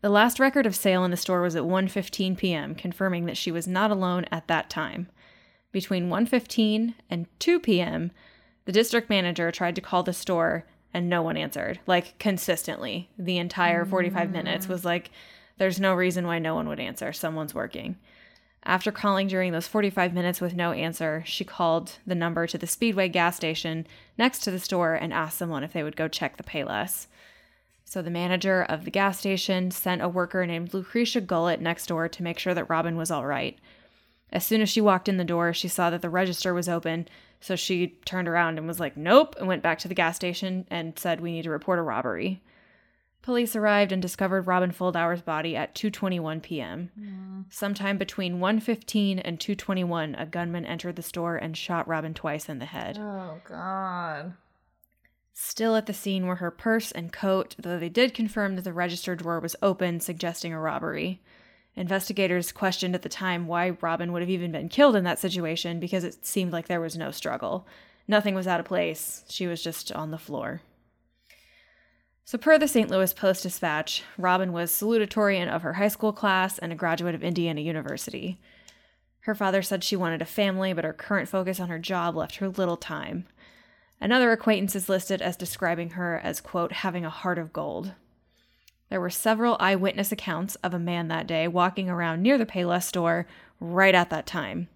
The 0.00 0.08
last 0.08 0.40
record 0.40 0.64
of 0.64 0.74
sale 0.74 1.04
in 1.04 1.10
the 1.10 1.16
store 1.16 1.42
was 1.42 1.54
at 1.54 1.62
1:15 1.64 2.36
p.m., 2.38 2.74
confirming 2.74 3.26
that 3.26 3.36
she 3.36 3.52
was 3.52 3.68
not 3.68 3.90
alone 3.90 4.24
at 4.32 4.48
that 4.48 4.70
time. 4.70 5.08
Between 5.72 6.08
1:15 6.08 6.94
and 7.10 7.26
2 7.38 7.60
p.m., 7.60 8.10
the 8.64 8.72
district 8.72 9.10
manager 9.10 9.50
tried 9.52 9.74
to 9.76 9.80
call 9.80 10.02
the 10.02 10.12
store 10.12 10.64
and 10.92 11.08
no 11.08 11.22
one 11.22 11.36
answered. 11.36 11.80
Like 11.86 12.18
consistently, 12.18 13.10
the 13.18 13.38
entire 13.38 13.84
45 13.84 14.30
minutes 14.30 14.68
was 14.68 14.84
like 14.84 15.10
there's 15.58 15.78
no 15.78 15.94
reason 15.94 16.26
why 16.26 16.38
no 16.38 16.54
one 16.54 16.68
would 16.68 16.80
answer. 16.80 17.12
Someone's 17.12 17.54
working. 17.54 17.96
After 18.64 18.92
calling 18.92 19.26
during 19.26 19.52
those 19.52 19.66
45 19.66 20.12
minutes 20.12 20.40
with 20.40 20.54
no 20.54 20.72
answer, 20.72 21.22
she 21.26 21.44
called 21.44 21.92
the 22.06 22.14
number 22.14 22.46
to 22.46 22.58
the 22.58 22.66
Speedway 22.66 23.08
gas 23.08 23.36
station 23.36 23.86
next 24.18 24.40
to 24.40 24.50
the 24.50 24.58
store 24.58 24.94
and 24.94 25.12
asked 25.12 25.38
someone 25.38 25.64
if 25.64 25.72
they 25.72 25.82
would 25.82 25.96
go 25.96 26.08
check 26.08 26.36
the 26.36 26.42
Payless. 26.42 27.06
So 27.84 28.02
the 28.02 28.10
manager 28.10 28.62
of 28.62 28.84
the 28.84 28.90
gas 28.90 29.18
station 29.18 29.70
sent 29.70 30.02
a 30.02 30.08
worker 30.08 30.46
named 30.46 30.74
Lucretia 30.74 31.20
Gullett 31.20 31.60
next 31.60 31.86
door 31.86 32.08
to 32.08 32.22
make 32.22 32.38
sure 32.38 32.54
that 32.54 32.68
Robin 32.68 32.96
was 32.96 33.10
all 33.10 33.26
right. 33.26 33.58
As 34.30 34.46
soon 34.46 34.60
as 34.60 34.68
she 34.68 34.80
walked 34.80 35.08
in 35.08 35.16
the 35.16 35.24
door, 35.24 35.52
she 35.52 35.66
saw 35.66 35.90
that 35.90 36.02
the 36.02 36.10
register 36.10 36.54
was 36.54 36.68
open, 36.68 37.08
so 37.40 37.56
she 37.56 37.98
turned 38.04 38.28
around 38.28 38.58
and 38.58 38.68
was 38.68 38.78
like, 38.78 38.96
"Nope," 38.96 39.34
and 39.38 39.48
went 39.48 39.62
back 39.62 39.78
to 39.80 39.88
the 39.88 39.94
gas 39.94 40.14
station 40.14 40.66
and 40.70 40.96
said, 40.98 41.20
"We 41.20 41.32
need 41.32 41.42
to 41.42 41.50
report 41.50 41.80
a 41.80 41.82
robbery." 41.82 42.40
Police 43.22 43.54
arrived 43.54 43.92
and 43.92 44.00
discovered 44.00 44.46
Robin 44.46 44.70
Fuldauer's 44.70 45.20
body 45.20 45.54
at 45.54 45.74
2:21 45.74 46.42
p.m. 46.42 47.46
Sometime 47.50 47.98
between 47.98 48.40
1:15 48.40 49.20
and 49.24 49.38
2:21, 49.38 50.20
a 50.20 50.26
gunman 50.26 50.64
entered 50.64 50.96
the 50.96 51.02
store 51.02 51.36
and 51.36 51.56
shot 51.56 51.86
Robin 51.86 52.14
twice 52.14 52.48
in 52.48 52.58
the 52.58 52.66
head. 52.66 52.98
Oh, 52.98 53.40
God. 53.44 54.34
Still 55.32 55.76
at 55.76 55.86
the 55.86 55.94
scene 55.94 56.26
were 56.26 56.36
her 56.36 56.50
purse 56.50 56.92
and 56.92 57.12
coat, 57.12 57.56
though 57.58 57.78
they 57.78 57.88
did 57.88 58.14
confirm 58.14 58.56
that 58.56 58.62
the 58.62 58.72
register 58.72 59.14
drawer 59.14 59.40
was 59.40 59.56
open, 59.62 60.00
suggesting 60.00 60.52
a 60.52 60.60
robbery. 60.60 61.20
Investigators 61.76 62.52
questioned 62.52 62.94
at 62.94 63.02
the 63.02 63.08
time 63.08 63.46
why 63.46 63.70
Robin 63.80 64.12
would 64.12 64.22
have 64.22 64.30
even 64.30 64.52
been 64.52 64.68
killed 64.68 64.96
in 64.96 65.04
that 65.04 65.18
situation 65.18 65.78
because 65.80 66.04
it 66.04 66.26
seemed 66.26 66.52
like 66.52 66.68
there 66.68 66.80
was 66.80 66.96
no 66.96 67.10
struggle. 67.10 67.66
Nothing 68.08 68.34
was 68.34 68.46
out 68.46 68.60
of 68.60 68.66
place. 68.66 69.24
She 69.28 69.46
was 69.46 69.62
just 69.62 69.92
on 69.92 70.10
the 70.10 70.18
floor. 70.18 70.62
So, 72.30 72.38
per 72.38 72.58
the 72.58 72.68
St. 72.68 72.88
Louis 72.88 73.12
Post 73.12 73.42
Dispatch, 73.42 74.04
Robin 74.16 74.52
was 74.52 74.70
salutatorian 74.70 75.48
of 75.48 75.62
her 75.62 75.72
high 75.72 75.88
school 75.88 76.12
class 76.12 76.58
and 76.58 76.70
a 76.70 76.76
graduate 76.76 77.16
of 77.16 77.24
Indiana 77.24 77.60
University. 77.60 78.38
Her 79.22 79.34
father 79.34 79.62
said 79.62 79.82
she 79.82 79.96
wanted 79.96 80.22
a 80.22 80.26
family, 80.26 80.72
but 80.72 80.84
her 80.84 80.92
current 80.92 81.28
focus 81.28 81.58
on 81.58 81.70
her 81.70 81.80
job 81.80 82.14
left 82.14 82.36
her 82.36 82.48
little 82.48 82.76
time. 82.76 83.26
Another 84.00 84.30
acquaintance 84.30 84.76
is 84.76 84.88
listed 84.88 85.20
as 85.20 85.36
describing 85.36 85.90
her 85.90 86.20
as, 86.22 86.40
quote, 86.40 86.70
having 86.70 87.04
a 87.04 87.10
heart 87.10 87.36
of 87.36 87.52
gold. 87.52 87.94
There 88.90 89.00
were 89.00 89.10
several 89.10 89.56
eyewitness 89.58 90.12
accounts 90.12 90.54
of 90.62 90.72
a 90.72 90.78
man 90.78 91.08
that 91.08 91.26
day 91.26 91.48
walking 91.48 91.90
around 91.90 92.22
near 92.22 92.38
the 92.38 92.46
Payless 92.46 92.84
store 92.84 93.26
right 93.58 93.92
at 93.92 94.10
that 94.10 94.28
time. 94.28 94.68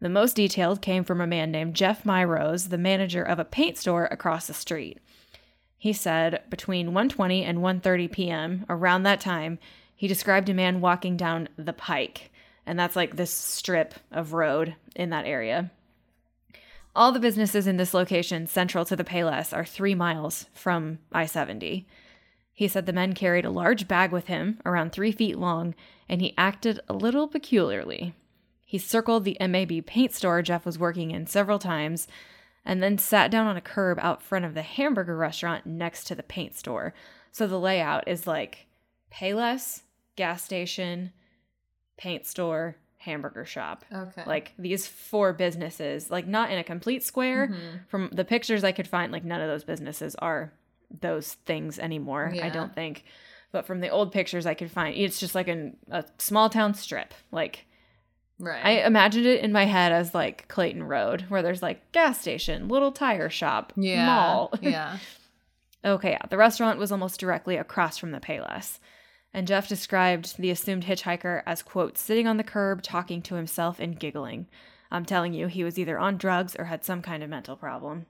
The 0.00 0.08
most 0.08 0.34
detailed 0.34 0.82
came 0.82 1.04
from 1.04 1.20
a 1.20 1.28
man 1.28 1.52
named 1.52 1.76
Jeff 1.76 2.02
Myrose, 2.02 2.70
the 2.70 2.76
manager 2.76 3.22
of 3.22 3.38
a 3.38 3.44
paint 3.44 3.78
store 3.78 4.06
across 4.06 4.48
the 4.48 4.52
street. 4.52 4.98
He 5.82 5.92
said 5.92 6.44
between 6.48 6.92
1:20 6.92 7.42
and 7.42 7.58
1:30 7.58 8.12
p.m., 8.12 8.64
around 8.68 9.02
that 9.02 9.18
time, 9.20 9.58
he 9.96 10.06
described 10.06 10.48
a 10.48 10.54
man 10.54 10.80
walking 10.80 11.16
down 11.16 11.48
the 11.56 11.72
pike, 11.72 12.30
and 12.64 12.78
that's 12.78 12.94
like 12.94 13.16
this 13.16 13.32
strip 13.32 13.94
of 14.12 14.32
road 14.32 14.76
in 14.94 15.10
that 15.10 15.26
area. 15.26 15.72
All 16.94 17.10
the 17.10 17.18
businesses 17.18 17.66
in 17.66 17.78
this 17.78 17.94
location, 17.94 18.46
central 18.46 18.84
to 18.84 18.94
the 18.94 19.02
Payless, 19.02 19.52
are 19.52 19.64
three 19.64 19.96
miles 19.96 20.46
from 20.54 21.00
I 21.10 21.26
70. 21.26 21.84
He 22.52 22.68
said 22.68 22.86
the 22.86 22.92
men 22.92 23.12
carried 23.12 23.44
a 23.44 23.50
large 23.50 23.88
bag 23.88 24.12
with 24.12 24.28
him, 24.28 24.60
around 24.64 24.92
three 24.92 25.10
feet 25.10 25.36
long, 25.36 25.74
and 26.08 26.20
he 26.20 26.32
acted 26.38 26.78
a 26.88 26.92
little 26.92 27.26
peculiarly. 27.26 28.14
He 28.64 28.78
circled 28.78 29.24
the 29.24 29.36
MAB 29.40 29.84
paint 29.84 30.12
store 30.12 30.42
Jeff 30.42 30.64
was 30.64 30.78
working 30.78 31.10
in 31.10 31.26
several 31.26 31.58
times, 31.58 32.06
and 32.64 32.82
then 32.82 32.98
sat 32.98 33.30
down 33.30 33.46
on 33.46 33.56
a 33.56 33.60
curb 33.60 33.98
out 34.00 34.22
front 34.22 34.44
of 34.44 34.54
the 34.54 34.62
hamburger 34.62 35.16
restaurant 35.16 35.66
next 35.66 36.04
to 36.04 36.14
the 36.14 36.22
paint 36.22 36.54
store. 36.54 36.94
So 37.30 37.46
the 37.46 37.58
layout 37.58 38.06
is 38.06 38.26
like 38.26 38.66
Payless, 39.12 39.82
gas 40.16 40.42
station, 40.42 41.12
paint 41.96 42.26
store, 42.26 42.76
hamburger 42.98 43.44
shop. 43.44 43.84
Okay. 43.92 44.22
Like 44.26 44.52
these 44.58 44.86
four 44.86 45.32
businesses, 45.32 46.10
like 46.10 46.26
not 46.26 46.50
in 46.50 46.58
a 46.58 46.64
complete 46.64 47.02
square. 47.02 47.48
Mm-hmm. 47.48 47.76
From 47.88 48.08
the 48.12 48.24
pictures 48.24 48.64
I 48.64 48.72
could 48.72 48.88
find, 48.88 49.12
like 49.12 49.24
none 49.24 49.40
of 49.40 49.48
those 49.48 49.64
businesses 49.64 50.14
are 50.16 50.52
those 51.00 51.34
things 51.44 51.78
anymore. 51.78 52.32
I 52.42 52.48
don't 52.48 52.74
think. 52.74 53.04
But 53.50 53.66
from 53.66 53.80
the 53.80 53.90
old 53.90 54.12
pictures 54.12 54.46
I 54.46 54.54
could 54.54 54.70
find, 54.70 54.96
it's 54.96 55.20
just 55.20 55.34
like 55.34 55.48
an, 55.48 55.76
a 55.90 56.04
small 56.18 56.48
town 56.48 56.74
strip. 56.74 57.12
Like 57.30 57.66
Right. 58.44 58.64
I 58.64 58.70
imagined 58.84 59.24
it 59.24 59.44
in 59.44 59.52
my 59.52 59.66
head 59.66 59.92
as 59.92 60.14
like 60.14 60.48
Clayton 60.48 60.82
Road, 60.82 61.26
where 61.28 61.42
there's 61.42 61.62
like 61.62 61.92
gas 61.92 62.20
station, 62.20 62.66
little 62.66 62.90
tire 62.90 63.30
shop, 63.30 63.72
yeah. 63.76 64.04
mall. 64.04 64.52
yeah. 64.60 64.98
Okay, 65.84 66.10
yeah. 66.10 66.26
The 66.28 66.36
restaurant 66.36 66.80
was 66.80 66.90
almost 66.90 67.20
directly 67.20 67.56
across 67.56 67.98
from 67.98 68.10
the 68.10 68.18
Payless. 68.18 68.80
And 69.32 69.46
Jeff 69.46 69.68
described 69.68 70.38
the 70.38 70.50
assumed 70.50 70.84
hitchhiker 70.86 71.42
as, 71.46 71.62
quote, 71.62 71.96
sitting 71.96 72.26
on 72.26 72.36
the 72.36 72.42
curb, 72.42 72.82
talking 72.82 73.22
to 73.22 73.36
himself 73.36 73.78
and 73.78 73.98
giggling. 73.98 74.48
I'm 74.90 75.04
telling 75.04 75.32
you, 75.34 75.46
he 75.46 75.62
was 75.62 75.78
either 75.78 75.96
on 75.98 76.16
drugs 76.18 76.56
or 76.58 76.64
had 76.64 76.84
some 76.84 77.00
kind 77.00 77.22
of 77.22 77.30
mental 77.30 77.54
problem. 77.54 78.06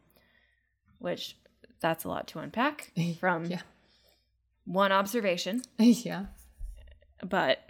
Which, 0.99 1.37
that's 1.81 2.05
a 2.05 2.09
lot 2.09 2.27
to 2.29 2.39
unpack 2.39 2.91
from 3.21 3.45
Yeah. 3.45 3.61
one 4.65 4.93
observation, 4.93 5.61
yeah. 5.79 6.27
but 7.23 7.69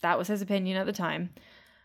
that 0.00 0.16
was 0.18 0.28
his 0.28 0.40
opinion 0.40 0.76
at 0.78 0.86
the 0.86 0.92
time. 0.92 1.30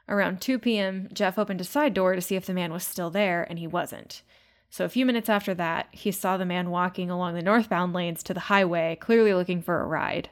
Around 0.10 0.41
2 0.41 0.60
p.m., 0.60 1.10
Jeff 1.12 1.38
opened 1.38 1.62
a 1.62 1.66
side 1.66 1.93
door 1.93 2.16
to 2.16 2.22
see 2.22 2.36
if 2.36 2.45
the 2.45 2.53
man 2.53 2.72
was 2.72 2.86
still 2.86 3.10
there, 3.10 3.45
and 3.49 3.60
he 3.60 3.68
wasn't. 3.68 4.22
So 4.70 4.86
a 4.86 4.89
few 4.89 5.05
minutes 5.05 5.30
after 5.30 5.53
that, 5.55 5.88
he 5.91 6.12
saw 6.12 6.38
the 6.38 6.45
man 6.45 6.70
walking 6.70 7.10
along 7.10 7.34
the 7.34 7.41
northbound 7.41 7.93
lanes 7.93 8.24
to 8.24 8.34
the 8.34 8.41
highway, 8.41 8.97
clearly 8.99 9.34
looking 9.34 9.62
for 9.62 9.82
a 9.82 9.86
ride. 9.86 10.30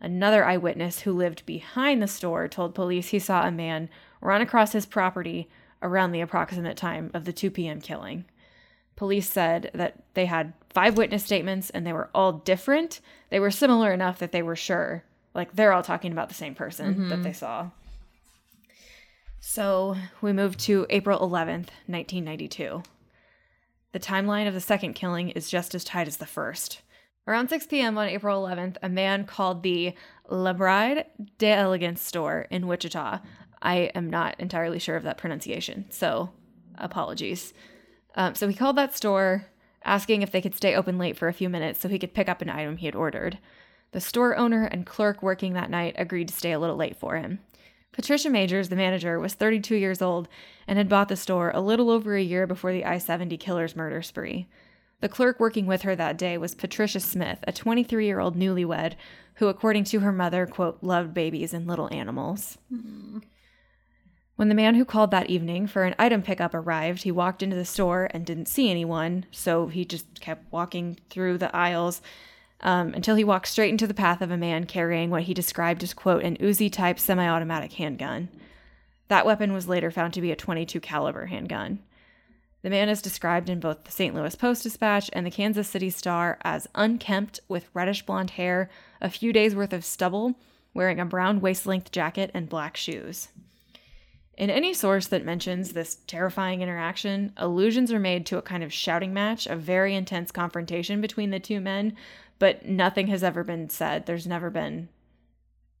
Another 0.00 0.44
eyewitness 0.44 1.00
who 1.00 1.12
lived 1.12 1.46
behind 1.46 2.02
the 2.02 2.06
store 2.06 2.46
told 2.46 2.74
police 2.74 3.08
he 3.08 3.18
saw 3.18 3.46
a 3.46 3.50
man 3.50 3.88
run 4.20 4.42
across 4.42 4.72
his 4.72 4.86
property 4.86 5.48
around 5.82 6.12
the 6.12 6.20
approximate 6.20 6.76
time 6.76 7.10
of 7.14 7.24
the 7.24 7.32
2 7.32 7.50
p.m. 7.50 7.80
killing. 7.80 8.24
Police 8.96 9.28
said 9.28 9.70
that 9.74 9.96
they 10.14 10.26
had 10.26 10.52
five 10.70 10.96
witness 10.96 11.24
statements 11.24 11.70
and 11.70 11.86
they 11.86 11.92
were 11.92 12.10
all 12.14 12.32
different. 12.32 13.00
They 13.30 13.40
were 13.40 13.50
similar 13.50 13.92
enough 13.92 14.18
that 14.18 14.32
they 14.32 14.42
were 14.42 14.56
sure, 14.56 15.04
like, 15.34 15.54
they're 15.54 15.72
all 15.72 15.82
talking 15.82 16.12
about 16.12 16.28
the 16.28 16.34
same 16.34 16.54
person 16.54 17.08
that 17.08 17.14
mm-hmm. 17.14 17.22
they 17.22 17.32
saw. 17.32 17.70
So 19.46 19.94
we 20.22 20.32
move 20.32 20.56
to 20.56 20.86
April 20.88 21.20
11th, 21.20 21.68
1992. 21.86 22.82
The 23.92 24.00
timeline 24.00 24.48
of 24.48 24.54
the 24.54 24.60
second 24.60 24.94
killing 24.94 25.28
is 25.30 25.50
just 25.50 25.74
as 25.74 25.84
tight 25.84 26.08
as 26.08 26.16
the 26.16 26.26
first. 26.26 26.80
Around 27.28 27.50
6 27.50 27.66
p.m. 27.66 27.98
on 27.98 28.08
April 28.08 28.42
11th, 28.42 28.78
a 28.82 28.88
man 28.88 29.26
called 29.26 29.62
the 29.62 29.94
La 30.30 30.54
Bride 30.54 31.04
d'Elegance 31.38 32.00
store 32.00 32.46
in 32.50 32.66
Wichita. 32.66 33.20
I 33.60 33.76
am 33.94 34.08
not 34.08 34.40
entirely 34.40 34.78
sure 34.78 34.96
of 34.96 35.04
that 35.04 35.18
pronunciation, 35.18 35.84
so 35.90 36.30
apologies. 36.78 37.52
Um, 38.16 38.34
so 38.34 38.48
he 38.48 38.54
called 38.54 38.76
that 38.76 38.96
store 38.96 39.46
asking 39.84 40.22
if 40.22 40.32
they 40.32 40.40
could 40.40 40.56
stay 40.56 40.74
open 40.74 40.96
late 40.96 41.18
for 41.18 41.28
a 41.28 41.34
few 41.34 41.50
minutes 41.50 41.80
so 41.80 41.88
he 41.88 41.98
could 41.98 42.14
pick 42.14 42.30
up 42.30 42.40
an 42.40 42.48
item 42.48 42.78
he 42.78 42.86
had 42.86 42.96
ordered. 42.96 43.38
The 43.92 44.00
store 44.00 44.36
owner 44.36 44.64
and 44.64 44.86
clerk 44.86 45.22
working 45.22 45.52
that 45.52 45.70
night 45.70 45.94
agreed 45.98 46.28
to 46.28 46.34
stay 46.34 46.52
a 46.52 46.58
little 46.58 46.76
late 46.76 46.96
for 46.96 47.16
him. 47.16 47.40
Patricia 47.94 48.28
Magers, 48.28 48.70
the 48.70 48.76
manager, 48.76 49.20
was 49.20 49.34
32 49.34 49.76
years 49.76 50.02
old 50.02 50.28
and 50.66 50.78
had 50.78 50.88
bought 50.88 51.08
the 51.08 51.16
store 51.16 51.52
a 51.54 51.60
little 51.60 51.90
over 51.90 52.16
a 52.16 52.22
year 52.22 52.44
before 52.44 52.72
the 52.72 52.84
I 52.84 52.98
70 52.98 53.36
killer's 53.36 53.76
murder 53.76 54.02
spree. 54.02 54.48
The 55.00 55.08
clerk 55.08 55.38
working 55.38 55.66
with 55.66 55.82
her 55.82 55.94
that 55.94 56.18
day 56.18 56.36
was 56.36 56.56
Patricia 56.56 56.98
Smith, 56.98 57.38
a 57.46 57.52
23 57.52 58.04
year 58.04 58.18
old 58.18 58.36
newlywed 58.36 58.94
who, 59.34 59.46
according 59.46 59.84
to 59.84 60.00
her 60.00 60.10
mother, 60.10 60.44
quote, 60.44 60.78
loved 60.82 61.14
babies 61.14 61.54
and 61.54 61.68
little 61.68 61.92
animals. 61.94 62.58
When 64.36 64.48
the 64.48 64.54
man 64.56 64.74
who 64.74 64.84
called 64.84 65.12
that 65.12 65.30
evening 65.30 65.68
for 65.68 65.84
an 65.84 65.94
item 65.96 66.22
pickup 66.22 66.52
arrived, 66.52 67.04
he 67.04 67.12
walked 67.12 67.44
into 67.44 67.54
the 67.54 67.64
store 67.64 68.08
and 68.10 68.26
didn't 68.26 68.48
see 68.48 68.70
anyone, 68.70 69.26
so 69.30 69.68
he 69.68 69.84
just 69.84 70.20
kept 70.20 70.52
walking 70.52 70.98
through 71.10 71.38
the 71.38 71.54
aisles 71.54 72.02
um, 72.64 72.94
until 72.94 73.14
he 73.14 73.24
walked 73.24 73.46
straight 73.46 73.70
into 73.70 73.86
the 73.86 73.94
path 73.94 74.22
of 74.22 74.30
a 74.30 74.36
man 74.36 74.64
carrying 74.64 75.10
what 75.10 75.24
he 75.24 75.34
described 75.34 75.82
as, 75.82 75.94
quote, 75.94 76.24
an 76.24 76.36
Uzi 76.38 76.72
type 76.72 76.98
semi 76.98 77.28
automatic 77.28 77.74
handgun. 77.74 78.28
That 79.08 79.26
weapon 79.26 79.52
was 79.52 79.68
later 79.68 79.90
found 79.90 80.14
to 80.14 80.22
be 80.22 80.32
a 80.32 80.36
22 80.36 80.80
caliber 80.80 81.26
handgun. 81.26 81.80
The 82.62 82.70
man 82.70 82.88
is 82.88 83.02
described 83.02 83.50
in 83.50 83.60
both 83.60 83.84
the 83.84 83.92
St. 83.92 84.14
Louis 84.14 84.34
Post 84.34 84.62
Dispatch 84.62 85.10
and 85.12 85.26
the 85.26 85.30
Kansas 85.30 85.68
City 85.68 85.90
Star 85.90 86.38
as 86.42 86.66
unkempt 86.74 87.38
with 87.46 87.68
reddish 87.74 88.06
blonde 88.06 88.30
hair, 88.30 88.70
a 89.02 89.10
few 89.10 89.34
days 89.34 89.54
worth 89.54 89.74
of 89.74 89.84
stubble, 89.84 90.34
wearing 90.72 90.98
a 90.98 91.04
brown 91.04 91.42
waist 91.42 91.66
length 91.66 91.92
jacket 91.92 92.30
and 92.32 92.48
black 92.48 92.78
shoes. 92.78 93.28
In 94.36 94.50
any 94.50 94.74
source 94.74 95.06
that 95.08 95.24
mentions 95.24 95.72
this 95.72 95.98
terrifying 96.06 96.60
interaction, 96.60 97.32
allusions 97.36 97.92
are 97.92 98.00
made 98.00 98.26
to 98.26 98.38
a 98.38 98.42
kind 98.42 98.64
of 98.64 98.72
shouting 98.72 99.14
match, 99.14 99.46
a 99.46 99.54
very 99.54 99.94
intense 99.94 100.32
confrontation 100.32 101.00
between 101.00 101.30
the 101.30 101.38
two 101.38 101.60
men, 101.60 101.94
but 102.38 102.66
nothing 102.66 103.06
has 103.08 103.22
ever 103.22 103.44
been 103.44 103.68
said. 103.70 104.06
There's 104.06 104.26
never 104.26 104.50
been, 104.50 104.88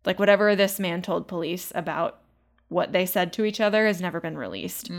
like, 0.04 0.18
whatever 0.18 0.54
this 0.54 0.78
man 0.78 1.02
told 1.02 1.28
police 1.28 1.72
about 1.74 2.20
what 2.68 2.92
they 2.92 3.06
said 3.06 3.32
to 3.34 3.44
each 3.44 3.60
other 3.60 3.86
has 3.86 4.00
never 4.00 4.20
been 4.20 4.36
released. 4.38 4.90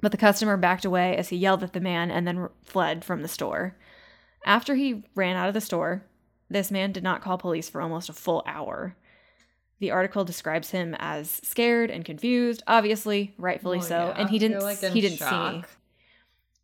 But 0.00 0.12
the 0.12 0.18
customer 0.18 0.56
backed 0.56 0.84
away 0.84 1.16
as 1.16 1.28
he 1.30 1.36
yelled 1.36 1.62
at 1.62 1.72
the 1.72 1.80
man 1.80 2.10
and 2.10 2.26
then 2.26 2.38
r- 2.38 2.52
fled 2.62 3.04
from 3.04 3.22
the 3.22 3.28
store. 3.28 3.76
After 4.46 4.74
he 4.76 5.04
ran 5.14 5.36
out 5.36 5.48
of 5.48 5.54
the 5.54 5.60
store, 5.60 6.04
this 6.48 6.70
man 6.70 6.92
did 6.92 7.02
not 7.02 7.20
call 7.20 7.36
police 7.38 7.68
for 7.68 7.80
almost 7.80 8.08
a 8.08 8.12
full 8.12 8.42
hour. 8.46 8.96
The 9.80 9.90
article 9.90 10.24
describes 10.24 10.70
him 10.70 10.96
as 10.98 11.40
scared 11.44 11.90
and 11.90 12.04
confused, 12.04 12.62
obviously, 12.66 13.34
rightfully 13.38 13.78
Well, 13.78 13.86
so, 13.86 13.98
yeah, 14.08 14.20
and 14.20 14.30
he 14.30 14.38
didn't 14.38 14.60
like, 14.60 14.80
he 14.80 15.00
didn't 15.00 15.18
see. 15.18 15.64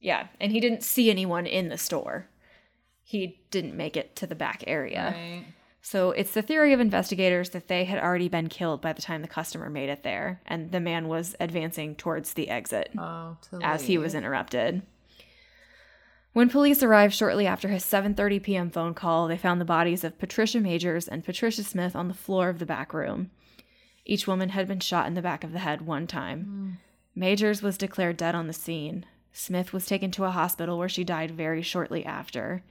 Yeah, 0.00 0.26
and 0.40 0.52
he 0.52 0.60
didn't 0.60 0.82
see 0.82 1.10
anyone 1.10 1.46
in 1.46 1.68
the 1.68 1.78
store. 1.78 2.28
He 3.04 3.38
didn't 3.50 3.76
make 3.76 3.96
it 3.96 4.16
to 4.16 4.26
the 4.26 4.34
back 4.34 4.64
area. 4.66 5.14
Right. 5.14 5.44
So 5.82 6.12
it's 6.12 6.32
the 6.32 6.40
theory 6.40 6.72
of 6.72 6.80
investigators 6.80 7.50
that 7.50 7.68
they 7.68 7.84
had 7.84 8.02
already 8.02 8.28
been 8.28 8.48
killed 8.48 8.80
by 8.80 8.94
the 8.94 9.02
time 9.02 9.20
the 9.20 9.28
customer 9.28 9.68
made 9.68 9.90
it 9.90 10.02
there, 10.02 10.40
and 10.46 10.72
the 10.72 10.80
man 10.80 11.08
was 11.08 11.36
advancing 11.38 11.94
towards 11.94 12.32
the 12.32 12.48
exit 12.48 12.90
Oh, 12.96 13.36
as 13.62 13.84
he 13.84 13.98
was 13.98 14.14
interrupted. 14.14 14.80
When 16.32 16.48
police 16.48 16.82
arrived 16.82 17.14
shortly 17.14 17.46
after 17.46 17.68
his 17.68 17.84
7:30 17.84 18.42
p.m. 18.42 18.70
phone 18.70 18.94
call, 18.94 19.28
they 19.28 19.36
found 19.36 19.60
the 19.60 19.66
bodies 19.66 20.04
of 20.04 20.18
Patricia 20.18 20.58
Magers 20.58 21.06
and 21.06 21.22
Patricia 21.22 21.62
Smith 21.62 21.94
on 21.94 22.08
the 22.08 22.14
floor 22.14 22.48
of 22.48 22.58
the 22.58 22.66
back 22.66 22.94
room. 22.94 23.30
Each 24.06 24.26
woman 24.26 24.48
had 24.48 24.66
been 24.66 24.80
shot 24.80 25.06
in 25.06 25.14
the 25.14 25.22
back 25.22 25.44
of 25.44 25.52
the 25.52 25.60
head 25.60 25.82
one 25.82 26.06
time. 26.06 26.78
Hmm. 27.14 27.20
Magers 27.20 27.62
was 27.62 27.78
declared 27.78 28.16
dead 28.16 28.34
on 28.34 28.46
the 28.46 28.52
scene. 28.54 29.04
Smith 29.32 29.72
was 29.72 29.84
taken 29.86 30.10
to 30.12 30.24
a 30.24 30.30
hospital 30.30 30.78
where 30.78 30.88
she 30.88 31.04
died 31.04 31.30
very 31.30 31.60
shortly 31.60 32.04
after. 32.06 32.62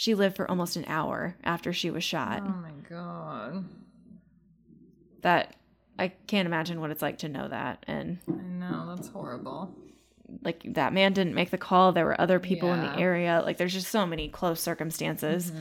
She 0.00 0.14
lived 0.14 0.34
for 0.34 0.50
almost 0.50 0.76
an 0.76 0.86
hour 0.86 1.36
after 1.44 1.74
she 1.74 1.90
was 1.90 2.02
shot. 2.02 2.42
Oh 2.42 2.48
my 2.48 2.70
god. 2.88 3.66
That 5.20 5.56
I 5.98 6.08
can't 6.26 6.46
imagine 6.46 6.80
what 6.80 6.90
it's 6.90 7.02
like 7.02 7.18
to 7.18 7.28
know 7.28 7.48
that 7.48 7.84
and 7.86 8.16
I 8.26 8.32
know, 8.32 8.94
that's 8.96 9.08
horrible. 9.08 9.74
like 10.42 10.62
that 10.72 10.94
man 10.94 11.12
didn't 11.12 11.34
make 11.34 11.50
the 11.50 11.58
call. 11.58 11.92
There 11.92 12.06
were 12.06 12.18
other 12.18 12.40
people 12.40 12.72
in 12.72 12.80
the 12.80 12.98
area. 12.98 13.42
Like 13.44 13.58
there's 13.58 13.74
just 13.74 13.88
so 13.88 14.06
many 14.06 14.30
close 14.30 14.62
circumstances. 14.62 15.52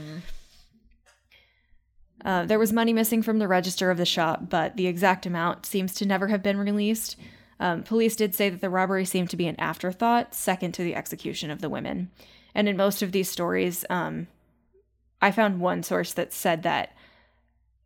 Uh, 2.23 2.45
there 2.45 2.59
was 2.59 2.71
money 2.71 2.93
missing 2.93 3.21
from 3.21 3.39
the 3.39 3.47
register 3.49 3.91
of 3.91 3.97
the 3.97 4.05
shop 4.05 4.49
but 4.49 4.77
the 4.77 4.87
exact 4.87 5.25
amount 5.25 5.65
seems 5.65 5.93
to 5.95 6.05
never 6.05 6.29
have 6.29 6.41
been 6.41 6.57
released. 6.57 7.17
Um, 7.59 7.83
police 7.83 8.15
did 8.15 8.33
say 8.33 8.49
that 8.49 8.61
the 8.61 8.69
robbery 8.69 9.03
seemed 9.03 9.31
to 9.31 9.35
be 9.35 9.47
an 9.47 9.59
afterthought 9.59 10.33
second 10.33 10.71
to 10.75 10.83
the 10.83 10.95
execution 10.95 11.51
of 11.51 11.59
the 11.59 11.67
women 11.67 12.09
and 12.55 12.67
in 12.69 12.75
most 12.77 13.01
of 13.01 13.11
these 13.11 13.29
stories 13.29 13.85
um, 13.89 14.27
i 15.21 15.31
found 15.31 15.59
one 15.59 15.83
source 15.83 16.13
that 16.13 16.31
said 16.33 16.63
that 16.63 16.93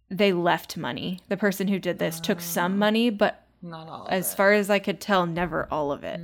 they 0.09 0.31
left 0.33 0.77
money 0.77 1.19
the 1.29 1.37
person 1.37 1.67
who 1.67 1.79
did 1.79 1.99
this 1.99 2.19
took 2.19 2.39
some 2.41 2.77
money 2.77 3.09
but 3.09 3.45
Not 3.61 3.87
all. 3.87 4.07
as 4.09 4.27
of 4.27 4.33
it. 4.33 4.37
far 4.37 4.51
as 4.53 4.69
I 4.69 4.77
could 4.79 4.99
tell, 5.01 5.25
never 5.25 5.67
all 5.71 5.91
of 5.91 6.03
it. 6.03 6.19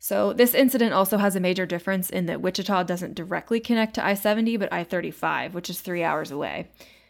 So, 0.00 0.32
this 0.32 0.54
incident 0.54 0.92
also 0.94 1.18
has 1.18 1.36
a 1.36 1.40
major 1.40 1.66
difference 1.66 2.08
in 2.08 2.26
that 2.26 2.40
Wichita 2.40 2.84
doesn't 2.84 3.14
directly 3.14 3.60
connect 3.60 3.94
to 3.94 4.04
I 4.04 4.14
70, 4.14 4.56
but 4.56 4.72
I 4.72 4.82
35, 4.84 5.54
which 5.54 5.68
is 5.68 5.80
three 5.80 6.02
hours 6.02 6.30
away. 6.30 6.68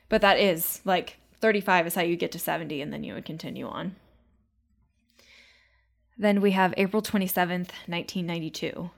But 0.09 0.21
that 0.23 0.39
is 0.41 0.81
like 0.85 1.19
35 1.41 1.87
is 1.89 1.95
how 1.95 2.03
you 2.03 2.17
get 2.17 2.33
to 2.33 2.39
70, 2.39 2.81
and 2.83 2.93
then 2.93 3.05
you 3.05 3.15
would 3.15 3.25
continue 3.25 3.69
on. 3.69 3.95
Then 6.19 6.41
we 6.41 6.51
have 6.51 6.75
April 6.77 7.01
27th, 7.01 7.71
1992. 7.87 8.91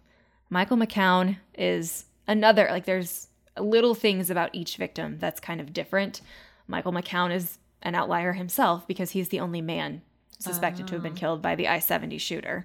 Michael 0.49 0.77
McCown 0.79 1.37
is 1.55 2.07
another, 2.27 2.67
like, 2.71 2.87
there's 2.87 3.29
little 3.59 3.95
things 3.95 4.31
about 4.31 4.51
each 4.55 4.77
victim 4.77 5.19
that's 5.19 5.39
kind 5.39 5.61
of 5.61 5.73
different. 5.73 6.23
Michael 6.67 6.93
McCown 6.93 7.33
is 7.33 7.59
an 7.83 7.95
outlier 7.95 8.33
himself 8.33 8.87
because 8.87 9.11
he's 9.11 9.29
the 9.29 9.41
only 9.41 9.61
man 9.61 10.03
suspected 10.39 10.87
to 10.87 10.95
have 10.95 11.03
been 11.03 11.13
oh. 11.13 11.17
killed 11.17 11.43
by 11.43 11.55
the 11.55 11.69
I 11.69 11.79
70 11.79 12.17
shooter. 12.19 12.65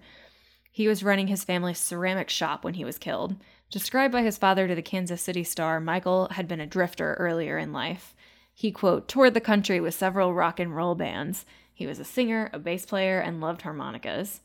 He 0.72 0.88
was 0.88 1.04
running 1.04 1.28
his 1.28 1.44
family's 1.44 1.80
ceramic 1.80 2.30
shop 2.30 2.64
when 2.64 2.76
he 2.76 2.86
was 2.86 2.98
killed. 2.98 3.36
Described 3.70 4.14
by 4.14 4.24
his 4.24 4.38
father 4.38 4.68
to 4.68 4.76
the 4.76 4.82
Kansas 4.82 5.22
City 5.22 5.44
Star, 5.44 5.80
Michael 5.80 6.30
had 6.32 6.48
been 6.48 6.62
a 6.62 6.68
drifter 6.68 7.16
earlier 7.16 7.58
in 7.58 7.74
life. 7.74 8.16
He, 8.54 8.72
quote, 8.72 9.08
toured 9.08 9.34
the 9.34 9.42
country 9.42 9.80
with 9.80 9.94
several 9.94 10.34
rock 10.34 10.60
and 10.60 10.76
roll 10.76 10.96
bands. 10.96 11.46
He 11.74 11.86
was 11.86 12.00
a 12.00 12.06
singer, 12.06 12.50
a 12.54 12.60
bass 12.60 12.86
player, 12.86 13.20
and 13.20 13.42
loved 13.42 13.64
harmonicas. 13.64 14.40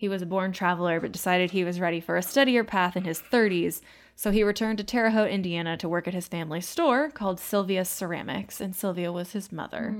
He 0.00 0.08
was 0.08 0.22
a 0.22 0.26
born 0.26 0.52
traveler, 0.52 0.98
but 0.98 1.12
decided 1.12 1.50
he 1.50 1.62
was 1.62 1.78
ready 1.78 2.00
for 2.00 2.16
a 2.16 2.22
steadier 2.22 2.64
path 2.64 2.96
in 2.96 3.04
his 3.04 3.20
30s, 3.20 3.82
so 4.16 4.30
he 4.30 4.42
returned 4.42 4.78
to 4.78 4.84
Terre 4.84 5.10
Haute, 5.10 5.30
Indiana 5.30 5.76
to 5.76 5.90
work 5.90 6.08
at 6.08 6.14
his 6.14 6.26
family's 6.26 6.66
store 6.66 7.10
called 7.10 7.38
Sylvia's 7.38 7.90
Ceramics, 7.90 8.62
and 8.62 8.74
Sylvia 8.74 9.12
was 9.12 9.32
his 9.32 9.52
mother. 9.52 9.94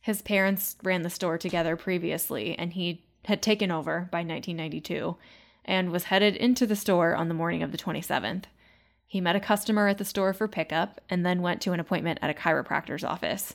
His 0.00 0.22
parents 0.22 0.76
ran 0.82 1.02
the 1.02 1.10
store 1.10 1.36
together 1.36 1.76
previously, 1.76 2.58
and 2.58 2.72
he 2.72 3.04
had 3.26 3.42
taken 3.42 3.70
over 3.70 4.08
by 4.10 4.20
1992 4.20 5.18
and 5.66 5.90
was 5.90 6.04
headed 6.04 6.34
into 6.36 6.66
the 6.66 6.74
store 6.74 7.14
on 7.14 7.28
the 7.28 7.34
morning 7.34 7.62
of 7.62 7.72
the 7.72 7.78
27th. 7.78 8.44
He 9.06 9.20
met 9.20 9.36
a 9.36 9.40
customer 9.40 9.88
at 9.88 9.98
the 9.98 10.04
store 10.06 10.32
for 10.32 10.48
pickup 10.48 10.98
and 11.10 11.26
then 11.26 11.42
went 11.42 11.60
to 11.60 11.72
an 11.72 11.80
appointment 11.80 12.20
at 12.22 12.30
a 12.30 12.34
chiropractor's 12.34 13.04
office. 13.04 13.54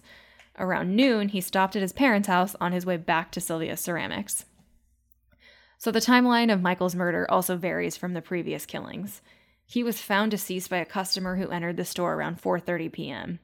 Around 0.59 0.95
noon, 0.95 1.29
he 1.29 1.41
stopped 1.41 1.75
at 1.75 1.81
his 1.81 1.91
parents' 1.91 2.27
house 2.27 2.55
on 2.61 2.71
his 2.71 2.85
way 2.85 2.97
back 2.97 3.31
to 3.31 3.41
Sylvia's 3.41 3.79
Ceramics. 3.79 4.45
So 5.83 5.91
the 5.91 5.99
timeline 5.99 6.49
of 6.49 6.61
Michael's 6.61 6.95
murder 6.95 7.29
also 7.29 7.57
varies 7.57 7.97
from 7.97 8.13
the 8.13 8.21
previous 8.21 8.65
killings. 8.65 9.21
He 9.65 9.83
was 9.83 9.99
found 9.99 10.31
deceased 10.31 10.69
by 10.69 10.77
a 10.77 10.85
customer 10.85 11.35
who 11.35 11.49
entered 11.49 11.75
the 11.75 11.83
store 11.83 12.13
around 12.13 12.41
4:30 12.41 12.89
p.m. 12.89 13.39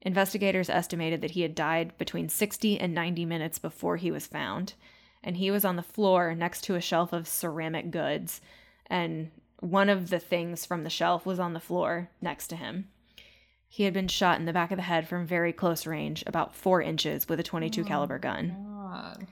Investigators 0.00 0.70
estimated 0.70 1.20
that 1.20 1.32
he 1.32 1.42
had 1.42 1.54
died 1.54 1.92
between 1.98 2.30
60 2.30 2.80
and 2.80 2.94
90 2.94 3.26
minutes 3.26 3.58
before 3.58 3.98
he 3.98 4.10
was 4.10 4.26
found, 4.26 4.72
and 5.22 5.36
he 5.36 5.50
was 5.50 5.66
on 5.66 5.76
the 5.76 5.82
floor 5.82 6.34
next 6.34 6.62
to 6.62 6.76
a 6.76 6.80
shelf 6.80 7.12
of 7.12 7.28
ceramic 7.28 7.90
goods, 7.90 8.40
and 8.86 9.30
one 9.60 9.90
of 9.90 10.08
the 10.08 10.18
things 10.18 10.64
from 10.64 10.82
the 10.82 10.88
shelf 10.88 11.26
was 11.26 11.38
on 11.38 11.52
the 11.52 11.60
floor 11.60 12.08
next 12.22 12.46
to 12.46 12.56
him. 12.56 12.88
He 13.68 13.82
had 13.82 13.92
been 13.92 14.08
shot 14.08 14.38
in 14.38 14.46
the 14.46 14.54
back 14.54 14.70
of 14.70 14.78
the 14.78 14.82
head 14.82 15.06
from 15.06 15.26
very 15.26 15.52
close 15.52 15.84
range, 15.84 16.24
about 16.26 16.56
four 16.56 16.80
inches, 16.80 17.28
with 17.28 17.38
a 17.38 17.42
22 17.42 17.84
caliber 17.84 18.18
gun. 18.18 18.56
Oh, 18.66 18.88
God. 18.88 19.26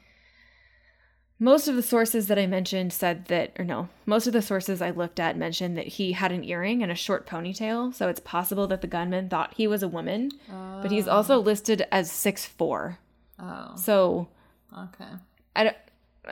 Most 1.41 1.66
of 1.66 1.74
the 1.74 1.82
sources 1.82 2.28
that 2.28 2.39
I 2.39 2.47
mentioned 2.47 2.93
said 2.93 3.26
that, 3.26 3.53
or 3.59 3.64
no, 3.64 3.89
most 4.07 4.26
of 4.26 4.32
the 4.32 4.41
sources 4.41 4.80
I 4.80 4.91
looked 4.91 5.18
at 5.18 5.37
mentioned 5.37 5.76
that 5.76 5.87
he 5.87 6.12
had 6.12 6.30
an 6.30 6.45
earring 6.45 6.82
and 6.82 6.93
a 6.93 6.97
short 6.97 7.26
ponytail, 7.26 7.93
so 7.93 8.09
it's 8.09 8.20
possible 8.20 8.66
that 8.68 8.82
the 8.82 8.87
gunman 8.87 9.28
thought 9.28 9.55
he 9.55 9.66
was 9.66 9.82
a 9.82 9.89
woman, 9.89 10.30
but 10.49 10.93
he's 10.93 11.09
oh. 11.09 11.12
also 11.12 11.41
listed 11.41 11.87
as 11.91 12.11
six 12.11 12.47
four. 12.47 12.99
Oh, 13.39 13.72
So 13.76 14.28
okay. 14.72 15.11
I, 15.57 15.64
don't- 15.64 15.76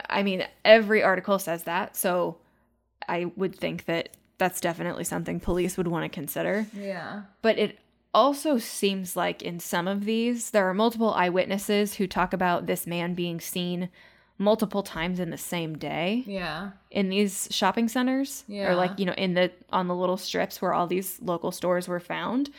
I 0.08 0.22
mean, 0.22 0.46
every 0.64 1.02
article 1.02 1.38
says 1.40 1.64
that, 1.64 1.96
so 1.96 2.38
I 3.08 3.24
would 3.36 3.56
think 3.56 3.86
that 3.86 4.10
that's 4.38 4.60
definitely 4.60 5.04
something 5.04 5.40
police 5.40 5.76
would 5.76 5.88
want 5.88 6.04
to 6.04 6.08
consider. 6.08 6.66
Yeah. 6.72 7.22
But 7.42 7.58
it 7.58 7.78
also 8.14 8.58
seems 8.58 9.16
like 9.16 9.42
in 9.42 9.58
some 9.60 9.88
of 9.88 10.04
these, 10.04 10.50
there 10.50 10.68
are 10.68 10.74
multiple 10.74 11.12
eyewitnesses 11.14 11.94
who 11.94 12.06
talk 12.06 12.32
about 12.32 12.66
this 12.66 12.86
man 12.86 13.14
being 13.14 13.40
seen 13.40 13.88
multiple 14.42 14.82
times 14.82 15.18
in 15.20 15.30
the 15.30 15.38
same 15.38 15.78
day 15.78 16.24
Yeah. 16.26 16.70
in 16.90 17.08
these 17.08 17.48
shopping 17.50 17.88
centers 17.88 18.44
or 18.50 18.74
like 18.74 18.98
you 18.98 19.06
know 19.06 19.14
in 19.14 19.34
the 19.34 19.50
on 19.70 19.88
the 19.88 19.94
little 19.94 20.16
strips 20.16 20.60
where 20.60 20.74
all 20.74 20.86
these 20.86 21.20
local 21.22 21.52
stores 21.52 21.88
were 21.88 22.00
found 22.00 22.50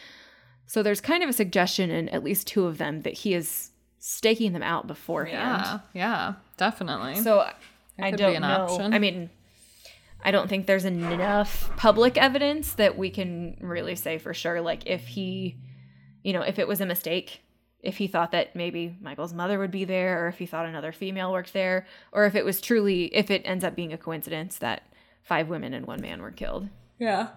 so 0.66 0.82
there's 0.82 1.02
kind 1.02 1.22
of 1.24 1.30
a 1.30 1.34
suggestion 1.34 1.92
in 1.92 2.10
at 2.10 2.24
least 2.24 2.48
two 2.48 2.66
of 2.66 2.78
them 2.78 3.02
that 3.02 3.14
he 3.14 3.34
is 3.34 3.70
staking 4.00 4.54
them 4.54 4.64
out 4.64 4.88
beforehand 4.88 5.62
Yeah. 5.64 5.80
Yeah. 5.94 6.34
Definitely. 6.58 7.16
so 7.22 7.48
I 8.00 8.12
don't 8.12 8.42
know 8.42 8.48
option. 8.48 8.94
i 8.94 9.00
mean 9.00 9.30
i 10.26 10.32
don't 10.32 10.48
think 10.50 10.66
there's 10.66 10.86
enough 10.86 11.70
public 11.78 12.18
evidence 12.18 12.74
that 12.74 12.98
we 12.98 13.10
can 13.12 13.56
really 13.62 13.96
say 13.96 14.18
for 14.18 14.34
sure 14.34 14.62
like 14.62 14.88
if 14.88 15.06
he 15.08 15.56
you 16.24 16.34
know 16.34 16.42
if 16.42 16.58
it 16.58 16.68
was 16.68 16.82
a 16.82 16.86
mistake 16.86 17.43
if 17.84 17.98
he 17.98 18.08
thought 18.08 18.32
that 18.32 18.56
maybe 18.56 18.96
michael's 19.02 19.34
mother 19.34 19.60
would 19.60 19.72
be 19.72 19.86
there 19.86 20.24
or 20.24 20.28
if 20.28 20.40
he 20.40 20.46
thought 20.46 20.66
another 20.66 20.92
female 20.92 21.32
worked 21.32 21.54
there 21.54 21.86
or 22.12 22.26
if 22.26 22.34
it 22.34 22.46
was 22.46 22.60
truly 22.60 23.06
if 23.14 23.30
it 23.30 23.42
ends 23.46 23.64
up 23.64 23.76
being 23.76 23.94
a 23.94 23.98
coincidence 23.98 24.58
that 24.58 24.84
five 25.22 25.48
women 25.50 25.74
and 25.74 25.86
one 25.86 26.02
man 26.02 26.22
were 26.22 26.32
killed 26.32 26.68
yeah. 27.00 27.30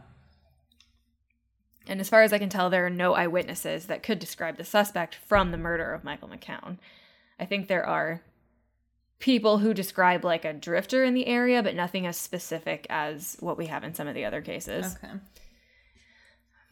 and 1.89 2.01
as 2.01 2.09
far 2.09 2.23
as 2.23 2.33
I 2.33 2.39
can 2.39 2.49
tell, 2.49 2.71
there 2.71 2.87
are 2.87 2.91
no 2.91 3.15
eyewitnesses 3.15 3.87
that 3.87 4.03
could 4.03 4.19
describe 4.19 4.57
the 4.57 4.65
suspect 4.65 5.15
from 5.15 5.51
the 5.51 5.57
murder 5.57 5.93
of 5.93 6.05
Michael 6.05 6.29
McCown. 6.29 6.79
I 7.39 7.47
think 7.47 7.67
there 7.67 7.87
are 7.87 8.23
people 9.19 9.59
who 9.59 9.75
describe 9.75 10.25
like 10.25 10.45
a 10.45 10.53
drifter 10.53 11.03
in 11.05 11.15
the 11.15 11.27
area, 11.27 11.63
but 11.63 11.75
nothing 11.75 12.07
as 12.07 12.17
specific 12.17 12.87
as 12.91 13.37
what 13.41 13.59
we 13.59 13.67
have 13.67 13.85
in 13.85 13.95
some 13.95 14.07
of 14.07 14.15
the 14.15 14.25
other 14.25 14.43
cases. 14.43 14.97
Okay. 15.03 15.15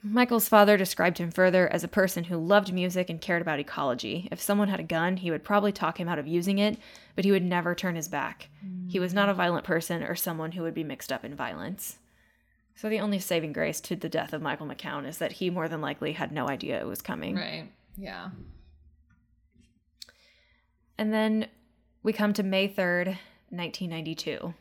Michael's 0.07 0.49
father 0.49 0.77
described 0.77 1.17
him 1.17 1.31
further 1.31 1.67
as 1.73 1.83
a 1.83 1.89
person 1.89 2.25
who 2.25 2.37
loved 2.37 2.75
music 2.75 3.09
and 3.09 3.23
cared 3.23 3.41
about 3.41 3.59
ecology. 3.59 4.29
If 4.31 4.41
someone 4.41 4.69
had 4.69 4.79
a 4.79 4.85
gun, 4.85 5.17
he 5.17 5.31
would 5.31 5.43
probably 5.43 5.73
talk 5.73 5.99
him 5.99 6.09
out 6.09 6.19
of 6.19 6.27
using 6.27 6.59
it, 6.59 6.79
but 7.17 7.25
he 7.25 7.33
would 7.33 7.43
never 7.43 7.75
turn 7.75 7.97
his 7.97 8.07
back. 8.07 8.51
He 8.87 9.01
was 9.01 9.15
not 9.15 9.31
a 9.31 9.35
violent 9.35 9.65
person 9.65 10.03
or 10.03 10.15
someone 10.15 10.53
who 10.53 10.63
would 10.63 10.75
be 10.75 10.85
mixed 10.85 11.11
up 11.11 11.25
in 11.25 11.35
violence. 11.35 11.99
So 12.75 12.91
the 12.91 13.01
only 13.01 13.19
saving 13.19 13.55
grace 13.55 13.81
to 13.83 13.97
the 13.97 14.11
death 14.11 14.35
of 14.35 14.43
Michael 14.43 14.67
McCown 14.67 15.07
is 15.07 15.19
that 15.19 15.33
he 15.33 15.49
more 15.49 15.69
than 15.69 15.81
likely 15.81 16.13
had 16.13 16.33
no 16.33 16.49
idea 16.49 16.81
it 16.81 16.87
was 16.87 17.01
coming. 17.01 17.37
Right. 17.37 17.71
Yeah. 17.97 18.29
And 20.99 21.15
then 21.15 21.49
we 22.03 22.13
come 22.13 22.35
to 22.35 22.43
May 22.43 22.69
3rd, 22.69 23.17
1992. 23.49 24.53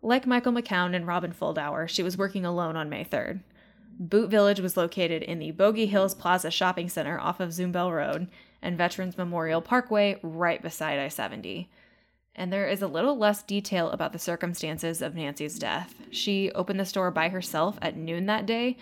Like 0.00 0.26
Michael 0.26 0.52
McCown 0.52 0.94
and 0.96 1.06
Robin 1.06 1.32
Fuldauer, 1.32 1.86
she 1.88 2.02
was 2.02 2.16
working 2.16 2.46
alone 2.46 2.76
on 2.76 2.88
May 2.88 3.04
3rd. 3.04 3.40
Boot 4.00 4.30
Village 4.30 4.60
was 4.60 4.78
located 4.78 5.22
in 5.22 5.38
the 5.38 5.50
Bogey 5.50 5.84
Hills 5.84 6.14
Plaza 6.14 6.50
Shopping 6.50 6.88
Center 6.88 7.20
off 7.20 7.38
of 7.38 7.50
Zumbehl 7.50 7.94
Road 7.94 8.28
and 8.62 8.78
Veterans 8.78 9.18
Memorial 9.18 9.60
Parkway 9.60 10.18
right 10.22 10.62
beside 10.62 10.98
I 10.98 11.08
70. 11.08 11.68
And 12.34 12.50
there 12.50 12.66
is 12.66 12.80
a 12.80 12.86
little 12.86 13.18
less 13.18 13.42
detail 13.42 13.90
about 13.90 14.14
the 14.14 14.18
circumstances 14.18 15.02
of 15.02 15.14
Nancy's 15.14 15.58
death. 15.58 15.94
She 16.10 16.50
opened 16.52 16.80
the 16.80 16.86
store 16.86 17.10
by 17.10 17.28
herself 17.28 17.78
at 17.82 17.94
noon 17.94 18.24
that 18.24 18.46
day 18.46 18.78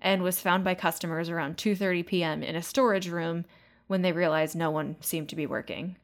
and 0.00 0.22
was 0.22 0.40
found 0.40 0.64
by 0.64 0.74
customers 0.74 1.28
around 1.28 1.58
2:30 1.58 2.06
p.m. 2.06 2.42
in 2.42 2.56
a 2.56 2.62
storage 2.62 3.10
room 3.10 3.44
when 3.88 4.00
they 4.00 4.12
realized 4.12 4.56
no 4.56 4.70
one 4.70 4.96
seemed 5.02 5.28
to 5.28 5.36
be 5.36 5.44
working. 5.44 5.96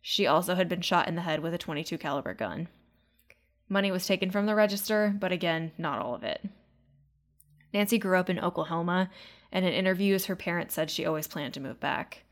She 0.00 0.24
also 0.24 0.54
had 0.54 0.68
been 0.68 0.82
shot 0.82 1.08
in 1.08 1.16
the 1.16 1.22
head 1.22 1.40
with 1.40 1.52
a 1.52 1.58
22 1.58 1.98
caliber 1.98 2.32
gun. 2.32 2.68
Money 3.68 3.90
was 3.90 4.06
taken 4.06 4.30
from 4.30 4.46
the 4.46 4.54
register, 4.54 5.12
but 5.18 5.32
again, 5.32 5.72
not 5.76 5.98
all 5.98 6.14
of 6.14 6.22
it. 6.22 6.48
Nancy 7.74 7.98
grew 7.98 8.16
up 8.16 8.30
in 8.30 8.38
Oklahoma, 8.38 9.10
and 9.50 9.66
in 9.66 9.72
interviews, 9.72 10.26
her 10.26 10.36
parents 10.36 10.74
said 10.74 10.90
she 10.90 11.04
always 11.04 11.26
planned 11.26 11.52
to 11.54 11.60
move 11.60 11.80
back. 11.80 12.22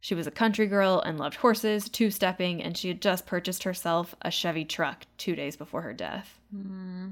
She 0.00 0.14
was 0.14 0.26
a 0.26 0.30
country 0.30 0.66
girl 0.66 1.00
and 1.04 1.18
loved 1.18 1.36
horses, 1.36 1.88
two 1.88 2.10
stepping, 2.10 2.62
and 2.62 2.76
she 2.76 2.88
had 2.88 3.02
just 3.02 3.26
purchased 3.26 3.64
herself 3.64 4.14
a 4.22 4.30
Chevy 4.30 4.64
truck 4.64 5.06
two 5.18 5.34
days 5.34 5.56
before 5.56 5.82
her 5.82 5.92
death. 5.92 6.38
Hmm. 6.50 7.08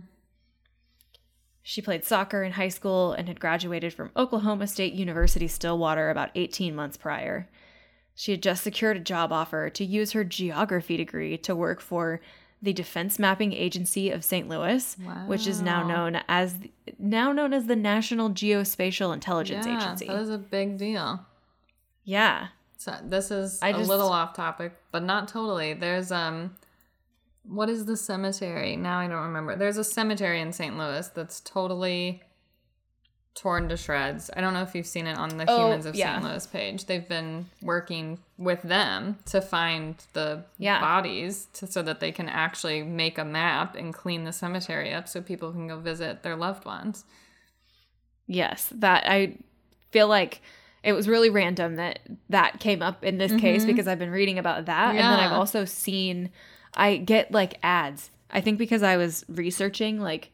She 1.62 1.83
played 1.83 2.05
soccer 2.05 2.43
in 2.43 2.53
high 2.53 2.68
school 2.68 3.12
and 3.12 3.28
had 3.28 3.41
graduated 3.41 3.93
from 3.93 4.11
Oklahoma 4.16 4.66
State 4.66 4.95
University 4.95 5.49
Stillwater 5.49 6.11
about 6.11 6.30
18 6.35 6.74
months 6.74 6.97
prior. 6.97 7.49
She 8.14 8.33
had 8.33 8.43
just 8.43 8.62
secured 8.62 8.97
a 8.97 9.01
job 9.01 9.33
offer 9.33 9.70
to 9.70 9.85
use 9.85 10.12
her 10.12 10.24
geography 10.24 10.97
degree 10.97 11.39
to 11.39 11.57
work 11.57 11.80
for 11.80 12.20
the 12.63 12.73
Defense 12.73 13.19
Mapping 13.19 13.53
Agency 13.53 14.11
of 14.11 14.25
St. 14.25 14.49
Louis, 14.49 14.97
which 15.27 15.47
is 15.49 15.61
now 15.61 15.87
known 15.87 16.23
as 16.29 16.57
now 16.99 17.33
known 17.33 17.53
as 17.53 17.67
the 17.67 17.77
National 17.77 18.31
Geospatial 18.31 19.13
Intelligence 19.13 19.67
yeah, 19.67 19.77
Agency. 19.77 20.07
That 20.07 20.21
is 20.21 20.31
a 20.31 20.39
big 20.39 20.79
deal. 20.79 21.27
yeah. 22.05 22.49
So 22.77 22.97
this 23.05 23.31
is 23.31 23.61
I 23.63 23.69
a 23.69 23.73
just- 23.75 23.89
little 23.89 24.09
off 24.09 24.35
topic, 24.35 24.73
but 24.91 25.03
not 25.05 25.29
totally. 25.29 25.75
There's 25.75 26.11
um 26.13 26.57
what 27.45 27.69
is 27.69 27.87
the 27.87 27.97
cemetery? 27.97 28.77
Now 28.77 28.99
I 29.01 29.09
don't 29.09 29.25
remember. 29.25 29.57
There's 29.57 29.77
a 29.77 29.85
cemetery 29.85 30.41
in 30.41 30.53
St. 30.53 30.77
Louis 30.79 31.09
that's 31.09 31.41
totally 31.41 32.23
torn 33.35 33.68
to 33.70 33.76
shreds. 33.76 34.30
I 34.37 34.41
don't 34.43 34.53
know 34.53 34.62
if 34.62 34.74
you've 34.74 34.87
seen 34.87 35.07
it 35.07 35.16
on 35.16 35.39
the 35.39 35.45
Oh, 35.49 35.66
Humans 35.66 35.87
of 35.87 35.95
yeah. 35.95 36.14
St. 36.20 36.24
Louis 36.30 36.47
page. 36.49 36.85
They've 36.85 37.09
been 37.09 37.47
working 37.62 38.18
with 38.37 38.61
them 38.62 39.18
to 39.26 39.41
find 39.41 39.95
the 40.12 40.45
Yeah. 40.59 40.80
bodies 40.80 41.47
to, 41.55 41.66
so 41.66 41.83
that 41.83 42.01
they 42.01 42.12
can 42.12 42.28
actually 42.28 42.83
make 42.83 43.16
a 43.16 43.24
map 43.24 43.74
and 43.74 43.95
clean 43.95 44.24
the 44.24 44.33
cemetery 44.33 44.93
up 44.93 45.09
so 45.09 45.22
people 45.22 45.51
can 45.53 45.66
go 45.68 45.78
visit 45.78 46.22
their 46.22 46.37
loved 46.37 46.64
ones. 46.66 47.05
Yes, 48.26 48.68
that 48.76 49.05
I 49.07 49.37
feel 49.91 50.09
like 50.09 50.41
it 50.83 50.93
was 50.93 51.09
really 51.09 51.30
random 51.30 51.76
that 51.76 52.01
that 52.28 52.61
came 52.61 52.83
up 52.83 53.05
in 53.05 53.18
this 53.18 53.33
case 53.41 53.64
because 53.64 53.87
I've 53.87 53.99
been 53.99 54.11
reading 54.11 54.39
about 54.39 54.66
that 54.66 54.91
and 54.91 54.99
then 54.99 55.05
I've 55.07 55.30
Mm-hmm. 55.30 55.39
Also 55.39 55.64
seen 55.64 56.30
I 56.74 56.97
get 56.97 57.33
like 57.33 57.59
ads. 57.62 58.11
I 58.30 58.41
think 58.41 58.59
because 58.59 58.83
I 58.83 58.97
was 58.97 59.24
researching 59.28 60.01
like 60.01 60.30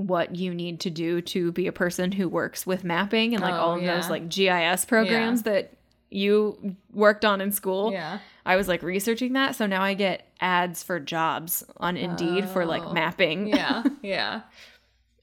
what 0.00 0.34
you 0.34 0.54
need 0.54 0.80
to 0.80 0.90
do 0.90 1.20
to 1.20 1.52
be 1.52 1.66
a 1.66 1.72
person 1.72 2.10
who 2.12 2.28
works 2.28 2.66
with 2.66 2.84
mapping 2.84 3.34
and 3.34 3.42
like 3.42 3.52
Oh, 3.52 3.58
all 3.58 3.76
of 3.76 3.82
yeah. 3.82 3.96
those 3.96 4.08
like 4.08 4.28
GIS 4.30 4.86
programs 4.86 5.42
that 5.42 5.74
you 6.08 6.76
worked 6.92 7.24
on 7.24 7.40
in 7.40 7.52
school. 7.52 7.92
Yeah. 7.92 8.18
I 8.46 8.56
was 8.56 8.66
like 8.66 8.82
researching 8.82 9.34
that, 9.34 9.54
so 9.54 9.66
now 9.66 9.82
I 9.82 9.92
get 9.94 10.26
ads 10.40 10.82
for 10.82 10.98
jobs 10.98 11.62
on 11.76 11.98
Indeed 11.98 12.48
for 12.48 12.64
like 12.64 12.82
oh. 12.82 12.92
mapping. 12.94 13.48
Yeah, 13.48 13.82
yeah. 14.02 14.42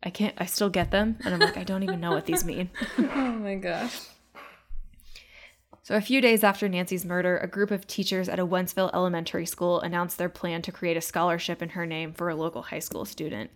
I 0.03 0.11
can't 0.11 0.35
I 0.37 0.45
still 0.45 0.69
get 0.69 0.91
them 0.91 1.17
and 1.25 1.33
I'm 1.33 1.39
like 1.39 1.57
I 1.57 1.63
don't 1.63 1.81
even 1.81 1.99
know 1.99 2.11
what 2.11 2.25
these 2.25 2.45
mean. 2.45 2.69
oh 2.99 3.31
my 3.31 3.55
gosh. 3.55 3.99
So, 5.81 5.95
a 5.95 6.01
few 6.01 6.19
days 6.19 6.43
after 6.43 6.67
Nancy's 6.67 7.05
murder, 7.05 7.37
a 7.37 7.47
group 7.47 7.71
of 7.71 7.87
teachers 7.87 8.27
at 8.27 8.39
a 8.39 8.45
Wentzville 8.45 8.93
elementary 8.93 9.45
school 9.45 9.79
announced 9.79 10.17
their 10.17 10.27
plan 10.27 10.61
to 10.63 10.71
create 10.71 10.97
a 10.97 11.01
scholarship 11.01 11.61
in 11.61 11.69
her 11.69 11.85
name 11.85 12.11
for 12.11 12.27
a 12.27 12.35
local 12.35 12.61
high 12.61 12.79
school 12.79 13.05
student. 13.05 13.49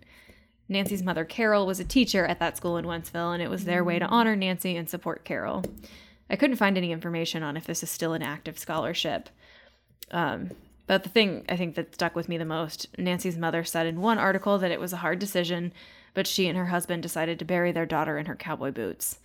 Nancy's 0.71 1.03
mother, 1.03 1.25
Carol, 1.25 1.67
was 1.67 1.79
a 1.79 1.85
teacher 1.85 2.25
at 2.25 2.39
that 2.39 2.57
school 2.57 2.77
in 2.77 2.85
Wentzville, 2.85 3.33
and 3.33 3.43
it 3.43 3.49
was 3.49 3.65
their 3.65 3.83
way 3.83 3.99
to 3.99 4.05
honor 4.05 4.35
Nancy 4.35 4.75
and 4.75 4.89
support 4.89 5.25
Carol. 5.25 5.63
I 6.29 6.35
couldn't 6.35 6.55
find 6.55 6.77
any 6.77 6.91
information 6.91 7.43
on 7.43 7.57
if 7.57 7.65
this 7.65 7.83
is 7.83 7.89
still 7.89 8.13
an 8.13 8.23
active 8.23 8.57
scholarship. 8.57 9.29
Um, 10.11 10.51
but 10.87 11.03
the 11.03 11.09
thing 11.09 11.45
I 11.49 11.57
think 11.57 11.75
that 11.75 11.93
stuck 11.93 12.15
with 12.15 12.29
me 12.29 12.37
the 12.37 12.45
most, 12.45 12.87
Nancy's 12.97 13.37
mother 13.37 13.63
said 13.63 13.85
in 13.85 14.01
one 14.01 14.17
article 14.17 14.57
that 14.57 14.71
it 14.71 14.79
was 14.79 14.93
a 14.93 14.97
hard 14.97 15.19
decision, 15.19 15.73
but 16.13 16.27
she 16.27 16.47
and 16.47 16.57
her 16.57 16.67
husband 16.67 17.03
decided 17.03 17.37
to 17.39 17.45
bury 17.45 17.71
their 17.71 17.85
daughter 17.85 18.17
in 18.17 18.25
her 18.25 18.35
cowboy 18.35 18.71
boots. 18.71 19.19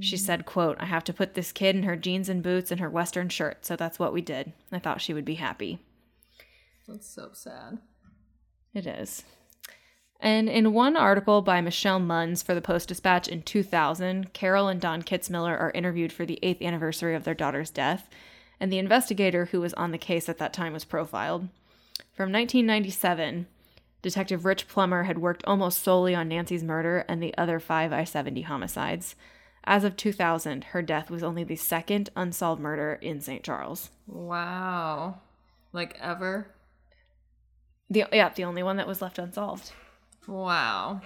She 0.00 0.18
said, 0.18 0.44
quote, 0.44 0.76
I 0.80 0.84
have 0.84 1.02
to 1.04 1.14
put 1.14 1.32
this 1.32 1.50
kid 1.50 1.74
in 1.74 1.84
her 1.84 1.96
jeans 1.96 2.28
and 2.28 2.42
boots 2.42 2.70
and 2.70 2.78
her 2.78 2.90
western 2.90 3.30
shirt, 3.30 3.64
so 3.64 3.74
that's 3.74 3.98
what 3.98 4.12
we 4.12 4.20
did. 4.20 4.52
I 4.70 4.78
thought 4.78 5.00
she 5.00 5.14
would 5.14 5.24
be 5.24 5.36
happy. 5.36 5.78
That's 6.86 7.08
so 7.08 7.30
sad. 7.32 7.78
It 8.74 8.86
is. 8.86 9.24
And 10.22 10.48
in 10.48 10.72
one 10.72 10.96
article 10.96 11.42
by 11.42 11.60
Michelle 11.60 11.98
Munns 11.98 12.44
for 12.44 12.54
the 12.54 12.60
Post 12.60 12.88
Dispatch 12.88 13.26
in 13.26 13.42
2000, 13.42 14.32
Carol 14.32 14.68
and 14.68 14.80
Don 14.80 15.02
Kitzmiller 15.02 15.58
are 15.58 15.72
interviewed 15.74 16.12
for 16.12 16.24
the 16.24 16.38
eighth 16.44 16.62
anniversary 16.62 17.16
of 17.16 17.24
their 17.24 17.34
daughter's 17.34 17.70
death, 17.70 18.08
and 18.60 18.72
the 18.72 18.78
investigator 18.78 19.46
who 19.46 19.60
was 19.60 19.74
on 19.74 19.90
the 19.90 19.98
case 19.98 20.28
at 20.28 20.38
that 20.38 20.52
time 20.52 20.72
was 20.72 20.84
profiled. 20.84 21.48
From 22.12 22.30
1997, 22.30 23.48
Detective 24.00 24.44
Rich 24.44 24.68
Plummer 24.68 25.02
had 25.02 25.18
worked 25.18 25.42
almost 25.44 25.82
solely 25.82 26.14
on 26.14 26.28
Nancy's 26.28 26.62
murder 26.62 27.04
and 27.08 27.20
the 27.20 27.36
other 27.36 27.58
five 27.58 27.92
I 27.92 28.04
70 28.04 28.42
homicides. 28.42 29.16
As 29.64 29.82
of 29.82 29.96
2000, 29.96 30.64
her 30.66 30.82
death 30.82 31.10
was 31.10 31.24
only 31.24 31.42
the 31.42 31.56
second 31.56 32.10
unsolved 32.14 32.62
murder 32.62 32.96
in 33.02 33.20
St. 33.20 33.42
Charles. 33.42 33.90
Wow. 34.06 35.18
Like 35.72 35.98
ever? 36.00 36.46
The 37.90 38.04
yeah, 38.12 38.28
the 38.28 38.44
only 38.44 38.62
one 38.62 38.76
that 38.76 38.86
was 38.86 39.02
left 39.02 39.18
unsolved. 39.18 39.72
Wow. 40.26 41.00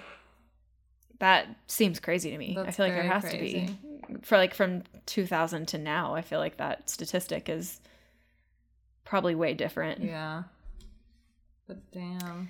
That 1.19 1.47
seems 1.67 1.99
crazy 1.99 2.31
to 2.31 2.37
me. 2.37 2.57
I 2.59 2.71
feel 2.71 2.85
like 2.85 2.95
there 2.95 3.03
has 3.03 3.23
crazy. 3.23 3.67
to 3.67 4.13
be. 4.13 4.17
For 4.21 4.37
like 4.37 4.53
from 4.53 4.83
2000 5.07 5.67
to 5.69 5.77
now, 5.77 6.13
I 6.15 6.21
feel 6.21 6.39
like 6.39 6.57
that 6.57 6.89
statistic 6.89 7.49
is 7.49 7.81
probably 9.03 9.35
way 9.35 9.53
different. 9.53 10.03
Yeah. 10.03 10.43
But 11.67 11.91
damn. 11.91 12.49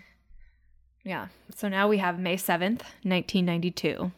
Yeah. 1.03 1.27
So 1.55 1.69
now 1.69 1.87
we 1.87 1.99
have 1.99 2.19
May 2.19 2.35
7th, 2.35 2.83
1992. 3.03 4.11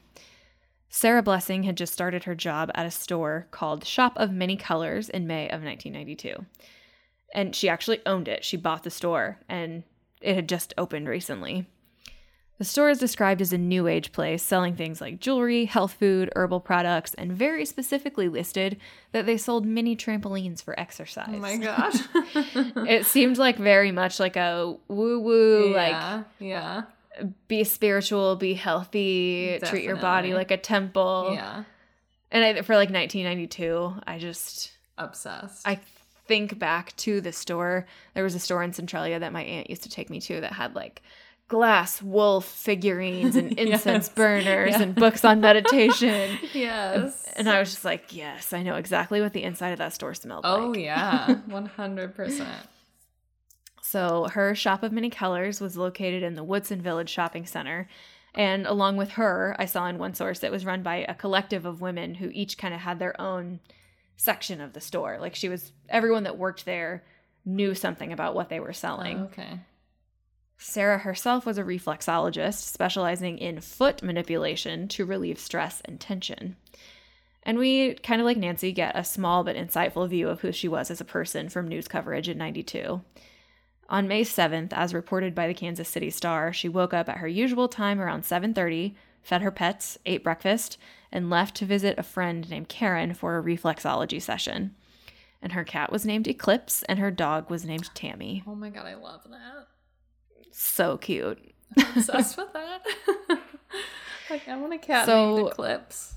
Sarah 0.89 1.21
Blessing 1.21 1.63
had 1.63 1.77
just 1.77 1.93
started 1.93 2.23
her 2.23 2.33
job 2.33 2.71
at 2.73 2.87
a 2.87 2.91
store 2.91 3.47
called 3.51 3.85
Shop 3.85 4.13
of 4.15 4.31
Many 4.31 4.57
Colors 4.57 5.07
in 5.07 5.27
May 5.27 5.45
of 5.45 5.63
1992. 5.63 6.45
And 7.33 7.55
she 7.55 7.69
actually 7.69 7.99
owned 8.07 8.27
it. 8.27 8.43
She 8.43 8.57
bought 8.57 8.83
the 8.83 8.89
store 8.89 9.37
and 9.47 9.83
it 10.19 10.33
had 10.33 10.49
just 10.49 10.73
opened 10.77 11.07
recently. 11.07 11.67
The 12.59 12.65
store 12.65 12.89
is 12.89 12.99
described 12.99 13.41
as 13.41 13.53
a 13.53 13.57
new 13.57 13.87
age 13.87 14.11
place 14.11 14.43
selling 14.43 14.75
things 14.75 14.99
like 14.99 15.21
jewelry, 15.21 15.63
health 15.63 15.93
food, 15.93 16.29
herbal 16.35 16.59
products, 16.59 17.13
and 17.13 17.31
very 17.31 17.65
specifically 17.65 18.27
listed 18.27 18.77
that 19.13 19.25
they 19.25 19.37
sold 19.37 19.65
mini 19.65 19.95
trampolines 19.95 20.61
for 20.61 20.77
exercise. 20.77 21.29
Oh 21.29 21.39
my 21.39 21.55
gosh. 21.57 21.95
it 22.85 23.05
seemed 23.05 23.37
like 23.37 23.57
very 23.57 23.93
much 23.93 24.19
like 24.19 24.35
a 24.35 24.75
woo 24.89 25.19
woo, 25.21 25.73
like 25.73 25.91
yeah. 25.91 26.23
Yeah. 26.39 26.81
be 27.47 27.63
spiritual, 27.63 28.35
be 28.35 28.55
healthy, 28.55 29.57
treat 29.63 29.85
your 29.85 29.95
body 29.95 30.33
like 30.33 30.51
a 30.51 30.57
temple. 30.57 31.31
Yeah. 31.33 31.63
And 32.29 32.43
I, 32.43 32.61
for 32.61 32.75
like 32.75 32.91
1992, 32.91 34.01
I 34.05 34.19
just 34.19 34.71
Obsessed. 34.99 35.65
I 35.65 35.79
think 36.27 36.59
back 36.59 36.95
to 36.97 37.21
the 37.21 37.31
store. 37.31 37.87
There 38.13 38.23
was 38.23 38.35
a 38.35 38.39
store 38.39 38.61
in 38.63 38.73
Centralia 38.73 39.17
that 39.17 39.31
my 39.31 39.43
aunt 39.43 39.69
used 39.69 39.83
to 39.83 39.89
take 39.89 40.09
me 40.09 40.19
to 40.21 40.41
that 40.41 40.51
had 40.51 40.75
like 40.75 41.01
glass 41.49 42.01
wolf 42.01 42.45
figurines 42.45 43.35
and 43.35 43.51
incense 43.59 44.07
Yes. 44.07 44.09
burners 44.09 44.71
Yeah. 44.71 44.81
and 44.83 44.95
books 44.95 45.25
on 45.25 45.41
meditation. 45.41 46.37
yes. 46.53 47.25
And 47.35 47.49
I 47.49 47.59
was 47.59 47.71
just 47.71 47.83
like, 47.83 48.15
yes, 48.15 48.53
I 48.53 48.63
know 48.63 48.75
exactly 48.75 49.19
what 49.19 49.33
the 49.33 49.43
inside 49.43 49.71
of 49.71 49.79
that 49.79 49.93
store 49.93 50.13
smelled 50.13 50.45
Oh 50.45 50.55
like. 50.57 50.61
Oh, 50.67 50.73
yeah. 50.79 51.33
One 51.47 51.65
hundred 51.65 52.15
percent. 52.15 52.65
So 53.81 54.27
her 54.33 54.53
shop 54.55 54.83
of 54.83 54.91
many 54.91 55.09
colors 55.09 55.59
was 55.59 55.75
located 55.75 56.21
in 56.23 56.35
the 56.35 56.43
Woodson 56.43 56.81
Village 56.81 57.09
Shopping 57.09 57.45
Center. 57.45 57.87
And 58.35 58.67
along 58.67 58.97
with 58.97 59.11
her, 59.11 59.55
I 59.57 59.65
saw 59.65 59.87
in 59.87 59.97
one 59.97 60.13
source 60.13 60.39
that 60.39 60.51
was 60.51 60.65
run 60.65 60.83
by 60.83 60.97
a 60.97 61.15
collective 61.15 61.65
of 61.65 61.81
women 61.81 62.13
who 62.15 62.29
each 62.31 62.57
kind 62.59 62.73
of 62.75 62.81
had 62.81 62.99
their 62.99 63.19
own 63.19 63.59
section 64.17 64.61
of 64.61 64.73
the 64.73 64.81
store. 64.81 65.17
Like 65.19 65.33
she 65.33 65.49
was, 65.49 65.71
everyone 65.89 66.23
that 66.25 66.37
worked 66.37 66.65
there 66.65 67.03
knew 67.43 67.73
something 67.73 68.13
about 68.13 68.35
what 68.35 68.49
they 68.49 68.59
were 68.59 68.73
selling. 68.73 69.21
Okay. 69.21 69.59
Sarah 70.61 70.99
herself 70.99 71.45
was 71.45 71.57
a 71.57 71.63
reflexologist 71.63 72.65
specializing 72.65 73.37
in 73.37 73.61
foot 73.61 74.03
manipulation 74.03 74.89
to 74.89 75.05
relieve 75.05 75.39
stress 75.39 75.81
and 75.85 76.01
tension. 76.01 76.57
And 77.43 77.57
we, 77.57 77.93
kind 77.95 78.19
of 78.19 78.25
like 78.25 78.35
Nancy, 78.35 78.73
get 78.73 78.95
a 78.97 79.05
small 79.05 79.45
but 79.45 79.55
insightful 79.55 80.07
view 80.09 80.27
of 80.27 80.41
who 80.41 80.51
she 80.51 80.67
was 80.67 80.91
as 80.91 80.99
a 80.99 81.05
person 81.05 81.47
from 81.47 81.69
news 81.69 81.87
coverage 81.87 82.27
in 82.27 82.37
92. 82.37 83.01
On 83.87 84.07
May 84.07 84.23
7th, 84.23 84.73
as 84.73 84.93
reported 84.93 85.33
by 85.33 85.47
the 85.47 85.53
Kansas 85.53 85.87
City 85.87 86.09
Star, 86.09 86.51
she 86.51 86.67
woke 86.67 86.93
up 86.93 87.07
at 87.07 87.19
her 87.19 87.27
usual 87.27 87.69
time 87.69 88.01
around 88.01 88.23
7:30, 88.23 88.95
fed 89.23 89.41
her 89.41 89.51
pets, 89.51 89.97
ate 90.05 90.25
breakfast, 90.25 90.77
and 91.09 91.29
left 91.29 91.55
to 91.55 91.65
visit 91.65 91.97
a 91.97 92.03
friend 92.03 92.49
named 92.49 92.67
Karen 92.67 93.13
for 93.13 93.37
a 93.37 93.41
reflexology 93.41 94.21
session. 94.21 94.75
And 95.41 95.53
her 95.53 95.63
cat 95.63 95.89
was 95.89 96.05
named 96.05 96.27
Eclipse 96.27 96.83
and 96.83 96.99
her 96.99 97.11
dog 97.11 97.49
was 97.49 97.65
named 97.65 97.89
Tammy. 97.95 98.43
Oh 98.45 98.55
my 98.55 98.69
god, 98.69 98.85
I 98.85 98.95
love 98.95 99.23
that. 99.29 99.67
So 100.51 100.97
cute. 100.97 101.39
Obsessed 101.77 102.37
with 102.37 102.51
that. 102.53 102.81
like 104.29 104.47
I 104.47 104.57
want 104.57 104.73
a 104.73 104.77
cat 104.77 105.05
So- 105.05 105.35
named 105.37 105.49
Eclipse. 105.49 106.15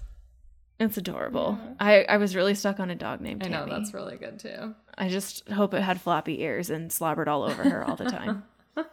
It's 0.81 0.97
adorable. 0.97 1.59
I, 1.79 2.03
I 2.09 2.17
was 2.17 2.35
really 2.35 2.55
stuck 2.55 2.81
on 2.81 2.91
a 2.91 2.97
dog 2.97 3.21
named 3.21 3.45
I 3.45 3.49
know 3.49 3.67
that's 3.67 3.95
really 3.95 4.17
good 4.17 4.41
too. 4.41 4.75
I 4.99 5.09
just 5.09 5.49
hope 5.49 5.75
it 5.75 5.83
had 5.83 6.01
floppy 6.01 6.41
ears 6.43 6.71
and 6.71 6.91
slobbered 6.91 7.29
all 7.29 7.45
over 7.45 7.63
her 7.63 7.85
all 7.85 7.95
the 7.95 8.07
time. 8.07 8.43
um, 8.77 8.87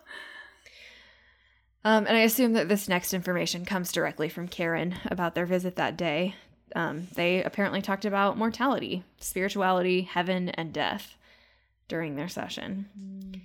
and 2.05 2.09
I 2.09 2.19
assume 2.21 2.53
that 2.53 2.69
this 2.69 2.87
next 2.87 3.13
information 3.13 3.65
comes 3.65 3.91
directly 3.91 4.29
from 4.29 4.47
Karen 4.47 4.95
about 5.05 5.33
their 5.33 5.47
visit 5.47 5.77
that 5.77 5.97
day. 5.97 6.35
Um, 6.75 7.07
they 7.15 7.43
apparently 7.43 7.81
talked 7.81 8.05
about 8.05 8.37
mortality, 8.37 9.03
spirituality, 9.19 10.01
heaven, 10.01 10.49
and 10.49 10.71
death 10.71 11.15
during 11.87 12.15
their 12.15 12.27
session. 12.29 13.41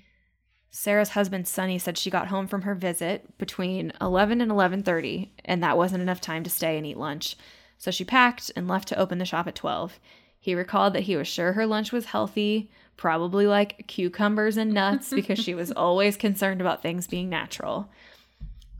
Sarah's 0.76 1.10
husband 1.10 1.46
Sonny 1.46 1.78
said 1.78 1.96
she 1.96 2.10
got 2.10 2.26
home 2.26 2.48
from 2.48 2.62
her 2.62 2.74
visit 2.74 3.38
between 3.38 3.92
11 4.00 4.40
and 4.40 4.50
11:30 4.50 5.28
and 5.44 5.62
that 5.62 5.76
wasn't 5.76 6.02
enough 6.02 6.20
time 6.20 6.42
to 6.42 6.50
stay 6.50 6.76
and 6.76 6.84
eat 6.84 6.96
lunch. 6.96 7.36
So 7.78 7.92
she 7.92 8.04
packed 8.04 8.50
and 8.56 8.66
left 8.66 8.88
to 8.88 8.98
open 8.98 9.18
the 9.18 9.24
shop 9.24 9.46
at 9.46 9.54
12. 9.54 10.00
He 10.40 10.52
recalled 10.52 10.92
that 10.94 11.04
he 11.04 11.14
was 11.14 11.28
sure 11.28 11.52
her 11.52 11.64
lunch 11.64 11.92
was 11.92 12.06
healthy, 12.06 12.72
probably 12.96 13.46
like 13.46 13.86
cucumbers 13.86 14.56
and 14.56 14.74
nuts 14.74 15.10
because 15.14 15.38
she 15.38 15.54
was 15.54 15.70
always 15.70 16.16
concerned 16.16 16.60
about 16.60 16.82
things 16.82 17.06
being 17.06 17.30
natural. 17.30 17.88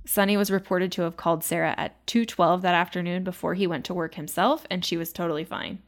Sonny 0.05 0.37
was 0.37 0.51
reported 0.51 0.91
to 0.93 1.03
have 1.03 1.17
called 1.17 1.45
Sarah 1.45 1.77
at 1.79 2.05
2:12 2.09 2.63
that 2.63 2.75
afternoon 2.75 3.23
before 3.23 3.55
he 3.55 3.69
went 3.69 3.85
to 3.85 3.95
work 3.95 4.17
himself 4.17 4.67
and 4.69 4.85
she 4.85 4.97
was 4.97 5.13
totally 5.13 5.45
fine. 5.45 5.79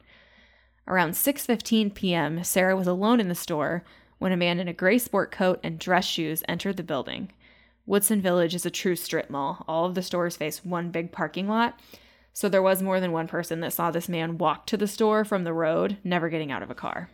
Around 0.87 1.15
6:15 1.15 1.93
p.m., 1.93 2.45
Sarah 2.45 2.77
was 2.77 2.87
alone 2.87 3.19
in 3.19 3.27
the 3.27 3.35
store 3.35 3.83
when 4.19 4.31
a 4.31 4.37
man 4.37 4.59
in 4.59 4.67
a 4.67 4.73
gray 4.73 4.97
sport 4.97 5.31
coat 5.31 5.59
and 5.63 5.79
dress 5.79 6.05
shoes 6.05 6.43
entered 6.47 6.77
the 6.77 6.83
building. 6.83 7.31
Woodson 7.85 8.21
Village 8.21 8.53
is 8.53 8.65
a 8.65 8.71
true 8.71 8.95
strip 8.95 9.29
mall. 9.29 9.63
All 9.67 9.85
of 9.85 9.95
the 9.95 10.01
stores 10.01 10.35
face 10.35 10.65
one 10.65 10.91
big 10.91 11.11
parking 11.11 11.47
lot, 11.47 11.79
so 12.33 12.49
there 12.49 12.61
was 12.61 12.83
more 12.83 12.99
than 12.99 13.11
one 13.11 13.27
person 13.27 13.61
that 13.61 13.73
saw 13.73 13.89
this 13.89 14.09
man 14.09 14.37
walk 14.37 14.67
to 14.67 14.77
the 14.77 14.87
store 14.87 15.25
from 15.25 15.43
the 15.43 15.53
road, 15.53 15.97
never 16.03 16.29
getting 16.29 16.51
out 16.51 16.61
of 16.61 16.69
a 16.69 16.75
car. 16.75 17.09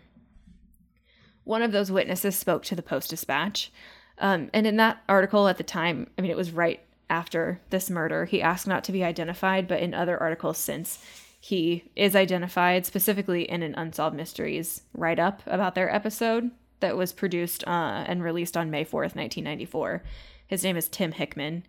One 1.44 1.62
of 1.62 1.72
those 1.72 1.92
witnesses 1.92 2.36
spoke 2.36 2.64
to 2.66 2.76
the 2.76 2.82
Post 2.82 3.10
Dispatch. 3.10 3.72
Um, 4.18 4.50
and 4.54 4.66
in 4.66 4.78
that 4.78 5.04
article 5.08 5.48
at 5.48 5.58
the 5.58 5.64
time, 5.64 6.10
I 6.18 6.22
mean, 6.22 6.32
it 6.32 6.38
was 6.38 6.52
right 6.52 6.82
after 7.10 7.62
this 7.70 7.90
murder, 7.90 8.26
he 8.26 8.42
asked 8.42 8.68
not 8.68 8.84
to 8.86 8.92
be 8.92 9.04
identified, 9.04 9.68
but 9.68 9.80
in 9.80 9.94
other 9.94 10.20
articles 10.20 10.58
since, 10.58 11.06
he 11.40 11.84
is 11.96 12.16
identified 12.16 12.86
specifically 12.86 13.44
in 13.44 13.62
an 13.62 13.76
Unsolved 13.76 14.16
Mysteries 14.16 14.82
write 14.94 15.20
up 15.20 15.42
about 15.46 15.76
their 15.76 15.94
episode 15.94 16.52
that 16.84 16.98
was 16.98 17.14
produced 17.14 17.66
uh, 17.66 18.04
and 18.06 18.22
released 18.22 18.58
on 18.58 18.70
May 18.70 18.84
4th, 18.84 19.16
1994. 19.16 20.04
His 20.46 20.66
name 20.66 20.76
is 20.76 20.90
Tim 20.90 21.14
Hickman. 21.14 21.64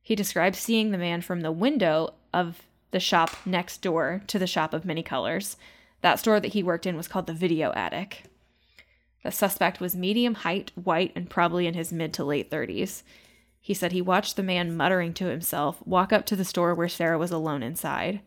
He 0.00 0.14
describes 0.14 0.58
seeing 0.58 0.92
the 0.92 0.98
man 0.98 1.20
from 1.20 1.40
the 1.40 1.50
window 1.50 2.14
of 2.32 2.62
the 2.92 3.00
shop 3.00 3.30
next 3.44 3.82
door 3.82 4.22
to 4.28 4.38
the 4.38 4.46
shop 4.46 4.72
of 4.72 4.84
many 4.84 5.02
colors. 5.02 5.56
That 6.00 6.20
store 6.20 6.38
that 6.38 6.52
he 6.52 6.62
worked 6.62 6.86
in 6.86 6.96
was 6.96 7.08
called 7.08 7.26
the 7.26 7.34
Video 7.34 7.72
Attic. 7.72 8.22
The 9.24 9.32
suspect 9.32 9.80
was 9.80 9.96
medium 9.96 10.34
height, 10.34 10.70
white, 10.76 11.10
and 11.16 11.28
probably 11.28 11.66
in 11.66 11.74
his 11.74 11.92
mid 11.92 12.14
to 12.14 12.24
late 12.24 12.48
30s. 12.48 13.02
He 13.60 13.74
said 13.74 13.90
he 13.90 14.00
watched 14.00 14.36
the 14.36 14.44
man 14.44 14.76
muttering 14.76 15.12
to 15.14 15.26
himself 15.26 15.84
walk 15.84 16.12
up 16.12 16.24
to 16.26 16.36
the 16.36 16.44
store 16.44 16.72
where 16.72 16.88
Sarah 16.88 17.18
was 17.18 17.32
alone 17.32 17.64
inside. 17.64 18.20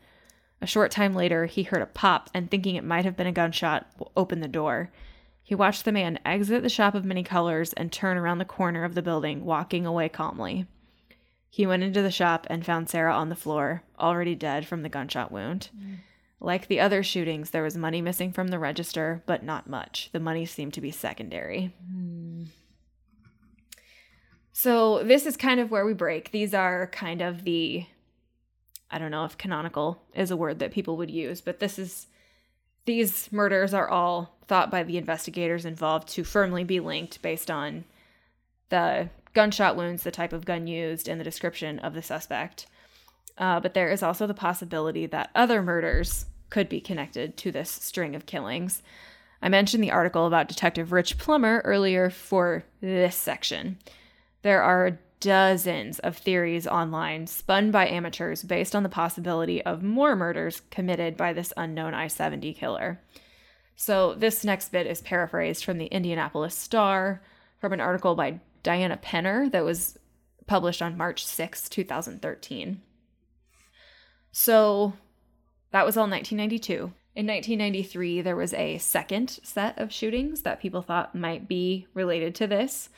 A 0.61 0.67
short 0.67 0.91
time 0.91 1.13
later, 1.13 1.45
he 1.45 1.63
heard 1.63 1.81
a 1.81 1.85
pop 1.85 2.29
and, 2.33 2.51
thinking 2.51 2.75
it 2.75 2.83
might 2.83 3.05
have 3.05 3.15
been 3.15 3.25
a 3.25 3.31
gunshot, 3.31 3.87
opened 4.17 4.43
the 4.43 4.49
door. 4.49 4.91
He 5.45 5.53
watched 5.53 5.85
the 5.85 5.91
man 5.91 6.17
exit 6.25 6.63
the 6.63 6.69
shop 6.69 6.95
of 6.95 7.05
many 7.05 7.21
colors 7.21 7.71
and 7.73 7.91
turn 7.91 8.17
around 8.17 8.39
the 8.39 8.45
corner 8.45 8.83
of 8.83 8.95
the 8.95 9.03
building, 9.03 9.45
walking 9.45 9.85
away 9.85 10.09
calmly. 10.09 10.65
He 11.47 11.67
went 11.67 11.83
into 11.83 12.01
the 12.01 12.09
shop 12.09 12.47
and 12.49 12.65
found 12.65 12.89
Sarah 12.89 13.13
on 13.13 13.29
the 13.29 13.35
floor, 13.35 13.83
already 13.99 14.33
dead 14.33 14.65
from 14.65 14.81
the 14.81 14.89
gunshot 14.89 15.31
wound. 15.31 15.69
Mm. 15.77 15.97
Like 16.39 16.67
the 16.67 16.79
other 16.79 17.03
shootings, 17.03 17.51
there 17.51 17.61
was 17.61 17.77
money 17.77 18.01
missing 18.01 18.31
from 18.31 18.47
the 18.47 18.57
register, 18.57 19.21
but 19.27 19.43
not 19.43 19.69
much. 19.69 20.09
The 20.13 20.19
money 20.19 20.47
seemed 20.47 20.73
to 20.73 20.81
be 20.81 20.89
secondary. 20.89 21.75
Hmm. 21.87 22.45
So, 24.51 25.03
this 25.03 25.27
is 25.27 25.37
kind 25.37 25.59
of 25.59 25.69
where 25.69 25.85
we 25.85 25.93
break. 25.93 26.31
These 26.31 26.55
are 26.55 26.87
kind 26.87 27.21
of 27.21 27.43
the 27.43 27.85
I 28.89 28.97
don't 28.97 29.11
know 29.11 29.25
if 29.25 29.37
canonical 29.37 30.01
is 30.13 30.31
a 30.31 30.37
word 30.37 30.59
that 30.59 30.71
people 30.71 30.97
would 30.97 31.11
use, 31.11 31.41
but 31.41 31.59
this 31.59 31.77
is 31.77 32.07
these 32.85 33.31
murders 33.31 33.73
are 33.73 33.89
all 33.89 34.34
thought 34.47 34.71
by 34.71 34.83
the 34.83 34.97
investigators 34.97 35.65
involved 35.65 36.07
to 36.09 36.23
firmly 36.23 36.63
be 36.63 36.79
linked 36.79 37.21
based 37.21 37.49
on 37.49 37.85
the 38.69 39.09
gunshot 39.33 39.75
wounds, 39.75 40.03
the 40.03 40.11
type 40.11 40.33
of 40.33 40.45
gun 40.45 40.67
used, 40.67 41.07
and 41.07 41.19
the 41.19 41.25
description 41.25 41.79
of 41.79 41.93
the 41.93 42.01
suspect. 42.01 42.67
Uh, 43.37 43.59
but 43.59 43.73
there 43.73 43.89
is 43.89 44.01
also 44.01 44.25
the 44.25 44.33
possibility 44.33 45.05
that 45.05 45.29
other 45.35 45.61
murders 45.61 46.25
could 46.49 46.69
be 46.69 46.79
connected 46.79 47.35
to 47.37 47.51
this 47.51 47.69
string 47.69 48.15
of 48.15 48.25
killings. 48.25 48.81
I 49.41 49.49
mentioned 49.49 49.83
the 49.83 49.91
article 49.91 50.25
about 50.25 50.47
Detective 50.47 50.91
Rich 50.91 51.17
Plummer 51.17 51.61
earlier 51.65 52.09
for 52.09 52.63
this 52.81 53.15
section. 53.15 53.77
There 54.41 54.61
are 54.61 54.99
dozens 55.19 55.99
of 55.99 56.17
theories 56.17 56.67
online 56.67 57.27
spun 57.27 57.71
by 57.71 57.87
amateurs 57.87 58.43
based 58.43 58.75
on 58.75 58.83
the 58.83 58.89
possibility 58.89 59.61
of 59.63 59.83
more 59.83 60.15
murders 60.15 60.61
committed 60.71 61.17
by 61.17 61.33
this 61.33 61.51
unknown 61.57 61.93
I 61.93 62.07
70 62.07 62.53
killer. 62.53 63.01
So, 63.75 64.13
this 64.13 64.43
next 64.43 64.71
bit 64.71 64.87
is 64.87 65.01
paraphrased 65.01 65.65
from 65.65 65.77
the 65.77 65.87
Indianapolis 65.87 66.55
Star 66.55 67.21
from 67.59 67.73
an 67.73 67.81
article 67.81 68.15
by 68.15 68.39
Diana 68.63 68.97
Penner 68.97 69.51
that 69.51 69.65
was 69.65 69.97
published 70.47 70.81
on 70.81 70.97
March 70.97 71.25
6, 71.25 71.67
2013. 71.69 72.81
So, 74.31 74.93
that 75.71 75.85
was 75.85 75.97
all 75.97 76.09
1992. 76.09 76.93
In 77.15 77.27
1993, 77.27 78.21
there 78.21 78.35
was 78.35 78.53
a 78.53 78.77
second 78.77 79.39
set 79.43 79.77
of 79.77 79.91
shootings 79.91 80.41
that 80.41 80.61
people 80.61 80.81
thought 80.81 81.15
might 81.15 81.47
be 81.47 81.87
related 81.93 82.35
to 82.35 82.47
this. 82.47 82.89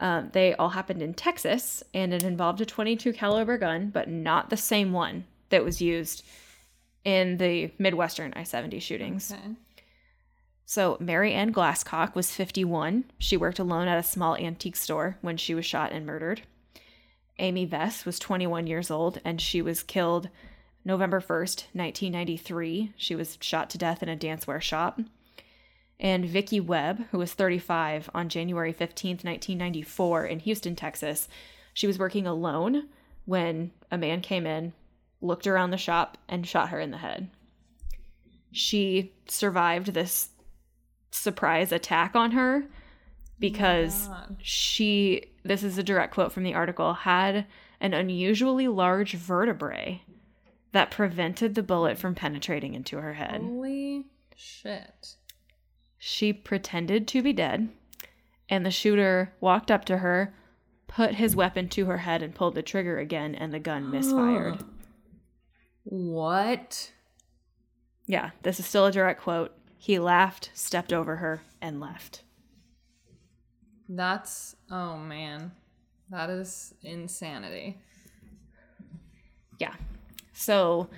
Um, 0.00 0.30
they 0.32 0.54
all 0.54 0.70
happened 0.70 1.02
in 1.02 1.14
Texas, 1.14 1.82
and 1.92 2.14
it 2.14 2.22
involved 2.22 2.60
a 2.60 2.66
22 2.66 3.12
caliber 3.12 3.58
gun, 3.58 3.90
but 3.90 4.08
not 4.08 4.50
the 4.50 4.56
same 4.56 4.92
one 4.92 5.24
that 5.50 5.64
was 5.64 5.80
used 5.80 6.24
in 7.04 7.36
the 7.38 7.72
Midwestern 7.78 8.32
I-70 8.36 8.80
shootings. 8.80 9.32
Okay. 9.32 9.54
So 10.70 10.98
Mary 11.00 11.32
Ann 11.32 11.50
Glasscock 11.50 12.14
was 12.14 12.30
51. 12.30 13.04
She 13.16 13.38
worked 13.38 13.58
alone 13.58 13.88
at 13.88 13.96
a 13.96 14.02
small 14.02 14.36
antique 14.36 14.76
store 14.76 15.16
when 15.22 15.38
she 15.38 15.54
was 15.54 15.64
shot 15.64 15.92
and 15.92 16.04
murdered. 16.04 16.42
Amy 17.38 17.66
Vess 17.66 18.04
was 18.04 18.18
21 18.18 18.66
years 18.66 18.90
old, 18.90 19.18
and 19.24 19.40
she 19.40 19.62
was 19.62 19.82
killed 19.82 20.28
November 20.84 21.22
1st, 21.22 21.64
1993. 21.72 22.92
She 22.98 23.14
was 23.14 23.38
shot 23.40 23.70
to 23.70 23.78
death 23.78 24.02
in 24.02 24.10
a 24.10 24.16
dancewear 24.16 24.60
shop. 24.60 25.00
And 25.98 26.26
Vicki 26.26 26.60
Webb, 26.60 27.06
who 27.12 27.18
was 27.18 27.32
35, 27.32 28.10
on 28.12 28.28
January 28.28 28.74
15th, 28.74 29.24
1994, 29.24 30.26
in 30.26 30.40
Houston, 30.40 30.76
Texas. 30.76 31.30
She 31.72 31.86
was 31.86 31.98
working 31.98 32.26
alone 32.26 32.88
when 33.24 33.70
a 33.90 33.96
man 33.96 34.20
came 34.20 34.46
in, 34.46 34.74
looked 35.22 35.46
around 35.46 35.70
the 35.70 35.78
shop, 35.78 36.18
and 36.28 36.46
shot 36.46 36.68
her 36.68 36.78
in 36.78 36.90
the 36.90 36.98
head. 36.98 37.30
She 38.52 39.14
survived 39.28 39.94
this 39.94 40.28
surprise 41.10 41.72
attack 41.72 42.14
on 42.14 42.32
her 42.32 42.64
because 43.38 44.08
oh 44.10 44.36
she, 44.42 45.32
this 45.44 45.62
is 45.62 45.78
a 45.78 45.82
direct 45.82 46.14
quote 46.14 46.32
from 46.32 46.42
the 46.42 46.54
article, 46.54 46.94
had 46.94 47.46
an 47.80 47.94
unusually 47.94 48.68
large 48.68 49.12
vertebrae 49.14 50.02
that 50.72 50.90
prevented 50.90 51.54
the 51.54 51.62
bullet 51.62 51.98
from 51.98 52.14
penetrating 52.14 52.74
into 52.74 52.98
her 52.98 53.14
head. 53.14 53.40
Holy 53.40 54.06
shit. 54.34 55.16
She 55.98 56.32
pretended 56.32 57.08
to 57.08 57.22
be 57.22 57.32
dead, 57.32 57.68
and 58.48 58.64
the 58.64 58.70
shooter 58.70 59.32
walked 59.40 59.70
up 59.70 59.84
to 59.86 59.98
her, 59.98 60.34
put 60.86 61.14
his 61.14 61.34
weapon 61.34 61.68
to 61.70 61.86
her 61.86 61.98
head, 61.98 62.22
and 62.22 62.34
pulled 62.34 62.54
the 62.54 62.62
trigger 62.62 62.98
again, 62.98 63.34
and 63.34 63.52
the 63.52 63.58
gun 63.58 63.90
misfired. 63.90 64.58
What? 65.90 66.92
Yeah, 68.06 68.32
this 68.42 68.60
is 68.60 68.66
still 68.66 68.84
a 68.84 68.92
direct 68.92 69.22
quote. 69.22 69.57
He 69.78 69.98
laughed, 69.98 70.50
stepped 70.54 70.92
over 70.92 71.16
her, 71.16 71.40
and 71.62 71.80
left. 71.80 72.22
That's 73.88 74.56
oh 74.70 74.98
man. 74.98 75.52
That 76.10 76.30
is 76.30 76.74
insanity. 76.82 77.78
Yeah. 79.58 79.74
So 80.32 80.88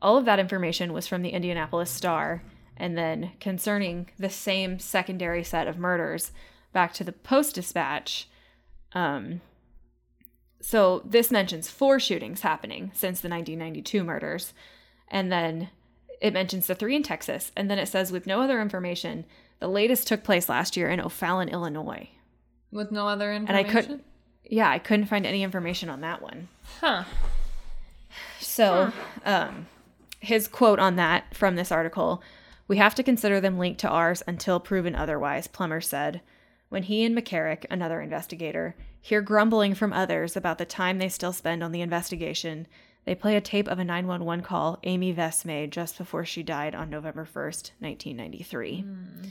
all 0.00 0.16
of 0.16 0.24
that 0.24 0.38
information 0.38 0.92
was 0.92 1.06
from 1.06 1.22
the 1.22 1.30
Indianapolis 1.30 1.90
Star. 1.90 2.42
And 2.76 2.96
then 2.96 3.32
concerning 3.40 4.10
the 4.18 4.28
same 4.28 4.78
secondary 4.78 5.42
set 5.42 5.66
of 5.66 5.78
murders, 5.78 6.32
back 6.72 6.92
to 6.94 7.04
the 7.04 7.12
Post 7.12 7.54
Dispatch. 7.54 8.28
Um, 8.92 9.40
so 10.60 11.02
this 11.04 11.30
mentions 11.30 11.70
four 11.70 11.98
shootings 11.98 12.42
happening 12.42 12.90
since 12.92 13.20
the 13.20 13.30
1992 13.30 14.04
murders. 14.04 14.52
And 15.08 15.32
then 15.32 15.70
it 16.20 16.32
mentions 16.32 16.66
the 16.66 16.74
three 16.74 16.96
in 16.96 17.02
Texas. 17.02 17.52
And 17.56 17.70
then 17.70 17.78
it 17.78 17.86
says, 17.86 18.12
with 18.12 18.26
no 18.26 18.40
other 18.40 18.60
information, 18.60 19.24
the 19.60 19.68
latest 19.68 20.06
took 20.06 20.22
place 20.22 20.48
last 20.48 20.76
year 20.76 20.90
in 20.90 21.00
O'Fallon, 21.00 21.48
Illinois. 21.48 22.08
With 22.70 22.92
no 22.92 23.08
other 23.08 23.32
information? 23.32 23.66
And? 23.66 23.66
I 23.66 23.70
couldn't, 23.70 24.04
yeah, 24.44 24.70
I 24.70 24.78
couldn't 24.78 25.06
find 25.06 25.26
any 25.26 25.42
information 25.42 25.88
on 25.88 26.00
that 26.02 26.22
one. 26.22 26.48
Huh. 26.80 27.04
So, 28.40 28.92
um, 29.24 29.66
his 30.20 30.48
quote 30.48 30.78
on 30.78 30.96
that 30.96 31.34
from 31.34 31.56
this 31.56 31.72
article 31.72 32.22
We 32.68 32.78
have 32.78 32.94
to 32.96 33.02
consider 33.02 33.40
them 33.40 33.58
linked 33.58 33.80
to 33.80 33.88
ours 33.88 34.22
until 34.26 34.60
proven 34.60 34.94
otherwise, 34.94 35.46
Plummer 35.46 35.80
said. 35.80 36.20
When 36.68 36.82
he 36.82 37.04
and 37.04 37.16
McCarrick, 37.16 37.64
another 37.70 38.00
investigator, 38.00 38.74
hear 39.00 39.20
grumbling 39.20 39.74
from 39.74 39.92
others 39.92 40.36
about 40.36 40.58
the 40.58 40.64
time 40.64 40.98
they 40.98 41.08
still 41.08 41.32
spend 41.32 41.62
on 41.62 41.70
the 41.70 41.80
investigation, 41.80 42.66
they 43.06 43.14
play 43.14 43.36
a 43.36 43.40
tape 43.40 43.68
of 43.68 43.78
a 43.78 43.84
911 43.84 44.44
call 44.44 44.78
Amy 44.82 45.14
Vess 45.14 45.44
made 45.44 45.70
just 45.70 45.96
before 45.96 46.24
she 46.24 46.42
died 46.42 46.74
on 46.74 46.90
November 46.90 47.24
1st, 47.24 47.70
1993. 47.78 48.80
Hmm. 48.80 49.28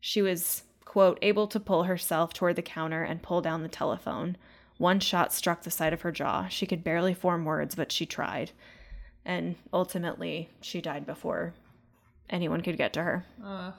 She 0.00 0.20
was, 0.22 0.64
quote, 0.84 1.18
able 1.22 1.46
to 1.46 1.60
pull 1.60 1.84
herself 1.84 2.34
toward 2.34 2.56
the 2.56 2.62
counter 2.62 3.04
and 3.04 3.22
pull 3.22 3.40
down 3.40 3.62
the 3.62 3.68
telephone. 3.68 4.36
One 4.78 4.98
shot 4.98 5.32
struck 5.32 5.62
the 5.62 5.70
side 5.70 5.92
of 5.92 6.02
her 6.02 6.10
jaw. 6.10 6.48
She 6.48 6.66
could 6.66 6.82
barely 6.82 7.14
form 7.14 7.44
words, 7.44 7.76
but 7.76 7.92
she 7.92 8.06
tried. 8.06 8.50
And 9.24 9.54
ultimately, 9.72 10.50
she 10.60 10.80
died 10.80 11.06
before 11.06 11.54
anyone 12.28 12.60
could 12.60 12.76
get 12.76 12.92
to 12.94 13.02
her. 13.04 13.24
Ugh. 13.42 13.74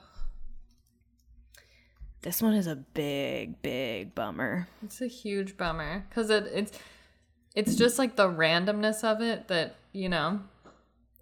This 2.22 2.42
one 2.42 2.54
is 2.54 2.66
a 2.66 2.76
big, 2.76 3.60
big 3.62 4.14
bummer. 4.14 4.68
It's 4.82 5.00
a 5.00 5.06
huge 5.06 5.56
bummer 5.56 6.06
because 6.08 6.30
it 6.30 6.50
it's 6.52 6.78
it's 7.54 7.74
just 7.74 7.98
like 7.98 8.16
the 8.16 8.28
randomness 8.28 9.04
of 9.04 9.20
it 9.20 9.48
that 9.48 9.76
you 9.92 10.08
know 10.08 10.40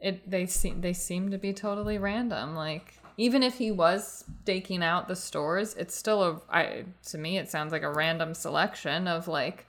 it 0.00 0.28
they 0.30 0.46
seem 0.46 0.80
they 0.80 0.92
seem 0.92 1.30
to 1.30 1.38
be 1.38 1.52
totally 1.52 1.98
random. 1.98 2.54
Like 2.54 2.94
even 3.16 3.42
if 3.42 3.58
he 3.58 3.70
was 3.70 4.24
staking 4.42 4.82
out 4.82 5.08
the 5.08 5.16
stores, 5.16 5.74
it's 5.74 5.94
still 5.94 6.22
a 6.22 6.40
I 6.50 6.84
to 7.06 7.18
me 7.18 7.38
it 7.38 7.50
sounds 7.50 7.72
like 7.72 7.82
a 7.82 7.90
random 7.90 8.34
selection 8.34 9.08
of 9.08 9.28
like 9.28 9.66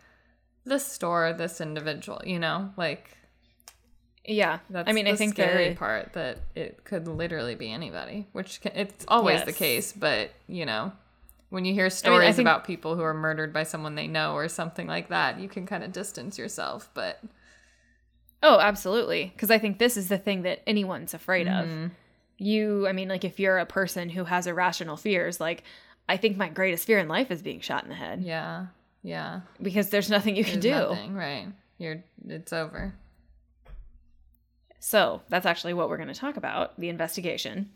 this 0.66 0.86
store, 0.86 1.34
this 1.34 1.62
individual. 1.62 2.22
You 2.26 2.40
know, 2.40 2.72
like 2.76 3.18
Yeah, 4.26 4.60
that's 4.70 4.90
I 4.90 4.92
mean, 4.92 5.06
the 5.06 5.12
I 5.12 5.16
think 5.16 5.34
scary 5.34 5.70
the 5.70 5.76
part 5.76 6.14
that 6.14 6.40
it 6.56 6.84
could 6.84 7.08
literally 7.08 7.56
be 7.56 7.72
anybody, 7.72 8.28
which 8.34 8.60
can, 8.60 8.74
it's 8.76 9.06
always 9.08 9.44
the 9.44 9.54
case. 9.54 9.94
But 9.94 10.32
you 10.48 10.66
know, 10.66 10.92
when 11.50 11.66
you 11.66 11.74
hear 11.74 11.90
stories 11.90 12.36
think- 12.36 12.48
about 12.48 12.66
people 12.66 12.96
who 12.96 13.02
are 13.02 13.14
murdered 13.14 13.54
by 13.54 13.64
someone 13.64 13.96
they 13.96 14.08
know 14.08 14.34
or 14.34 14.48
something 14.48 14.88
like 14.88 15.10
that, 15.10 15.40
you 15.40 15.48
can 15.48 15.66
kind 15.66 15.84
of 15.84 15.92
distance 15.92 16.38
yourself. 16.38 16.90
But 16.94 17.22
Oh, 18.44 18.60
absolutely. 18.60 19.32
Because 19.34 19.50
I 19.50 19.58
think 19.58 19.80
this 19.80 19.98
is 19.98 20.10
the 20.10 20.18
thing 20.18 20.44
that 20.44 20.62
anyone's 20.68 21.14
afraid 21.14 21.48
of. 21.48 21.66
Mm-hmm. 21.66 21.88
You, 22.38 22.88
I 22.88 22.92
mean, 22.92 23.10
like 23.10 23.24
if 23.26 23.40
you're 23.40 23.58
a 23.58 23.66
person 23.66 24.10
who 24.10 24.26
has 24.26 24.46
irrational 24.46 24.96
fears, 24.96 25.40
like 25.40 25.64
I 26.08 26.18
think 26.18 26.38
my 26.38 26.50
greatest 26.50 26.86
fear 26.86 27.00
in 27.00 27.08
life 27.08 27.32
is 27.32 27.42
being 27.42 27.62
shot 27.62 27.84
in 27.84 27.90
the 27.90 27.96
head 27.96 28.22
yeah, 28.22 28.68
yeah, 29.04 29.42
because 29.62 29.90
there's 29.90 30.10
nothing 30.10 30.36
you 30.36 30.44
can 30.44 30.60
do. 30.60 30.70
nothing, 30.70 31.16
right? 31.16 31.48
You're 31.80 32.04
it's 32.28 32.54
over. 32.54 32.94
So 34.80 35.22
that's 35.30 35.46
actually 35.46 35.74
what 35.74 35.90
we're 35.90 35.98
going 35.98 36.08
to 36.08 36.14
talk 36.14 36.38
about 36.38 36.80
the 36.80 36.90
investigation. 36.90 37.72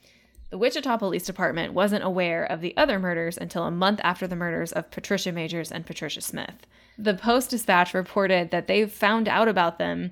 The 0.51 0.57
Wichita 0.57 0.97
Police 0.97 1.23
Department 1.23 1.73
wasn't 1.73 2.03
aware 2.03 2.43
of 2.43 2.59
the 2.59 2.75
other 2.75 2.99
murders 2.99 3.37
until 3.37 3.63
a 3.63 3.71
month 3.71 4.01
after 4.03 4.27
the 4.27 4.35
murders 4.35 4.73
of 4.73 4.91
Patricia 4.91 5.31
Magers 5.31 5.71
and 5.71 5.85
Patricia 5.85 6.19
Smith. 6.19 6.67
The 6.97 7.13
Post 7.13 7.51
Dispatch 7.51 7.93
reported 7.93 8.51
that 8.51 8.67
they 8.67 8.85
found 8.85 9.29
out 9.29 9.47
about 9.47 9.79
them. 9.79 10.11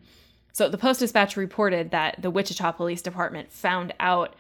So 0.54 0.70
the 0.70 0.78
Post 0.78 1.02
Dispatch 1.02 1.36
reported 1.36 1.92
that 1.92 2.22
the 2.22 2.32
Wichita 2.32 2.72
Police 2.72 3.02
Department 3.02 3.52
found 3.52 3.94
out 4.00 4.34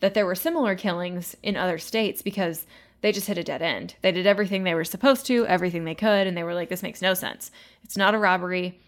that 0.00 0.12
there 0.12 0.26
were 0.26 0.34
similar 0.34 0.74
killings 0.74 1.34
in 1.42 1.56
other 1.56 1.78
states 1.78 2.20
because 2.20 2.66
they 3.00 3.10
just 3.10 3.26
hit 3.26 3.38
a 3.38 3.42
dead 3.42 3.62
end. 3.62 3.94
They 4.02 4.12
did 4.12 4.26
everything 4.26 4.64
they 4.64 4.74
were 4.74 4.84
supposed 4.84 5.24
to, 5.26 5.46
everything 5.46 5.84
they 5.84 5.94
could, 5.94 6.26
and 6.26 6.36
they 6.36 6.42
were 6.42 6.54
like, 6.54 6.68
this 6.68 6.82
makes 6.82 7.00
no 7.00 7.14
sense. 7.14 7.50
It's 7.82 7.96
not 7.96 8.14
a 8.14 8.18
robbery 8.18 8.78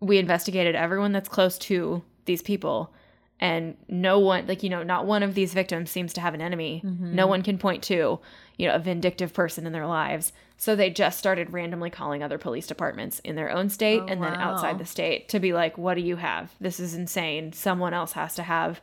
we 0.00 0.18
investigated 0.18 0.74
everyone 0.74 1.12
that's 1.12 1.28
close 1.30 1.56
to 1.58 2.02
these 2.26 2.42
people 2.42 2.92
and 3.40 3.74
no 3.88 4.18
one 4.18 4.46
like 4.46 4.62
you 4.62 4.68
know 4.68 4.82
not 4.82 5.06
one 5.06 5.22
of 5.22 5.34
these 5.34 5.54
victims 5.54 5.90
seems 5.90 6.12
to 6.12 6.20
have 6.20 6.34
an 6.34 6.42
enemy. 6.42 6.82
Mm-hmm. 6.84 7.14
No 7.14 7.26
one 7.26 7.42
can 7.42 7.58
point 7.58 7.82
to 7.84 8.20
you 8.56 8.68
know 8.68 8.74
a 8.74 8.78
vindictive 8.78 9.32
person 9.32 9.66
in 9.66 9.72
their 9.72 9.86
lives. 9.86 10.32
So 10.58 10.76
they 10.76 10.90
just 10.90 11.18
started 11.18 11.54
randomly 11.54 11.88
calling 11.88 12.22
other 12.22 12.36
police 12.36 12.66
departments 12.66 13.18
in 13.20 13.34
their 13.34 13.50
own 13.50 13.70
state 13.70 14.02
Oh, 14.02 14.06
and 14.06 14.22
then 14.22 14.34
outside 14.34 14.78
the 14.78 14.84
state 14.84 15.28
to 15.30 15.40
be 15.40 15.54
like 15.54 15.78
what 15.78 15.94
do 15.94 16.02
you 16.02 16.16
have? 16.16 16.54
This 16.60 16.78
is 16.78 16.94
insane. 16.94 17.52
Someone 17.52 17.94
else 17.94 18.12
has 18.12 18.34
to 18.34 18.42
have 18.42 18.80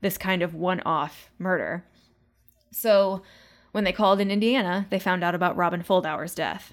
this 0.00 0.16
kind 0.16 0.42
of 0.42 0.54
one-off 0.54 1.30
murder. 1.38 1.84
So 2.72 3.22
when 3.72 3.84
they 3.84 3.92
called 3.92 4.20
in 4.20 4.30
indiana 4.30 4.86
they 4.88 4.98
found 4.98 5.22
out 5.22 5.34
about 5.34 5.56
robin 5.56 5.82
fuldauer's 5.82 6.34
death. 6.34 6.72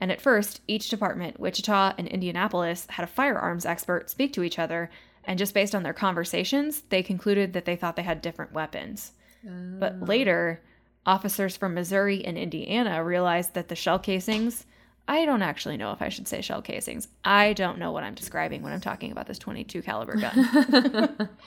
And 0.00 0.12
at 0.12 0.20
first, 0.20 0.60
each 0.68 0.88
department, 0.88 1.40
Wichita 1.40 1.94
and 1.98 2.06
Indianapolis, 2.06 2.86
had 2.90 3.02
a 3.02 3.08
firearms 3.08 3.66
expert 3.66 4.08
speak 4.08 4.32
to 4.34 4.44
each 4.44 4.56
other, 4.56 4.90
and 5.28 5.38
just 5.38 5.54
based 5.54 5.74
on 5.74 5.84
their 5.84 5.92
conversations, 5.92 6.82
they 6.88 7.04
concluded 7.04 7.52
that 7.52 7.64
they 7.64 7.76
thought 7.76 7.94
they 7.94 8.02
had 8.02 8.20
different 8.20 8.52
weapons. 8.52 9.12
But 9.44 9.96
oh. 10.00 10.04
later, 10.06 10.60
officers 11.06 11.56
from 11.56 11.74
Missouri 11.74 12.24
and 12.24 12.36
Indiana 12.36 13.04
realized 13.04 13.54
that 13.54 13.68
the 13.68 13.76
shell 13.76 14.00
casings 14.00 14.66
I 15.08 15.24
don't 15.24 15.40
actually 15.40 15.78
know 15.78 15.92
if 15.92 16.02
I 16.02 16.10
should 16.10 16.28
say 16.28 16.42
shell 16.42 16.60
casings. 16.60 17.08
I 17.24 17.54
don't 17.54 17.78
know 17.78 17.92
what 17.92 18.04
I'm 18.04 18.14
describing 18.14 18.62
when 18.62 18.74
I'm 18.74 18.80
talking 18.82 19.10
about 19.10 19.26
this 19.26 19.38
22 19.38 19.80
caliber 19.80 20.16
gun. 20.16 21.30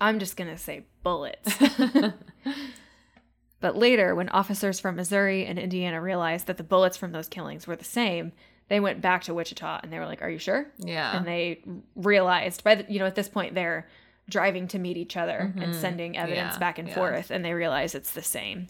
I'm 0.00 0.18
just 0.18 0.38
going 0.38 0.48
to 0.48 0.56
say 0.56 0.86
bullets. 1.02 1.58
but 3.60 3.76
later, 3.76 4.14
when 4.14 4.30
officers 4.30 4.80
from 4.80 4.96
Missouri 4.96 5.44
and 5.44 5.58
Indiana 5.58 6.00
realized 6.00 6.46
that 6.46 6.56
the 6.56 6.64
bullets 6.64 6.96
from 6.96 7.12
those 7.12 7.28
killings 7.28 7.66
were 7.66 7.76
the 7.76 7.84
same, 7.84 8.32
they 8.68 8.80
went 8.80 9.00
back 9.00 9.24
to 9.24 9.34
Wichita 9.34 9.80
and 9.82 9.92
they 9.92 9.98
were 9.98 10.06
like, 10.06 10.22
"Are 10.22 10.30
you 10.30 10.38
sure?" 10.38 10.66
Yeah. 10.78 11.16
And 11.16 11.26
they 11.26 11.62
realized 11.94 12.64
by 12.64 12.76
the, 12.76 12.92
you 12.92 12.98
know 12.98 13.06
at 13.06 13.14
this 13.14 13.28
point 13.28 13.54
they're 13.54 13.86
driving 14.28 14.66
to 14.68 14.78
meet 14.78 14.96
each 14.96 15.16
other 15.16 15.52
and 15.54 15.66
mm-hmm. 15.66 15.80
sending 15.80 16.16
evidence 16.16 16.54
Yeah, 16.54 16.58
back 16.58 16.78
and 16.78 16.88
yeah. 16.88 16.94
forth, 16.94 17.30
and 17.30 17.44
they 17.44 17.54
realize 17.54 17.94
it's 17.94 18.12
the 18.12 18.22
same, 18.22 18.68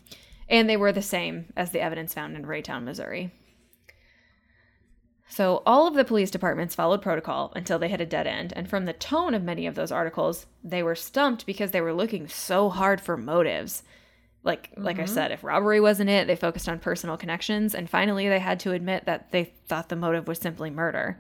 and 0.49 0.69
they 0.69 0.77
were 0.77 0.93
the 0.93 1.03
same 1.03 1.53
as 1.57 1.71
the 1.71 1.81
evidence 1.81 2.13
found 2.15 2.37
in 2.37 2.45
Raytown, 2.45 2.85
Missouri. 2.85 3.33
So 5.29 5.63
all 5.67 5.87
of 5.87 5.95
the 5.95 6.05
police 6.05 6.31
departments 6.31 6.75
followed 6.75 7.03
protocol 7.03 7.53
until 7.57 7.79
they 7.79 7.89
hit 7.89 8.01
a 8.01 8.07
dead 8.07 8.27
end, 8.27 8.53
and 8.55 8.69
from 8.69 8.85
the 8.85 8.93
tone 8.93 9.35
of 9.35 9.43
many 9.43 9.67
of 9.67 9.75
those 9.75 9.91
articles, 9.91 10.47
they 10.63 10.83
were 10.83 10.95
stumped 10.95 11.47
because 11.47 11.73
they 11.73 11.81
were 11.81 11.93
looking 11.93 12.29
so 12.29 12.69
hard 12.69 13.01
for 13.01 13.17
motives. 13.17 13.83
Like 14.47 14.71
like 14.77 14.99
I 14.99 15.03
mm-hmm. 15.03 15.13
said, 15.13 15.33
if 15.33 15.43
robbery 15.45 15.81
wasn't 15.81 16.09
it, 16.09 16.27
they 16.27 16.37
focused 16.37 16.69
on 16.69 16.79
personal 16.79 17.17
connections, 17.17 17.75
and 17.75 17.91
finally 17.91 18.29
they 18.29 18.39
had 18.39 18.61
to 18.61 18.73
admit 18.73 19.05
that 19.05 19.33
they 19.33 19.53
thought 19.67 19.89
the 19.89 19.97
motive 19.97 20.29
was 20.29 20.39
simply 20.39 20.71
murder. 20.71 21.19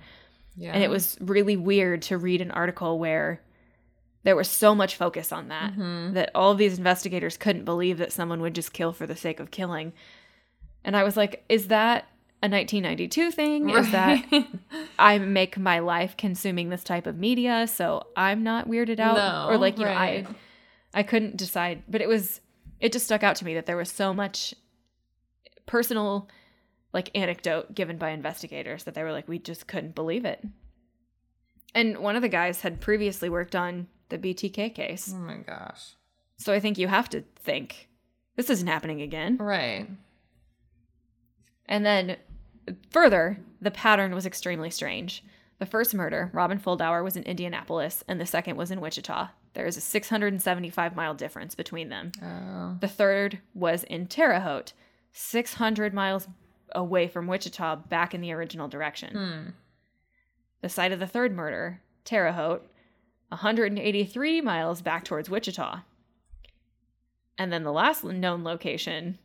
Yeah. 0.56 0.72
And 0.72 0.82
it 0.82 0.88
was 0.88 1.18
really 1.20 1.56
weird 1.56 2.02
to 2.02 2.16
read 2.16 2.40
an 2.40 2.50
article 2.52 2.98
where 2.98 3.42
there 4.22 4.36
was 4.36 4.48
so 4.48 4.74
much 4.74 4.96
focus 4.96 5.32
on 5.32 5.48
that 5.48 5.72
mm-hmm. 5.72 6.14
that 6.14 6.30
all 6.34 6.52
of 6.52 6.58
these 6.58 6.78
investigators 6.78 7.36
couldn't 7.36 7.64
believe 7.64 7.98
that 7.98 8.12
someone 8.12 8.40
would 8.40 8.54
just 8.54 8.72
kill 8.72 8.92
for 8.92 9.06
the 9.06 9.16
sake 9.16 9.38
of 9.38 9.50
killing. 9.50 9.92
And 10.84 10.96
I 10.96 11.04
was 11.04 11.16
like, 11.16 11.44
is 11.48 11.68
that 11.68 12.04
a 12.42 12.48
1992 12.48 13.30
thing? 13.32 13.70
Is 13.70 13.90
that 13.90 14.24
I 14.98 15.18
make 15.18 15.58
my 15.58 15.80
life 15.80 16.16
consuming 16.16 16.70
this 16.70 16.84
type 16.84 17.06
of 17.06 17.16
media, 17.16 17.66
so 17.66 18.06
I'm 18.16 18.42
not 18.42 18.68
weirded 18.68 18.98
out 18.98 19.16
No, 19.16 19.52
or 19.52 19.58
like, 19.58 19.78
you 19.78 19.84
right. 19.84 20.24
know, 20.24 20.30
I 20.30 21.00
I 21.00 21.02
couldn't 21.02 21.36
decide, 21.36 21.82
but 21.88 22.00
it 22.00 22.08
was 22.08 22.40
it 22.80 22.92
just 22.92 23.06
stuck 23.06 23.22
out 23.22 23.36
to 23.36 23.44
me 23.44 23.54
that 23.54 23.66
there 23.66 23.76
was 23.76 23.90
so 23.90 24.12
much 24.12 24.54
personal 25.66 26.28
like 26.92 27.10
anecdote 27.14 27.74
given 27.74 27.98
by 27.98 28.10
investigators 28.10 28.84
that 28.84 28.94
they 28.94 29.02
were 29.02 29.12
like 29.12 29.28
we 29.28 29.38
just 29.38 29.66
couldn't 29.66 29.94
believe 29.94 30.24
it. 30.24 30.44
And 31.74 31.98
one 31.98 32.16
of 32.16 32.22
the 32.22 32.28
guys 32.28 32.62
had 32.62 32.80
previously 32.80 33.28
worked 33.28 33.54
on 33.54 33.88
the 34.08 34.18
BTK 34.18 34.74
case. 34.74 35.12
Oh 35.14 35.18
my 35.18 35.36
gosh. 35.36 35.94
So 36.38 36.52
I 36.52 36.60
think 36.60 36.78
you 36.78 36.88
have 36.88 37.08
to 37.10 37.24
think 37.36 37.88
this 38.36 38.50
isn't 38.50 38.66
happening 38.66 39.02
again. 39.02 39.36
Right. 39.38 39.88
And 41.66 41.84
then 41.84 42.16
further, 42.90 43.38
the 43.60 43.70
pattern 43.70 44.14
was 44.14 44.26
extremely 44.26 44.70
strange. 44.70 45.24
The 45.58 45.66
first 45.66 45.94
murder, 45.94 46.30
Robin 46.32 46.58
Fuldauer, 46.58 47.02
was 47.02 47.16
in 47.16 47.22
Indianapolis, 47.22 48.04
and 48.06 48.20
the 48.20 48.26
second 48.26 48.56
was 48.56 48.70
in 48.70 48.80
Wichita. 48.80 49.28
There 49.56 49.66
is 49.66 49.78
a 49.78 49.80
675 49.80 50.94
mile 50.94 51.14
difference 51.14 51.54
between 51.54 51.88
them. 51.88 52.12
Oh. 52.22 52.76
The 52.78 52.88
third 52.88 53.38
was 53.54 53.84
in 53.84 54.06
Terre 54.06 54.40
Haute, 54.40 54.74
600 55.12 55.94
miles 55.94 56.28
away 56.72 57.08
from 57.08 57.26
Wichita, 57.26 57.76
back 57.76 58.14
in 58.14 58.20
the 58.20 58.32
original 58.32 58.68
direction. 58.68 59.14
Hmm. 59.16 59.50
The 60.60 60.68
site 60.68 60.92
of 60.92 61.00
the 61.00 61.06
third 61.06 61.34
murder, 61.34 61.80
Terre 62.04 62.32
Haute, 62.32 62.70
183 63.28 64.42
miles 64.42 64.82
back 64.82 65.04
towards 65.04 65.30
Wichita. 65.30 65.80
And 67.38 67.50
then 67.50 67.62
the 67.62 67.72
last 67.72 68.04
known 68.04 68.44
location, 68.44 69.18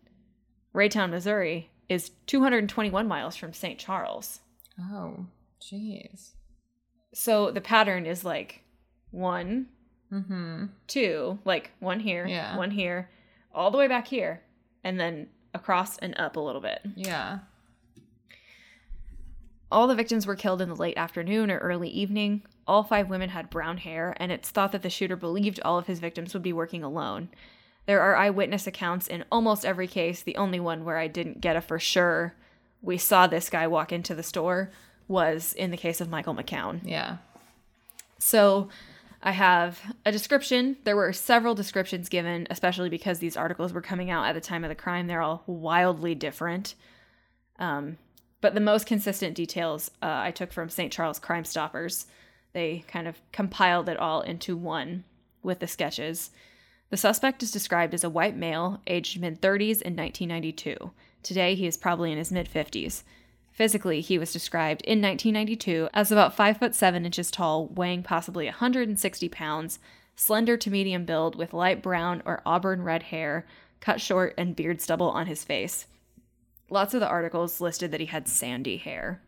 Raytown, 0.74 1.10
Missouri, 1.10 1.72
is 1.90 2.12
221 2.28 3.06
miles 3.06 3.36
from 3.36 3.52
St. 3.52 3.78
Charles. 3.78 4.40
Oh. 4.80 5.26
Jeez. 5.62 6.32
So 7.14 7.52
the 7.52 7.60
pattern 7.60 8.06
is 8.06 8.24
like 8.24 8.64
one, 9.10 9.68
Mm-hmm. 10.12 10.66
two, 10.88 11.39
like 11.45 11.72
one 11.80 11.99
here, 11.99 12.26
Yeah. 12.28 12.57
one 12.57 12.72
here, 12.72 13.09
all 13.53 13.72
the 13.72 13.78
way 13.78 13.88
back 13.88 14.07
here, 14.07 14.41
and 14.84 14.99
then 14.99 15.28
across 15.53 15.97
and 15.99 16.18
up 16.20 16.36
a 16.36 16.39
little 16.39 16.62
bit. 16.62 16.82
Yeah. 16.95 17.39
All 19.72 19.88
the 19.88 19.95
victims 19.95 20.28
were 20.28 20.36
killed 20.36 20.62
in 20.62 20.70
the 20.70 20.76
late 20.76 20.97
afternoon 20.97 21.49
or 21.49 21.57
early 21.59 21.89
evening. 21.89 22.41
All 22.68 22.84
five 22.84 23.09
women 23.09 23.30
had 23.30 23.49
brown 23.49 23.78
hair, 23.78 24.14
and 24.18 24.32
it's 24.32 24.49
thought 24.49 24.74
that 24.74 24.82
the 24.82 24.89
shooter 24.89 25.16
believed 25.16 25.59
all 25.64 25.78
of 25.78 25.88
his 25.88 25.99
victims 25.99 26.34
would 26.34 26.43
be 26.43 26.53
working 26.53 26.84
alone. 26.84 27.30
There 27.86 28.01
are 28.01 28.16
eyewitness 28.16 28.68
accounts 28.68 29.07
in 29.07 29.24
almost 29.32 29.66
every 29.66 29.88
case. 29.88 30.22
The 30.22 30.36
only 30.36 30.59
one 30.59 30.84
where 30.86 30.97
I 30.97 31.07
didn't 31.07 31.41
get 31.41 31.55
a 31.55 31.62
for 31.62 31.80
sure, 31.80 32.36
we 32.82 32.97
saw 32.97 33.28
this 33.28 33.49
guy 33.49 33.66
walk 33.66 33.91
into 33.91 34.14
the 34.14 34.24
store, 34.24 34.72
was 35.07 35.53
in 35.53 35.72
the 35.72 35.78
case 35.78 35.99
of 36.01 36.09
Michael 36.09 36.36
McCown. 36.36 36.82
Yeah. 36.84 37.18
So 38.20 38.70
I 39.24 39.32
have 39.32 39.91
a 40.06 40.12
description. 40.12 40.78
There 40.84 40.95
were 40.95 41.14
several 41.14 41.56
descriptions 41.56 42.10
given, 42.10 42.47
especially 42.49 42.89
because 42.89 43.20
these 43.20 43.38
articles 43.38 43.74
were 43.74 43.82
coming 43.82 44.10
out 44.10 44.26
at 44.26 44.34
the 44.34 44.41
time 44.41 44.64
of 44.64 44.70
the 44.70 44.76
crime. 44.76 45.08
They're 45.08 45.22
all 45.22 45.43
wildly 45.45 46.16
different. 46.16 46.76
Um, 47.60 47.97
but 48.41 48.56
the 48.56 48.60
most 48.60 48.88
consistent 48.88 49.36
details 49.36 49.91
uh, 50.02 50.22
I 50.24 50.32
took 50.32 50.52
from 50.52 50.70
St. 50.70 50.91
Charles 50.91 51.20
Crime 51.20 51.45
Stoppers. 51.45 52.08
They 52.54 52.84
kind 52.88 53.08
of 53.08 53.22
compiled 53.32 53.88
it 53.88 53.97
all 53.97 54.22
into 54.22 54.58
one 54.58 55.04
with 55.43 55.60
the 55.60 55.68
sketches. 55.68 56.32
The 56.89 56.97
suspect 56.97 57.41
is 57.43 57.52
described 57.52 57.93
as 57.93 58.04
a 58.04 58.10
white 58.10 58.36
male, 58.36 58.82
aged 58.88 59.22
mid 59.22 59.41
30s 59.41 59.82
in 59.82 59.95
1992. 59.95 60.91
Today, 61.24 61.56
he 61.56 61.68
is 61.68 61.78
probably 61.78 62.12
in 62.12 62.18
his 62.18 62.32
mid 62.32 62.49
50s. 62.49 63.04
Physically, 63.52 64.02
he 64.02 64.18
was 64.18 64.34
described 64.34 64.82
in 64.84 65.02
1992 65.02 65.89
as 65.93 66.12
about 66.12 66.36
5 66.36 66.58
foot 66.58 66.74
7 66.74 67.06
inches 67.06 67.30
tall, 67.30 67.68
weighing 67.68 68.02
possibly 68.02 68.45
160 68.45 69.30
pounds, 69.30 69.80
slender 70.16 70.58
to 70.58 70.72
medium 70.72 71.06
build 71.06 71.36
with 71.36 71.54
light 71.54 71.84
brown 71.84 72.22
or 72.26 72.41
auburn 72.45 72.82
red 72.82 73.04
hair, 73.04 73.45
cut 73.80 73.99
short 73.99 74.34
and 74.38 74.56
beard 74.56 74.82
stubble 74.82 75.10
on 75.10 75.28
his 75.28 75.43
face. 75.43 75.88
Lots 76.70 76.93
of 76.93 77.02
the 77.02 77.08
articles 77.08 77.60
listed 77.60 77.91
that 77.91 77.99
he 77.99 78.06
had 78.06 78.28
sandy 78.28 78.78
hair, 78.78 79.22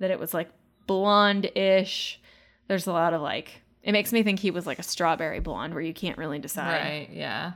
that 0.00 0.10
it 0.10 0.18
was 0.18 0.34
like 0.34 0.50
blonde-ish. 0.86 2.20
There's 2.66 2.86
a 2.86 2.92
lot 2.92 3.14
of 3.14 3.22
like 3.22 3.62
it 3.84 3.92
makes 3.92 4.12
me 4.12 4.22
think 4.22 4.40
he 4.40 4.50
was 4.50 4.66
like 4.66 4.78
a 4.78 4.82
strawberry 4.82 5.40
blonde 5.40 5.74
where 5.74 5.82
you 5.82 5.94
can't 5.94 6.18
really 6.18 6.38
decide. 6.38 6.82
Right. 6.82 7.08
Yeah. 7.12 7.52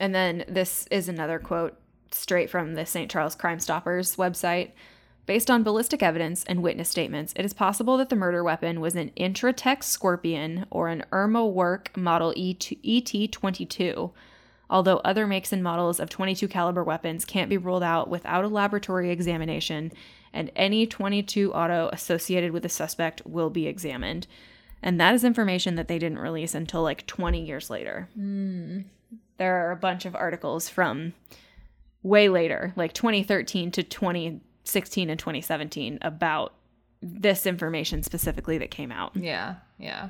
And 0.00 0.14
then 0.14 0.44
this 0.48 0.86
is 0.90 1.08
another 1.08 1.38
quote 1.38 1.78
straight 2.10 2.50
from 2.50 2.74
the 2.74 2.86
St. 2.86 3.10
Charles 3.10 3.34
Crime 3.34 3.60
Stoppers 3.60 4.16
website. 4.16 4.70
Based 5.26 5.50
on 5.50 5.64
ballistic 5.64 6.02
evidence 6.02 6.44
and 6.44 6.62
witness 6.62 6.88
statements, 6.88 7.32
it 7.36 7.44
is 7.44 7.52
possible 7.52 7.96
that 7.96 8.10
the 8.10 8.16
murder 8.16 8.44
weapon 8.44 8.80
was 8.80 8.94
an 8.94 9.10
Intratec 9.16 9.82
Scorpion 9.82 10.66
or 10.70 10.88
an 10.88 11.04
Erma 11.10 11.40
Werke 11.40 11.96
Model 11.96 12.32
E 12.36 12.54
ET22. 12.54 14.12
Although 14.70 14.98
other 14.98 15.26
makes 15.26 15.52
and 15.52 15.62
models 15.62 15.98
of 15.98 16.10
22 16.10 16.46
caliber 16.48 16.84
weapons 16.84 17.24
can't 17.24 17.50
be 17.50 17.56
ruled 17.56 17.82
out 17.82 18.08
without 18.08 18.44
a 18.44 18.48
laboratory 18.48 19.10
examination, 19.10 19.92
and 20.32 20.50
any 20.54 20.86
22 20.86 21.52
auto 21.52 21.88
associated 21.92 22.52
with 22.52 22.62
the 22.62 22.68
suspect 22.68 23.22
will 23.26 23.50
be 23.50 23.66
examined. 23.66 24.26
And 24.82 25.00
that 25.00 25.14
is 25.14 25.24
information 25.24 25.74
that 25.74 25.88
they 25.88 25.98
didn't 25.98 26.18
release 26.18 26.54
until 26.54 26.82
like 26.82 27.06
20 27.06 27.44
years 27.44 27.70
later 27.70 28.08
hmm. 28.14 28.80
there 29.38 29.66
are 29.66 29.72
a 29.72 29.76
bunch 29.76 30.04
of 30.04 30.14
articles 30.14 30.68
from 30.68 31.14
way 32.06 32.28
later, 32.28 32.72
like 32.76 32.92
2013 32.92 33.70
to 33.72 33.82
2016 33.82 35.10
and 35.10 35.18
2017, 35.18 35.98
about 36.02 36.54
this 37.02 37.46
information 37.46 38.02
specifically 38.02 38.58
that 38.58 38.70
came 38.70 38.92
out. 38.92 39.16
Yeah. 39.16 39.56
Yeah. 39.78 40.08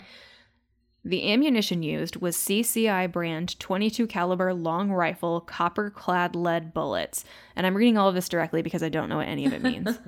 The 1.05 1.33
ammunition 1.33 1.83
used 1.83 2.17
was 2.17 2.37
CCI 2.37 3.13
brand 3.13 3.59
22 3.61 4.07
caliber 4.09 4.53
long 4.53 4.91
rifle 4.91 5.41
copper 5.41 5.89
clad 5.89 6.35
lead 6.35 6.75
bullets. 6.75 7.25
And 7.55 7.67
I'm 7.67 7.77
reading 7.77 7.97
all 7.97 8.09
of 8.09 8.15
this 8.15 8.29
directly 8.29 8.61
because 8.61 8.83
I 8.83 8.89
don't 8.89 9.09
know 9.09 9.19
what 9.19 9.29
any 9.29 9.47
of 9.47 9.53
it 9.53 9.63
means. 9.63 9.99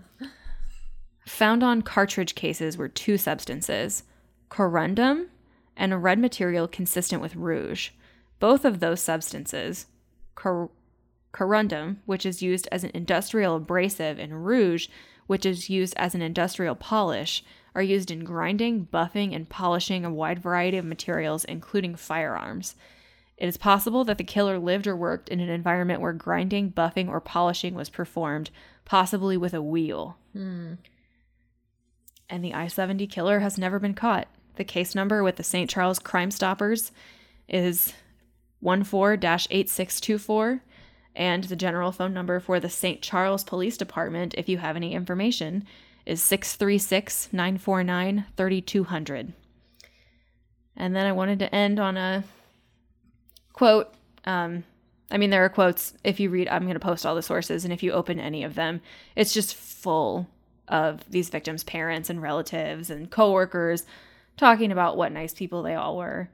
Found 1.26 1.62
on 1.62 1.82
cartridge 1.82 2.34
cases 2.34 2.76
were 2.76 2.89
two 2.89 3.16
substances 3.16 4.03
corundum 4.51 5.26
and 5.76 5.93
a 5.93 5.99
red 5.99 6.18
material 6.18 6.66
consistent 6.66 7.22
with 7.22 7.36
rouge. 7.36 7.91
Both 8.41 8.64
of 8.64 8.80
those 8.80 9.01
substances, 9.01 9.86
cor- 10.34 10.70
corundum, 11.33 11.97
which 12.07 12.24
is 12.24 12.43
used 12.43 12.68
as 12.72 12.85
an 12.85 12.91
industrial 12.95 13.57
abrasive, 13.57 14.18
and 14.18 14.47
rouge, 14.47 14.89
which 15.26 15.45
is 15.45 15.70
used 15.70 15.95
as 15.97 16.14
an 16.14 16.22
industrial 16.22 16.74
polish, 16.74 17.45
are 17.74 17.83
used 17.83 18.11
in 18.11 18.24
grinding, 18.24 18.87
buffing, 18.87 19.35
and 19.35 19.49
polishing 19.49 20.05
a 20.05 20.12
wide 20.12 20.39
variety 20.39 20.79
of 20.79 20.85
materials, 20.85 21.45
including 21.45 21.95
firearms. 21.95 22.74
It 23.37 23.47
is 23.47 23.57
possible 23.57 24.05
that 24.05 24.18
the 24.18 24.24
killer 24.24 24.59
lived 24.59 24.87
or 24.87 24.97
worked 24.97 25.29
in 25.29 25.39
an 25.39 25.49
environment 25.49 26.01
where 26.01 26.12
grinding, 26.12 26.72
buffing, 26.72 27.09
or 27.09 27.20
polishing 27.20 27.74
was 27.74 27.89
performed, 27.89 28.51
possibly 28.85 29.37
with 29.37 29.55
a 29.55 29.62
wheel. 29.62 30.16
Hmm. 30.33 30.74
And 32.29 32.45
the 32.45 32.53
I 32.53 32.66
70 32.66 33.07
killer 33.07 33.39
has 33.39 33.57
never 33.57 33.79
been 33.79 33.95
caught. 33.95 34.26
The 34.57 34.64
case 34.64 34.95
number 34.95 35.22
with 35.22 35.37
the 35.37 35.45
St. 35.45 35.70
Charles 35.70 36.01
Crime 36.01 36.33
Stoppers 36.33 36.91
is 37.49 37.95
14 38.61 39.18
8624, 39.51 40.62
And 41.18 41.42
the 41.44 41.56
general 41.56 41.90
phone 41.90 42.14
number 42.14 42.38
for 42.38 42.60
the 42.60 42.70
St. 42.70 43.02
Charles 43.02 43.42
Police 43.42 43.76
Department, 43.76 44.36
if 44.38 44.48
you 44.48 44.58
have 44.58 44.76
any 44.76 44.94
information, 44.94 45.64
is 46.06 46.22
636 46.22 47.30
949 47.32 48.24
3200. 48.36 49.32
And 50.76 50.94
then 50.94 51.06
I 51.06 51.12
wanted 51.12 51.40
to 51.40 51.52
end 51.52 51.80
on 51.80 51.96
a 51.96 52.22
quote. 53.52 53.92
Um, 54.26 54.62
I 55.10 55.18
mean, 55.18 55.30
there 55.30 55.44
are 55.44 55.48
quotes. 55.48 55.92
If 56.04 56.20
you 56.20 56.30
read, 56.30 56.46
I'm 56.46 56.62
going 56.62 56.74
to 56.74 56.80
post 56.80 57.04
all 57.04 57.16
the 57.16 57.22
sources, 57.22 57.64
and 57.64 57.72
if 57.72 57.82
you 57.82 57.90
open 57.90 58.20
any 58.20 58.44
of 58.44 58.54
them, 58.54 58.80
it's 59.16 59.34
just 59.34 59.56
full 59.56 60.28
of 60.68 61.02
these 61.10 61.30
victims' 61.30 61.64
parents 61.64 62.10
and 62.10 62.22
relatives 62.22 62.90
and 62.90 63.10
coworkers 63.10 63.84
talking 64.36 64.70
about 64.70 64.96
what 64.96 65.10
nice 65.10 65.34
people 65.34 65.64
they 65.64 65.74
all 65.74 65.96
were. 65.96 66.28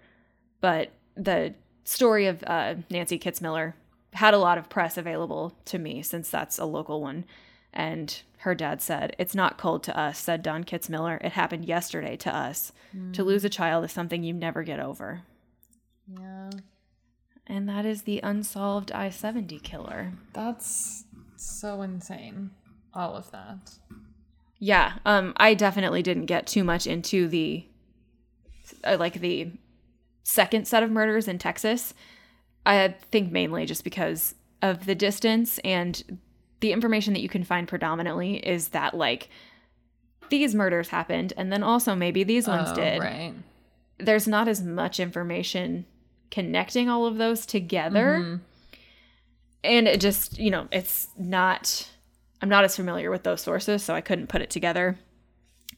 But 0.61 0.91
the 1.17 1.55
story 1.85 2.27
of 2.27 2.45
uh, 2.47 2.75
Nancy 2.91 3.19
Kitzmiller 3.19 3.73
had 4.15 4.35
a 4.35 4.39
lot 4.39 4.59
of 4.59 4.69
press 4.69 4.97
available 4.97 5.57
to 5.67 5.79
me 5.79 6.03
since 6.03 6.31
that's 6.31 6.59
a 6.59 6.65
local 6.65 7.01
one. 7.01 7.25
And 7.73 8.23
her 8.39 8.55
dad 8.55 8.81
said, 8.81 9.17
It's 9.19 9.35
not 9.35 9.59
cold 9.59 9.83
to 9.85 9.99
us, 9.99 10.19
said 10.19 10.43
Don 10.43 10.65
Kitzmiller. 10.65 11.23
It 11.25 11.33
happened 11.33 11.65
yesterday 11.65 12.17
to 12.19 12.35
us. 12.35 12.73
To 13.15 13.25
lose 13.25 13.45
a 13.45 13.49
child 13.49 13.85
is 13.85 13.93
something 13.93 14.23
you 14.23 14.33
never 14.33 14.63
get 14.63 14.79
over. 14.79 15.23
Yeah. 16.07 16.51
And 17.47 17.69
that 17.69 17.85
is 17.85 18.03
the 18.03 18.21
unsolved 18.23 18.93
I 18.93 19.11
70 19.11 19.59
killer. 19.59 20.13
That's 20.33 21.05
so 21.37 21.83
insane. 21.83 22.51
All 22.95 23.17
of 23.17 23.31
that. 23.33 23.79
Yeah, 24.59 24.95
um, 25.05 25.35
I 25.37 25.55
definitely 25.55 26.03
didn't 26.03 26.27
get 26.27 26.47
too 26.47 26.65
much 26.65 26.87
into 26.87 27.29
the 27.29 27.67
uh, 28.85 28.97
like 28.99 29.15
the 29.15 29.51
second 30.23 30.67
set 30.67 30.83
of 30.83 30.91
murders 30.91 31.29
in 31.29 31.39
Texas. 31.39 31.93
I 32.67 32.95
think 33.11 33.31
mainly 33.31 33.67
just 33.67 33.85
because 33.85 34.35
of 34.63 34.87
the 34.87 34.95
distance 34.95 35.59
and 35.65 36.21
the 36.61 36.73
information 36.73 37.13
that 37.13 37.21
you 37.21 37.29
can 37.29 37.45
find 37.45 37.69
predominantly 37.69 38.37
is 38.37 38.69
that 38.69 38.95
like 38.95 39.29
these 40.31 40.55
murders 40.55 40.89
happened 40.89 41.33
and 41.37 41.53
then 41.53 41.63
also 41.63 41.95
maybe 41.95 42.25
these 42.25 42.49
ones 42.49 42.71
Oh, 42.71 42.75
did. 42.75 43.03
Right. 43.03 43.35
There's 43.99 44.27
not 44.27 44.49
as 44.49 44.63
much 44.63 44.99
information 44.99 45.85
connecting 46.31 46.89
all 46.89 47.07
of 47.07 47.19
those 47.19 47.45
together. 47.47 48.19
Mm-hmm. 48.21 48.37
And 49.63 49.89
it 49.89 50.01
just, 50.01 50.39
you 50.39 50.51
know, 50.51 50.69
it's 50.73 51.09
not 51.19 51.91
I'm 52.43 52.49
not 52.49 52.65
as 52.65 52.77
familiar 52.77 53.11
with 53.11 53.23
those 53.23 53.41
sources, 53.41 53.83
so 53.83 53.95
I 53.95 54.01
couldn't 54.01 54.29
put 54.29 54.43
it 54.43 54.51
together 54.51 54.99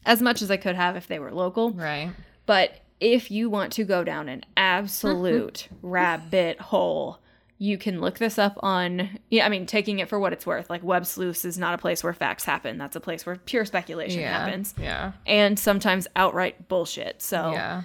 as 0.04 0.22
much 0.22 0.42
as 0.42 0.50
I 0.50 0.56
could 0.56 0.74
have 0.76 0.96
if 0.96 1.06
they 1.06 1.18
were 1.18 1.32
local. 1.32 1.72
Right. 1.72 2.10
But 2.46 2.80
if 3.00 3.30
you 3.30 3.50
want 3.50 3.72
to 3.74 3.84
go 3.84 4.04
down 4.04 4.28
an 4.28 4.44
absolute 4.56 5.68
rabbit 5.82 6.60
hole, 6.60 7.18
you 7.58 7.78
can 7.78 8.00
look 8.00 8.18
this 8.18 8.38
up 8.38 8.58
on 8.60 9.18
yeah, 9.30 9.46
I 9.46 9.48
mean 9.48 9.66
taking 9.66 9.98
it 9.98 10.08
for 10.08 10.18
what 10.20 10.32
it's 10.32 10.46
worth. 10.46 10.68
Like 10.68 10.82
Web 10.82 11.06
Sleuths 11.06 11.44
is 11.44 11.58
not 11.58 11.74
a 11.74 11.78
place 11.78 12.04
where 12.04 12.12
facts 12.12 12.44
happen. 12.44 12.78
That's 12.78 12.96
a 12.96 13.00
place 13.00 13.24
where 13.24 13.36
pure 13.36 13.64
speculation 13.64 14.20
Yeah. 14.20 14.38
happens. 14.44 14.74
Yeah. 14.80 15.12
And 15.26 15.58
sometimes 15.58 16.06
outright 16.16 16.68
bullshit. 16.68 17.22
So 17.22 17.52
Yeah. 17.52 17.82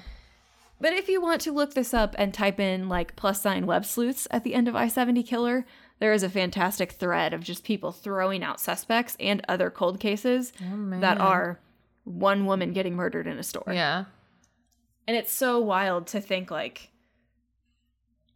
but 0.79 0.93
if 0.93 1.07
you 1.07 1.21
want 1.21 1.41
to 1.41 1.51
look 1.53 1.73
this 1.73 1.93
up 1.93 2.15
and 2.17 2.33
type 2.33 2.59
in 2.59 2.89
like 2.89 3.15
plus 3.15 3.41
sign 3.41 3.65
web 3.65 3.85
sleuths 3.85 4.27
at 4.31 4.43
the 4.43 4.53
end 4.53 4.67
of 4.67 4.75
I 4.75 4.87
70 4.89 5.23
killer, 5.23 5.65
there 5.99 6.11
is 6.13 6.23
a 6.23 6.29
fantastic 6.29 6.93
thread 6.93 7.33
of 7.33 7.41
just 7.41 7.63
people 7.63 7.91
throwing 7.91 8.43
out 8.43 8.59
suspects 8.59 9.15
and 9.19 9.41
other 9.47 9.69
cold 9.69 9.99
cases 9.99 10.51
oh, 10.61 10.99
that 10.99 11.19
are 11.19 11.59
one 12.03 12.45
woman 12.45 12.73
getting 12.73 12.95
murdered 12.95 13.27
in 13.27 13.37
a 13.37 13.43
store. 13.43 13.71
Yeah. 13.71 14.05
And 15.07 15.17
it's 15.17 15.31
so 15.31 15.59
wild 15.59 16.07
to 16.07 16.21
think 16.21 16.51
like, 16.51 16.89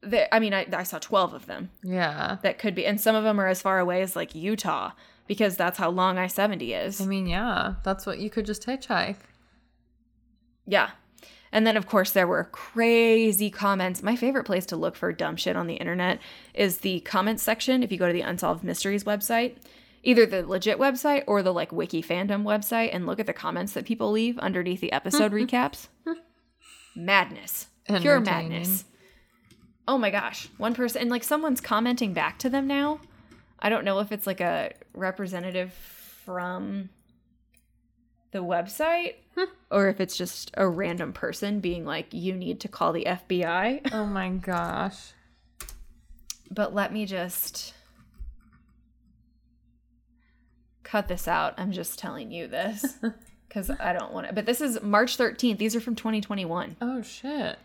there, 0.02 0.28
I 0.32 0.40
mean, 0.40 0.54
I, 0.54 0.68
I 0.74 0.84
saw 0.84 1.00
12 1.00 1.34
of 1.34 1.46
them 1.46 1.70
Yeah. 1.84 2.38
that 2.44 2.60
could 2.60 2.76
be, 2.76 2.86
and 2.86 3.00
some 3.00 3.16
of 3.16 3.24
them 3.24 3.40
are 3.40 3.48
as 3.48 3.62
far 3.62 3.80
away 3.80 4.02
as 4.02 4.16
like 4.16 4.36
Utah 4.36 4.92
because 5.28 5.56
that's 5.58 5.78
how 5.80 5.90
long 5.90 6.18
I 6.18 6.28
70 6.28 6.74
is. 6.74 7.02
I 7.02 7.06
mean, 7.06 7.26
yeah. 7.28 7.76
That's 7.84 8.06
what 8.06 8.20
you 8.20 8.30
could 8.30 8.46
just 8.46 8.66
hitchhike. 8.68 9.18
Yeah. 10.68 10.92
And 11.52 11.66
then, 11.66 11.78
of 11.78 11.88
course, 11.88 12.12
there 12.12 12.28
were 12.28 12.44
crazy 12.46 13.50
comments. 13.50 14.04
My 14.04 14.16
favorite 14.16 14.44
place 14.44 14.66
to 14.68 14.76
look 14.76 14.96
for 14.96 15.14
dumb 15.14 15.38
shit 15.38 15.56
on 15.56 15.68
the 15.68 15.76
internet 15.76 16.20
is 16.54 16.80
the 16.80 17.00
comments 17.02 17.44
section. 17.44 17.82
If 17.82 17.92
you 17.92 17.98
go 17.98 18.08
to 18.08 18.14
the 18.14 18.22
Unsolved 18.22 18.64
Mysteries 18.64 19.06
website, 19.06 19.56
either 20.04 20.26
the 20.26 20.46
legit 20.46 20.78
website 20.78 21.24
or 21.28 21.42
the 21.42 21.54
like 21.54 21.72
wiki 21.72 22.04
fandom 22.04 22.44
website, 22.44 22.90
and 22.94 23.06
look 23.06 23.20
at 23.22 23.26
the 23.26 23.34
comments 23.34 23.72
that 23.74 23.86
people 23.86 24.12
leave 24.12 24.38
underneath 24.40 24.82
the 24.82 24.92
episode 24.92 25.32
recaps. 25.32 25.88
Madness. 26.96 27.68
Pure 27.88 28.22
madness. 28.22 28.86
Oh 29.88 29.98
my 29.98 30.10
gosh. 30.10 30.50
One 30.58 30.74
person, 30.74 31.02
and 31.02 31.12
like 31.12 31.24
someone's 31.24 31.62
commenting 31.62 32.14
back 32.14 32.40
to 32.40 32.50
them 32.50 32.68
now. 32.68 33.00
I 33.60 33.70
don't 33.70 33.86
know 33.86 34.00
if 34.00 34.12
it's 34.12 34.28
like 34.28 34.42
a 34.42 34.72
representative 34.94 35.74
from 35.74 36.90
the 38.32 38.40
website 38.40 39.16
or 39.72 39.88
if 39.88 40.02
it's 40.02 40.18
just 40.18 40.52
a 40.56 40.68
random 40.68 41.14
person 41.14 41.60
being 41.60 41.86
like, 41.86 42.14
you 42.14 42.34
need 42.34 42.60
to 42.62 42.68
call 42.68 42.92
the 42.92 43.06
FBI. 43.06 43.94
Oh 43.94 44.06
my 44.06 44.30
gosh. 44.30 45.14
But 46.52 46.74
let 46.74 46.92
me 46.92 47.06
just 47.06 47.74
cut 50.84 51.08
this 51.08 51.28
out. 51.28 51.54
I'm 51.58 51.72
just 51.72 51.98
telling 51.98 52.32
you 52.32 52.48
this 52.48 52.86
because 53.56 53.72
I 53.80 53.94
don't 53.94 54.12
want 54.12 54.28
to. 54.28 54.34
But 54.34 54.46
this 54.46 54.60
is 54.60 54.82
March 54.82 55.18
13th. 55.18 55.58
These 55.58 55.78
are 55.78 55.80
from 55.80 55.96
2021. 55.96 56.76
Oh 56.82 57.02
shit. 57.02 57.58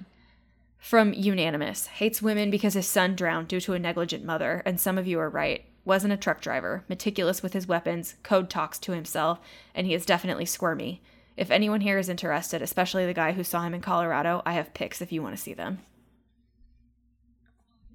From 0.79 1.13
Unanimous 1.13 1.89
hates 1.89 2.23
women 2.23 2.49
because 2.49 2.75
his 2.75 2.87
son 2.87 3.17
drowned 3.17 3.49
due 3.49 3.61
to 3.63 3.73
a 3.73 3.79
negligent 3.79 4.25
mother. 4.25 4.63
And 4.65 4.79
some 4.79 4.99
of 4.99 5.09
you 5.09 5.19
are 5.19 5.29
right. 5.29 5.65
Wasn't 5.85 6.13
a 6.13 6.17
truck 6.17 6.41
driver, 6.41 6.85
meticulous 6.89 7.43
with 7.43 7.55
his 7.55 7.67
weapons, 7.67 8.15
code 8.23 8.49
talks 8.49 8.79
to 8.81 8.93
himself, 8.93 9.41
and 9.75 9.85
he 9.85 9.95
is 9.95 10.07
definitely 10.07 10.45
squirmy. 10.45 11.03
If 11.37 11.51
anyone 11.51 11.81
here 11.81 11.99
is 11.99 12.09
interested, 12.09 12.63
especially 12.63 13.07
the 13.07 13.15
guy 13.15 13.33
who 13.33 13.43
saw 13.43 13.63
him 13.63 13.75
in 13.75 13.81
Colorado, 13.81 14.43
I 14.47 14.53
have 14.53 14.75
pics 14.75 15.03
if 15.03 15.11
you 15.11 15.23
want 15.23 15.35
to 15.35 15.43
see 15.43 15.55
them. 15.55 15.81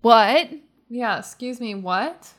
What? 0.01 0.49
Yeah, 0.89 1.19
excuse 1.19 1.61
me, 1.61 1.75
what? 1.75 2.33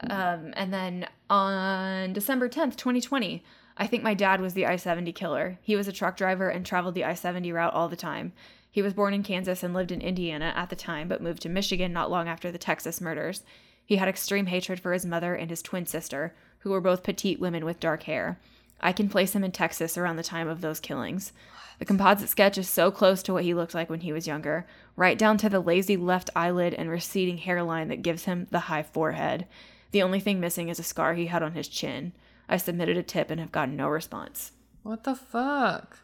Um, 0.00 0.52
and 0.56 0.72
then 0.72 1.06
on 1.30 2.12
December 2.12 2.48
10th, 2.48 2.76
2020, 2.76 3.42
I 3.76 3.86
think 3.86 4.02
my 4.02 4.14
dad 4.14 4.40
was 4.40 4.54
the 4.54 4.66
I 4.66 4.76
70 4.76 5.12
killer. 5.12 5.58
He 5.62 5.76
was 5.76 5.88
a 5.88 5.92
truck 5.92 6.16
driver 6.16 6.48
and 6.48 6.64
traveled 6.64 6.94
the 6.94 7.04
I 7.04 7.14
70 7.14 7.50
route 7.52 7.72
all 7.72 7.88
the 7.88 7.96
time. 7.96 8.32
He 8.70 8.82
was 8.82 8.92
born 8.92 9.14
in 9.14 9.22
Kansas 9.22 9.62
and 9.62 9.72
lived 9.72 9.92
in 9.92 10.00
Indiana 10.00 10.52
at 10.56 10.68
the 10.68 10.76
time, 10.76 11.08
but 11.08 11.22
moved 11.22 11.42
to 11.42 11.48
Michigan 11.48 11.92
not 11.92 12.10
long 12.10 12.28
after 12.28 12.50
the 12.50 12.58
Texas 12.58 13.00
murders. 13.00 13.44
He 13.84 13.96
had 13.96 14.08
extreme 14.08 14.46
hatred 14.46 14.80
for 14.80 14.92
his 14.92 15.06
mother 15.06 15.34
and 15.34 15.50
his 15.50 15.62
twin 15.62 15.86
sister, 15.86 16.34
who 16.60 16.70
were 16.70 16.80
both 16.80 17.02
petite 17.02 17.38
women 17.38 17.64
with 17.64 17.80
dark 17.80 18.04
hair. 18.04 18.38
I 18.80 18.92
can 18.92 19.08
place 19.08 19.34
him 19.34 19.44
in 19.44 19.52
Texas 19.52 19.96
around 19.96 20.16
the 20.16 20.22
time 20.22 20.48
of 20.48 20.60
those 20.60 20.80
killings. 20.80 21.32
The 21.78 21.84
composite 21.84 22.28
sketch 22.28 22.58
is 22.58 22.68
so 22.68 22.90
close 22.90 23.22
to 23.24 23.32
what 23.32 23.44
he 23.44 23.54
looked 23.54 23.74
like 23.74 23.90
when 23.90 24.00
he 24.00 24.12
was 24.12 24.26
younger, 24.26 24.66
right 24.96 25.18
down 25.18 25.38
to 25.38 25.48
the 25.48 25.60
lazy 25.60 25.96
left 25.96 26.30
eyelid 26.34 26.74
and 26.74 26.90
receding 26.90 27.38
hairline 27.38 27.88
that 27.88 28.02
gives 28.02 28.24
him 28.24 28.46
the 28.50 28.60
high 28.60 28.82
forehead. 28.82 29.46
The 29.94 30.02
only 30.02 30.18
thing 30.18 30.40
missing 30.40 30.70
is 30.70 30.80
a 30.80 30.82
scar 30.82 31.14
he 31.14 31.26
had 31.26 31.44
on 31.44 31.52
his 31.52 31.68
chin. 31.68 32.14
I 32.48 32.56
submitted 32.56 32.96
a 32.96 33.02
tip 33.04 33.30
and 33.30 33.38
have 33.38 33.52
gotten 33.52 33.76
no 33.76 33.86
response. 33.86 34.50
What 34.82 35.04
the 35.04 35.14
fuck? 35.14 35.98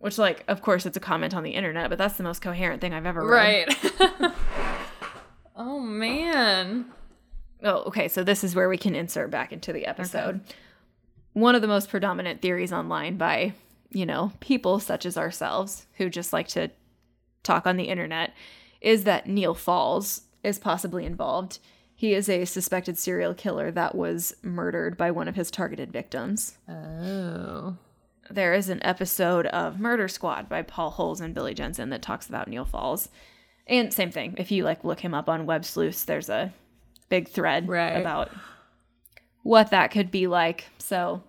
Which, 0.00 0.18
like, 0.18 0.44
of 0.48 0.60
course, 0.60 0.84
it's 0.84 0.98
a 0.98 1.00
comment 1.00 1.32
on 1.32 1.42
the 1.42 1.52
internet, 1.52 1.88
but 1.88 1.96
that's 1.96 2.18
the 2.18 2.24
most 2.24 2.42
coherent 2.42 2.82
thing 2.82 2.92
I've 2.92 3.06
ever 3.06 3.26
read. 3.26 3.68
Right. 3.98 4.32
oh 5.56 5.80
man. 5.80 6.84
Oh, 7.62 7.84
okay. 7.84 8.06
So 8.06 8.22
this 8.22 8.44
is 8.44 8.54
where 8.54 8.68
we 8.68 8.76
can 8.76 8.94
insert 8.94 9.30
back 9.30 9.50
into 9.50 9.72
the 9.72 9.86
episode. 9.86 10.42
One 11.32 11.54
of 11.54 11.62
the 11.62 11.68
most 11.68 11.88
predominant 11.88 12.42
theories 12.42 12.70
online 12.70 13.16
by, 13.16 13.54
you 13.92 14.04
know, 14.04 14.32
people 14.40 14.78
such 14.78 15.06
as 15.06 15.16
ourselves 15.16 15.86
who 15.96 16.10
just 16.10 16.34
like 16.34 16.48
to 16.48 16.70
talk 17.42 17.66
on 17.66 17.78
the 17.78 17.84
internet 17.84 18.34
is 18.82 19.04
that 19.04 19.26
Neal 19.26 19.54
Falls 19.54 20.24
is 20.42 20.58
possibly 20.58 21.06
involved. 21.06 21.60
He 22.02 22.14
is 22.14 22.28
a 22.28 22.44
suspected 22.46 22.98
serial 22.98 23.32
killer 23.32 23.70
that 23.70 23.94
was 23.94 24.34
murdered 24.42 24.96
by 24.96 25.12
one 25.12 25.28
of 25.28 25.36
his 25.36 25.52
targeted 25.52 25.92
victims. 25.92 26.58
Oh. 26.68 27.76
There 28.28 28.54
is 28.54 28.68
an 28.68 28.82
episode 28.84 29.46
of 29.46 29.78
Murder 29.78 30.08
Squad 30.08 30.48
by 30.48 30.62
Paul 30.62 30.90
Holes 30.90 31.20
and 31.20 31.32
Billy 31.32 31.54
Jensen 31.54 31.90
that 31.90 32.02
talks 32.02 32.28
about 32.28 32.48
Neal 32.48 32.64
Falls. 32.64 33.08
And 33.68 33.94
same 33.94 34.10
thing, 34.10 34.34
if 34.36 34.50
you 34.50 34.64
like 34.64 34.82
look 34.82 34.98
him 34.98 35.14
up 35.14 35.28
on 35.28 35.46
Web 35.46 35.64
Sleuths, 35.64 36.02
there's 36.02 36.28
a 36.28 36.52
big 37.08 37.28
thread 37.28 37.68
Right. 37.68 37.90
about 38.00 38.32
what 39.44 39.70
that 39.70 39.92
could 39.92 40.10
be 40.10 40.26
like. 40.26 40.64
So 40.78 41.22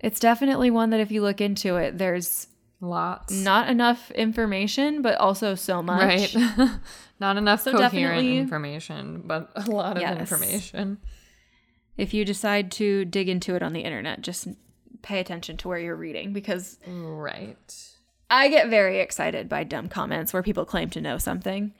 it's 0.00 0.18
definitely 0.18 0.70
one 0.70 0.88
that 0.88 1.00
if 1.00 1.10
you 1.10 1.20
look 1.20 1.42
into 1.42 1.76
it, 1.76 1.98
there's 1.98 2.46
Lots. 2.80 3.34
not 3.34 3.68
enough 3.68 4.10
information, 4.12 5.02
but 5.02 5.18
also 5.18 5.54
so 5.54 5.82
much. 5.82 6.34
Right. 6.34 6.70
Not 7.20 7.36
enough 7.36 7.62
So 7.62 7.72
coherent 7.72 8.26
information, 8.26 9.22
but 9.24 9.50
a 9.56 9.70
lot 9.70 9.96
of 9.96 10.02
Yes. 10.02 10.18
information. 10.20 10.98
If 11.96 12.14
you 12.14 12.24
decide 12.24 12.70
to 12.72 13.04
dig 13.04 13.28
into 13.28 13.54
it 13.56 13.62
on 13.62 13.72
the 13.72 13.80
internet, 13.80 14.20
just 14.22 14.46
pay 15.02 15.18
attention 15.20 15.56
to 15.58 15.68
where 15.68 15.78
you're 15.78 15.96
reading 15.96 16.32
because 16.32 16.78
Right. 16.86 17.56
I 18.30 18.48
get 18.48 18.68
very 18.68 19.00
excited 19.00 19.48
by 19.48 19.64
dumb 19.64 19.88
comments 19.88 20.32
where 20.32 20.42
people 20.42 20.64
claim 20.64 20.90
to 20.90 21.00
know 21.00 21.18
something. 21.18 21.72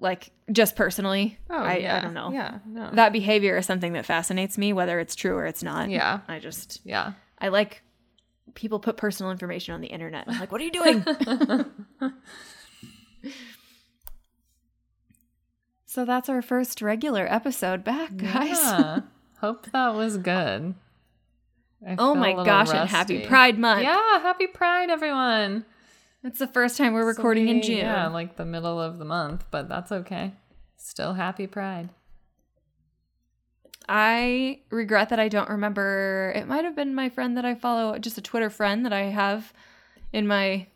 like 0.00 0.30
just 0.52 0.76
personally. 0.76 1.36
Oh, 1.50 1.56
I, 1.56 1.78
yeah. 1.78 1.96
I 1.96 2.00
don't 2.00 2.14
know. 2.14 2.30
Yeah, 2.30 2.58
no. 2.64 2.88
That 2.92 3.12
behavior 3.12 3.56
is 3.56 3.66
something 3.66 3.94
that 3.94 4.06
fascinates 4.06 4.56
me, 4.56 4.72
whether 4.72 5.00
it's 5.00 5.16
true 5.16 5.34
or 5.34 5.44
it's 5.44 5.60
not. 5.64 5.90
Yeah. 5.90 6.20
I 6.28 6.38
just 6.38 6.80
yeah. 6.84 7.14
I 7.40 7.48
like 7.48 7.82
people 8.54 8.78
put 8.78 8.96
personal 8.96 9.32
information 9.32 9.74
on 9.74 9.80
the 9.80 9.88
internet. 9.88 10.26
I'm 10.28 10.38
like, 10.38 10.52
what 10.52 10.60
are 10.60 10.64
you 10.64 10.70
doing? 10.70 11.04
so 15.88 16.04
that's 16.04 16.28
our 16.28 16.42
first 16.42 16.82
regular 16.82 17.26
episode 17.32 17.82
back, 17.82 18.14
guys. 18.18 18.50
Yeah. 18.50 19.00
Hope 19.40 19.70
that 19.72 19.94
was 19.94 20.18
good. 20.18 20.74
I 21.86 21.96
Oh 21.98 22.14
my 22.14 22.34
gosh, 22.34 22.70
and 22.70 22.88
happy. 22.90 23.24
Pride 23.24 23.58
Month. 23.58 23.84
Yeah, 23.84 24.20
happy 24.20 24.46
Pride, 24.48 24.90
everyone. 24.90 25.64
It's 26.22 26.38
the 26.38 26.46
first 26.46 26.76
time 26.76 26.92
we're 26.92 27.06
This'll 27.06 27.22
recording 27.22 27.48
in 27.48 27.62
June. 27.62 27.78
Yeah, 27.78 28.08
like 28.08 28.36
the 28.36 28.44
middle 28.44 28.78
of 28.78 28.98
the 28.98 29.06
month, 29.06 29.46
but 29.50 29.70
that's 29.70 29.90
okay. 29.90 30.34
Still 30.76 31.14
happy 31.14 31.46
Pride. 31.46 31.88
I 33.88 34.60
regret 34.68 35.08
that 35.08 35.18
I 35.18 35.28
don't 35.28 35.48
remember. 35.48 36.34
It 36.36 36.46
might 36.46 36.64
have 36.64 36.76
been 36.76 36.94
my 36.94 37.08
friend 37.08 37.34
that 37.38 37.46
I 37.46 37.54
follow, 37.54 37.98
just 37.98 38.18
a 38.18 38.22
Twitter 38.22 38.50
friend 38.50 38.84
that 38.84 38.92
I 38.92 39.04
have 39.04 39.54
in 40.12 40.26
my 40.26 40.66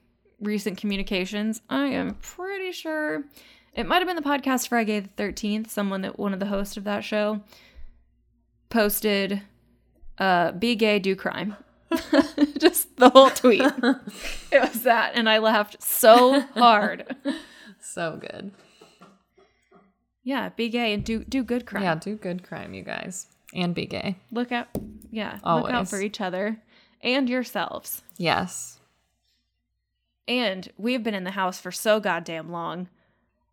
recent 0.40 0.78
communications. 0.78 1.60
I 1.68 1.88
am 1.88 2.14
pretty 2.14 2.72
sure 2.72 3.24
it 3.74 3.86
might 3.86 3.98
have 3.98 4.06
been 4.06 4.16
the 4.16 4.22
podcast 4.22 4.68
Friday 4.68 5.00
the 5.00 5.08
13th. 5.08 5.68
Someone 5.68 6.02
that 6.02 6.18
one 6.18 6.32
of 6.32 6.40
the 6.40 6.46
hosts 6.46 6.76
of 6.76 6.84
that 6.84 7.04
show 7.04 7.40
posted, 8.70 9.42
uh, 10.18 10.52
be 10.52 10.74
gay, 10.74 10.98
do 10.98 11.16
crime. 11.16 11.56
just 12.58 12.96
the 12.96 13.10
whole 13.10 13.30
tweet. 13.30 13.60
it 14.50 14.60
was 14.60 14.82
that. 14.82 15.12
And 15.14 15.28
I 15.28 15.38
laughed 15.38 15.82
so 15.82 16.40
hard. 16.54 17.16
So 17.84 18.16
good. 18.16 18.52
Yeah, 20.22 20.50
be 20.50 20.68
gay 20.68 20.94
and 20.94 21.04
do 21.04 21.24
do 21.24 21.42
good 21.42 21.66
crime. 21.66 21.82
Yeah, 21.82 21.96
do 21.96 22.14
good 22.14 22.44
crime, 22.44 22.74
you 22.74 22.84
guys. 22.84 23.26
And 23.52 23.74
be 23.74 23.86
gay. 23.86 24.16
Look 24.30 24.52
out 24.52 24.68
yeah, 25.12 25.38
look 25.44 25.70
out 25.70 25.88
for 25.88 26.00
each 26.00 26.20
other 26.20 26.62
and 27.02 27.28
yourselves. 27.28 28.02
Yes. 28.16 28.80
And 30.26 30.72
we've 30.78 31.02
been 31.02 31.14
in 31.14 31.24
the 31.24 31.32
house 31.32 31.60
for 31.60 31.70
so 31.70 32.00
goddamn 32.00 32.50
long. 32.50 32.88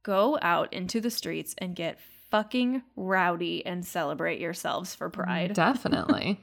Go 0.04 0.38
out 0.42 0.72
into 0.74 1.02
the 1.02 1.10
streets 1.12 1.56
and 1.58 1.76
get 1.76 2.00
fucking 2.30 2.84
rowdy 2.96 3.66
and 3.66 3.86
celebrate 3.86 4.40
yourselves 4.40 4.96
for 4.96 5.10
pride 5.10 5.54
Definitely. 5.54 6.40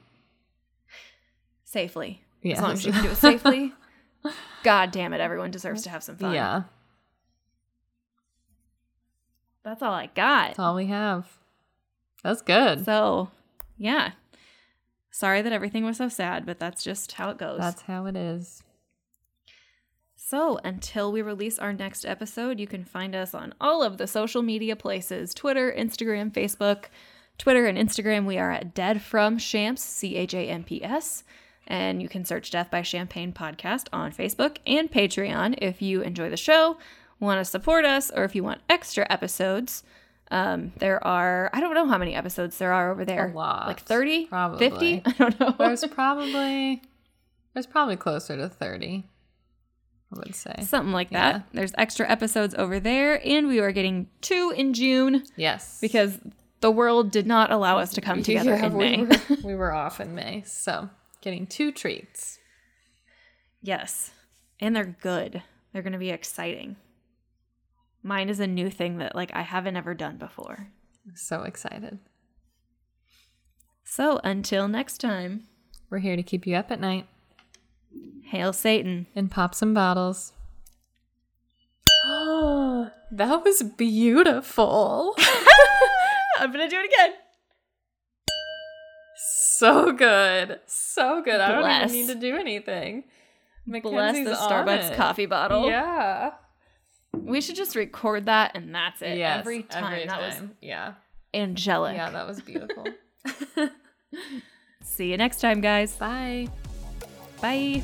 safely. 1.63 2.21
As 2.45 2.61
long 2.61 2.71
as 2.73 2.85
you 2.85 2.91
can 2.91 3.03
do 3.03 3.09
it 3.09 3.15
safely. 3.17 3.73
God 4.63 4.91
damn 4.91 5.13
it, 5.13 5.21
everyone 5.21 5.51
deserves 5.51 5.83
to 5.83 5.89
have 5.89 6.03
some 6.03 6.17
fun. 6.17 6.33
yeah. 6.33 6.63
That's 9.63 9.81
all 9.81 9.91
I 9.93 10.05
got. 10.07 10.47
That's 10.49 10.59
all 10.59 10.75
we 10.75 10.85
have. 10.85 11.27
That's 12.23 12.41
good. 12.41 12.85
So, 12.85 13.29
yeah. 13.77 14.11
Sorry 15.11 15.41
that 15.41 15.51
everything 15.51 15.83
was 15.83 15.97
so 15.97 16.07
sad, 16.09 16.45
but 16.45 16.59
that's 16.59 16.83
just 16.83 17.13
how 17.13 17.31
it 17.31 17.37
goes. 17.37 17.59
That's 17.59 17.81
how 17.81 18.05
it 18.05 18.15
is. 18.15 18.63
So, 20.29 20.59
until 20.65 21.13
we 21.13 21.21
release 21.21 21.57
our 21.57 21.71
next 21.71 22.03
episode, 22.03 22.59
you 22.59 22.67
can 22.67 22.83
find 22.83 23.15
us 23.15 23.33
on 23.33 23.53
all 23.61 23.81
of 23.81 23.97
the 23.97 24.07
social 24.07 24.41
media 24.41 24.75
places 24.75 25.33
Twitter, 25.33 25.71
Instagram, 25.71 26.33
Facebook. 26.33 26.87
Twitter 27.37 27.65
and 27.65 27.77
Instagram, 27.77 28.25
we 28.25 28.37
are 28.37 28.51
at 28.51 28.73
Dead 28.73 29.01
From 29.01 29.37
Champs, 29.37 29.81
C 29.81 30.17
H 30.17 30.33
A 30.33 30.49
M 30.49 30.65
P 30.65 30.83
S. 30.83 31.23
And 31.65 32.01
you 32.01 32.09
can 32.09 32.25
search 32.25 32.51
Death 32.51 32.69
by 32.69 32.81
Champagne 32.81 33.31
podcast 33.31 33.87
on 33.93 34.11
Facebook 34.11 34.57
and 34.67 34.91
Patreon 34.91 35.59
if 35.61 35.81
you 35.81 36.01
enjoy 36.01 36.29
the 36.29 36.35
show, 36.35 36.75
want 37.21 37.39
to 37.39 37.45
support 37.45 37.85
us, 37.85 38.11
or 38.13 38.25
if 38.25 38.35
you 38.35 38.43
want 38.43 38.59
extra 38.69 39.07
episodes. 39.09 39.83
Um, 40.29 40.73
there 40.79 41.01
are, 41.07 41.49
I 41.53 41.61
don't 41.61 41.73
know 41.73 41.87
how 41.87 41.97
many 41.97 42.15
episodes 42.15 42.57
there 42.57 42.73
are 42.73 42.91
over 42.91 43.05
there. 43.05 43.29
A 43.29 43.33
lot. 43.33 43.67
Like 43.67 43.79
30? 43.79 44.25
Probably. 44.25 44.69
50? 44.71 45.03
I 45.05 45.11
don't 45.13 45.39
know. 45.39 45.55
There's 45.57 45.85
probably 45.85 46.81
there's 47.53 47.65
probably 47.65 47.95
closer 47.95 48.35
to 48.35 48.49
30. 48.49 49.05
I 50.13 50.19
would 50.19 50.35
say. 50.35 50.55
Something 50.61 50.93
like 50.93 51.11
Yeah. 51.11 51.33
that. 51.33 51.47
There's 51.51 51.73
extra 51.77 52.09
episodes 52.09 52.55
over 52.55 52.79
there, 52.79 53.21
and 53.27 53.47
we 53.47 53.59
are 53.59 53.71
getting 53.71 54.07
two 54.21 54.53
in 54.55 54.73
June 54.73 55.23
Yes. 55.35 55.79
because 55.81 56.19
the 56.61 56.71
world 56.71 57.11
did 57.11 57.27
not 57.27 57.51
allow 57.51 57.77
us 57.77 57.93
to 57.93 58.01
come 58.01 58.23
together 58.23 58.51
Yeah, 58.55 58.65
in 58.67 58.77
we 58.77 58.97
May. 58.97 59.03
Were, 59.03 59.37
we 59.43 59.55
were 59.55 59.73
off 59.73 59.99
in 59.99 60.15
May. 60.15 60.43
So 60.45 60.89
getting 61.21 61.45
two 61.45 61.71
treats. 61.71 62.39
yes, 63.61 64.11
and 64.61 64.75
they're 64.75 64.95
good. 65.01 65.43
They're 65.73 65.81
going 65.83 65.93
to 65.93 65.99
be 65.99 66.09
exciting. 66.09 66.77
Mine 68.01 68.29
is 68.29 68.39
a 68.39 68.47
new 68.47 68.69
thing 68.69 68.97
that 68.99 69.13
like 69.15 69.31
I 69.35 69.41
haven't 69.41 69.75
ever 69.75 69.93
done 69.93 70.17
before. 70.17 70.69
So 71.15 71.43
excited. 71.43 71.99
So 73.83 74.19
until 74.23 74.67
next 74.67 74.99
time, 74.99 75.47
We're 75.89 75.99
here 75.99 76.15
to 76.15 76.23
keep 76.23 76.45
you 76.47 76.55
up 76.55 76.71
at 76.71 76.79
night 76.81 77.07
hail 78.25 78.53
Satan. 78.53 79.07
and 79.15 79.31
pop 79.31 79.55
some 79.55 79.73
bottles. 79.73 80.33
Oh, 82.05 82.89
that 83.11 83.43
was 83.43 83.63
beautiful. 83.63 85.15
I'm 86.39 86.51
going 86.51 86.67
to 86.67 86.75
do 86.75 86.79
it 86.79 86.85
again. 86.85 87.13
so 89.15 89.91
good. 89.91 90.59
So 90.67 91.21
good. 91.23 91.39
I 91.39 91.51
don't 91.51 91.89
even 91.89 91.91
need 91.91 92.07
to 92.13 92.19
do 92.19 92.35
anything. 92.37 93.05
Bless 93.65 94.13
Mackenzie's 94.13 94.25
the 94.25 94.35
Starbucks 94.35 94.91
it. 94.91 94.97
coffee 94.97 95.25
bottle. 95.25 95.67
Yeah. 95.67 96.31
We 97.13 97.41
should 97.41 97.55
just 97.55 97.75
record 97.75 98.27
that 98.27 98.51
and 98.55 98.73
that's 98.73 99.01
it. 99.01 99.17
Yes, 99.17 99.39
every 99.39 99.63
time. 99.63 99.83
Every 99.85 100.05
that 100.05 100.21
was. 100.21 100.49
Yeah. 100.61 100.93
angelic. 101.33 101.95
Yeah, 101.95 102.11
that 102.11 102.27
was 102.27 102.39
beautiful. 102.41 102.85
See 104.83 105.11
you 105.11 105.17
next 105.17 105.41
time, 105.41 105.59
guys. 105.59 105.95
Bye. 105.95 106.47
Bye. 107.41 107.83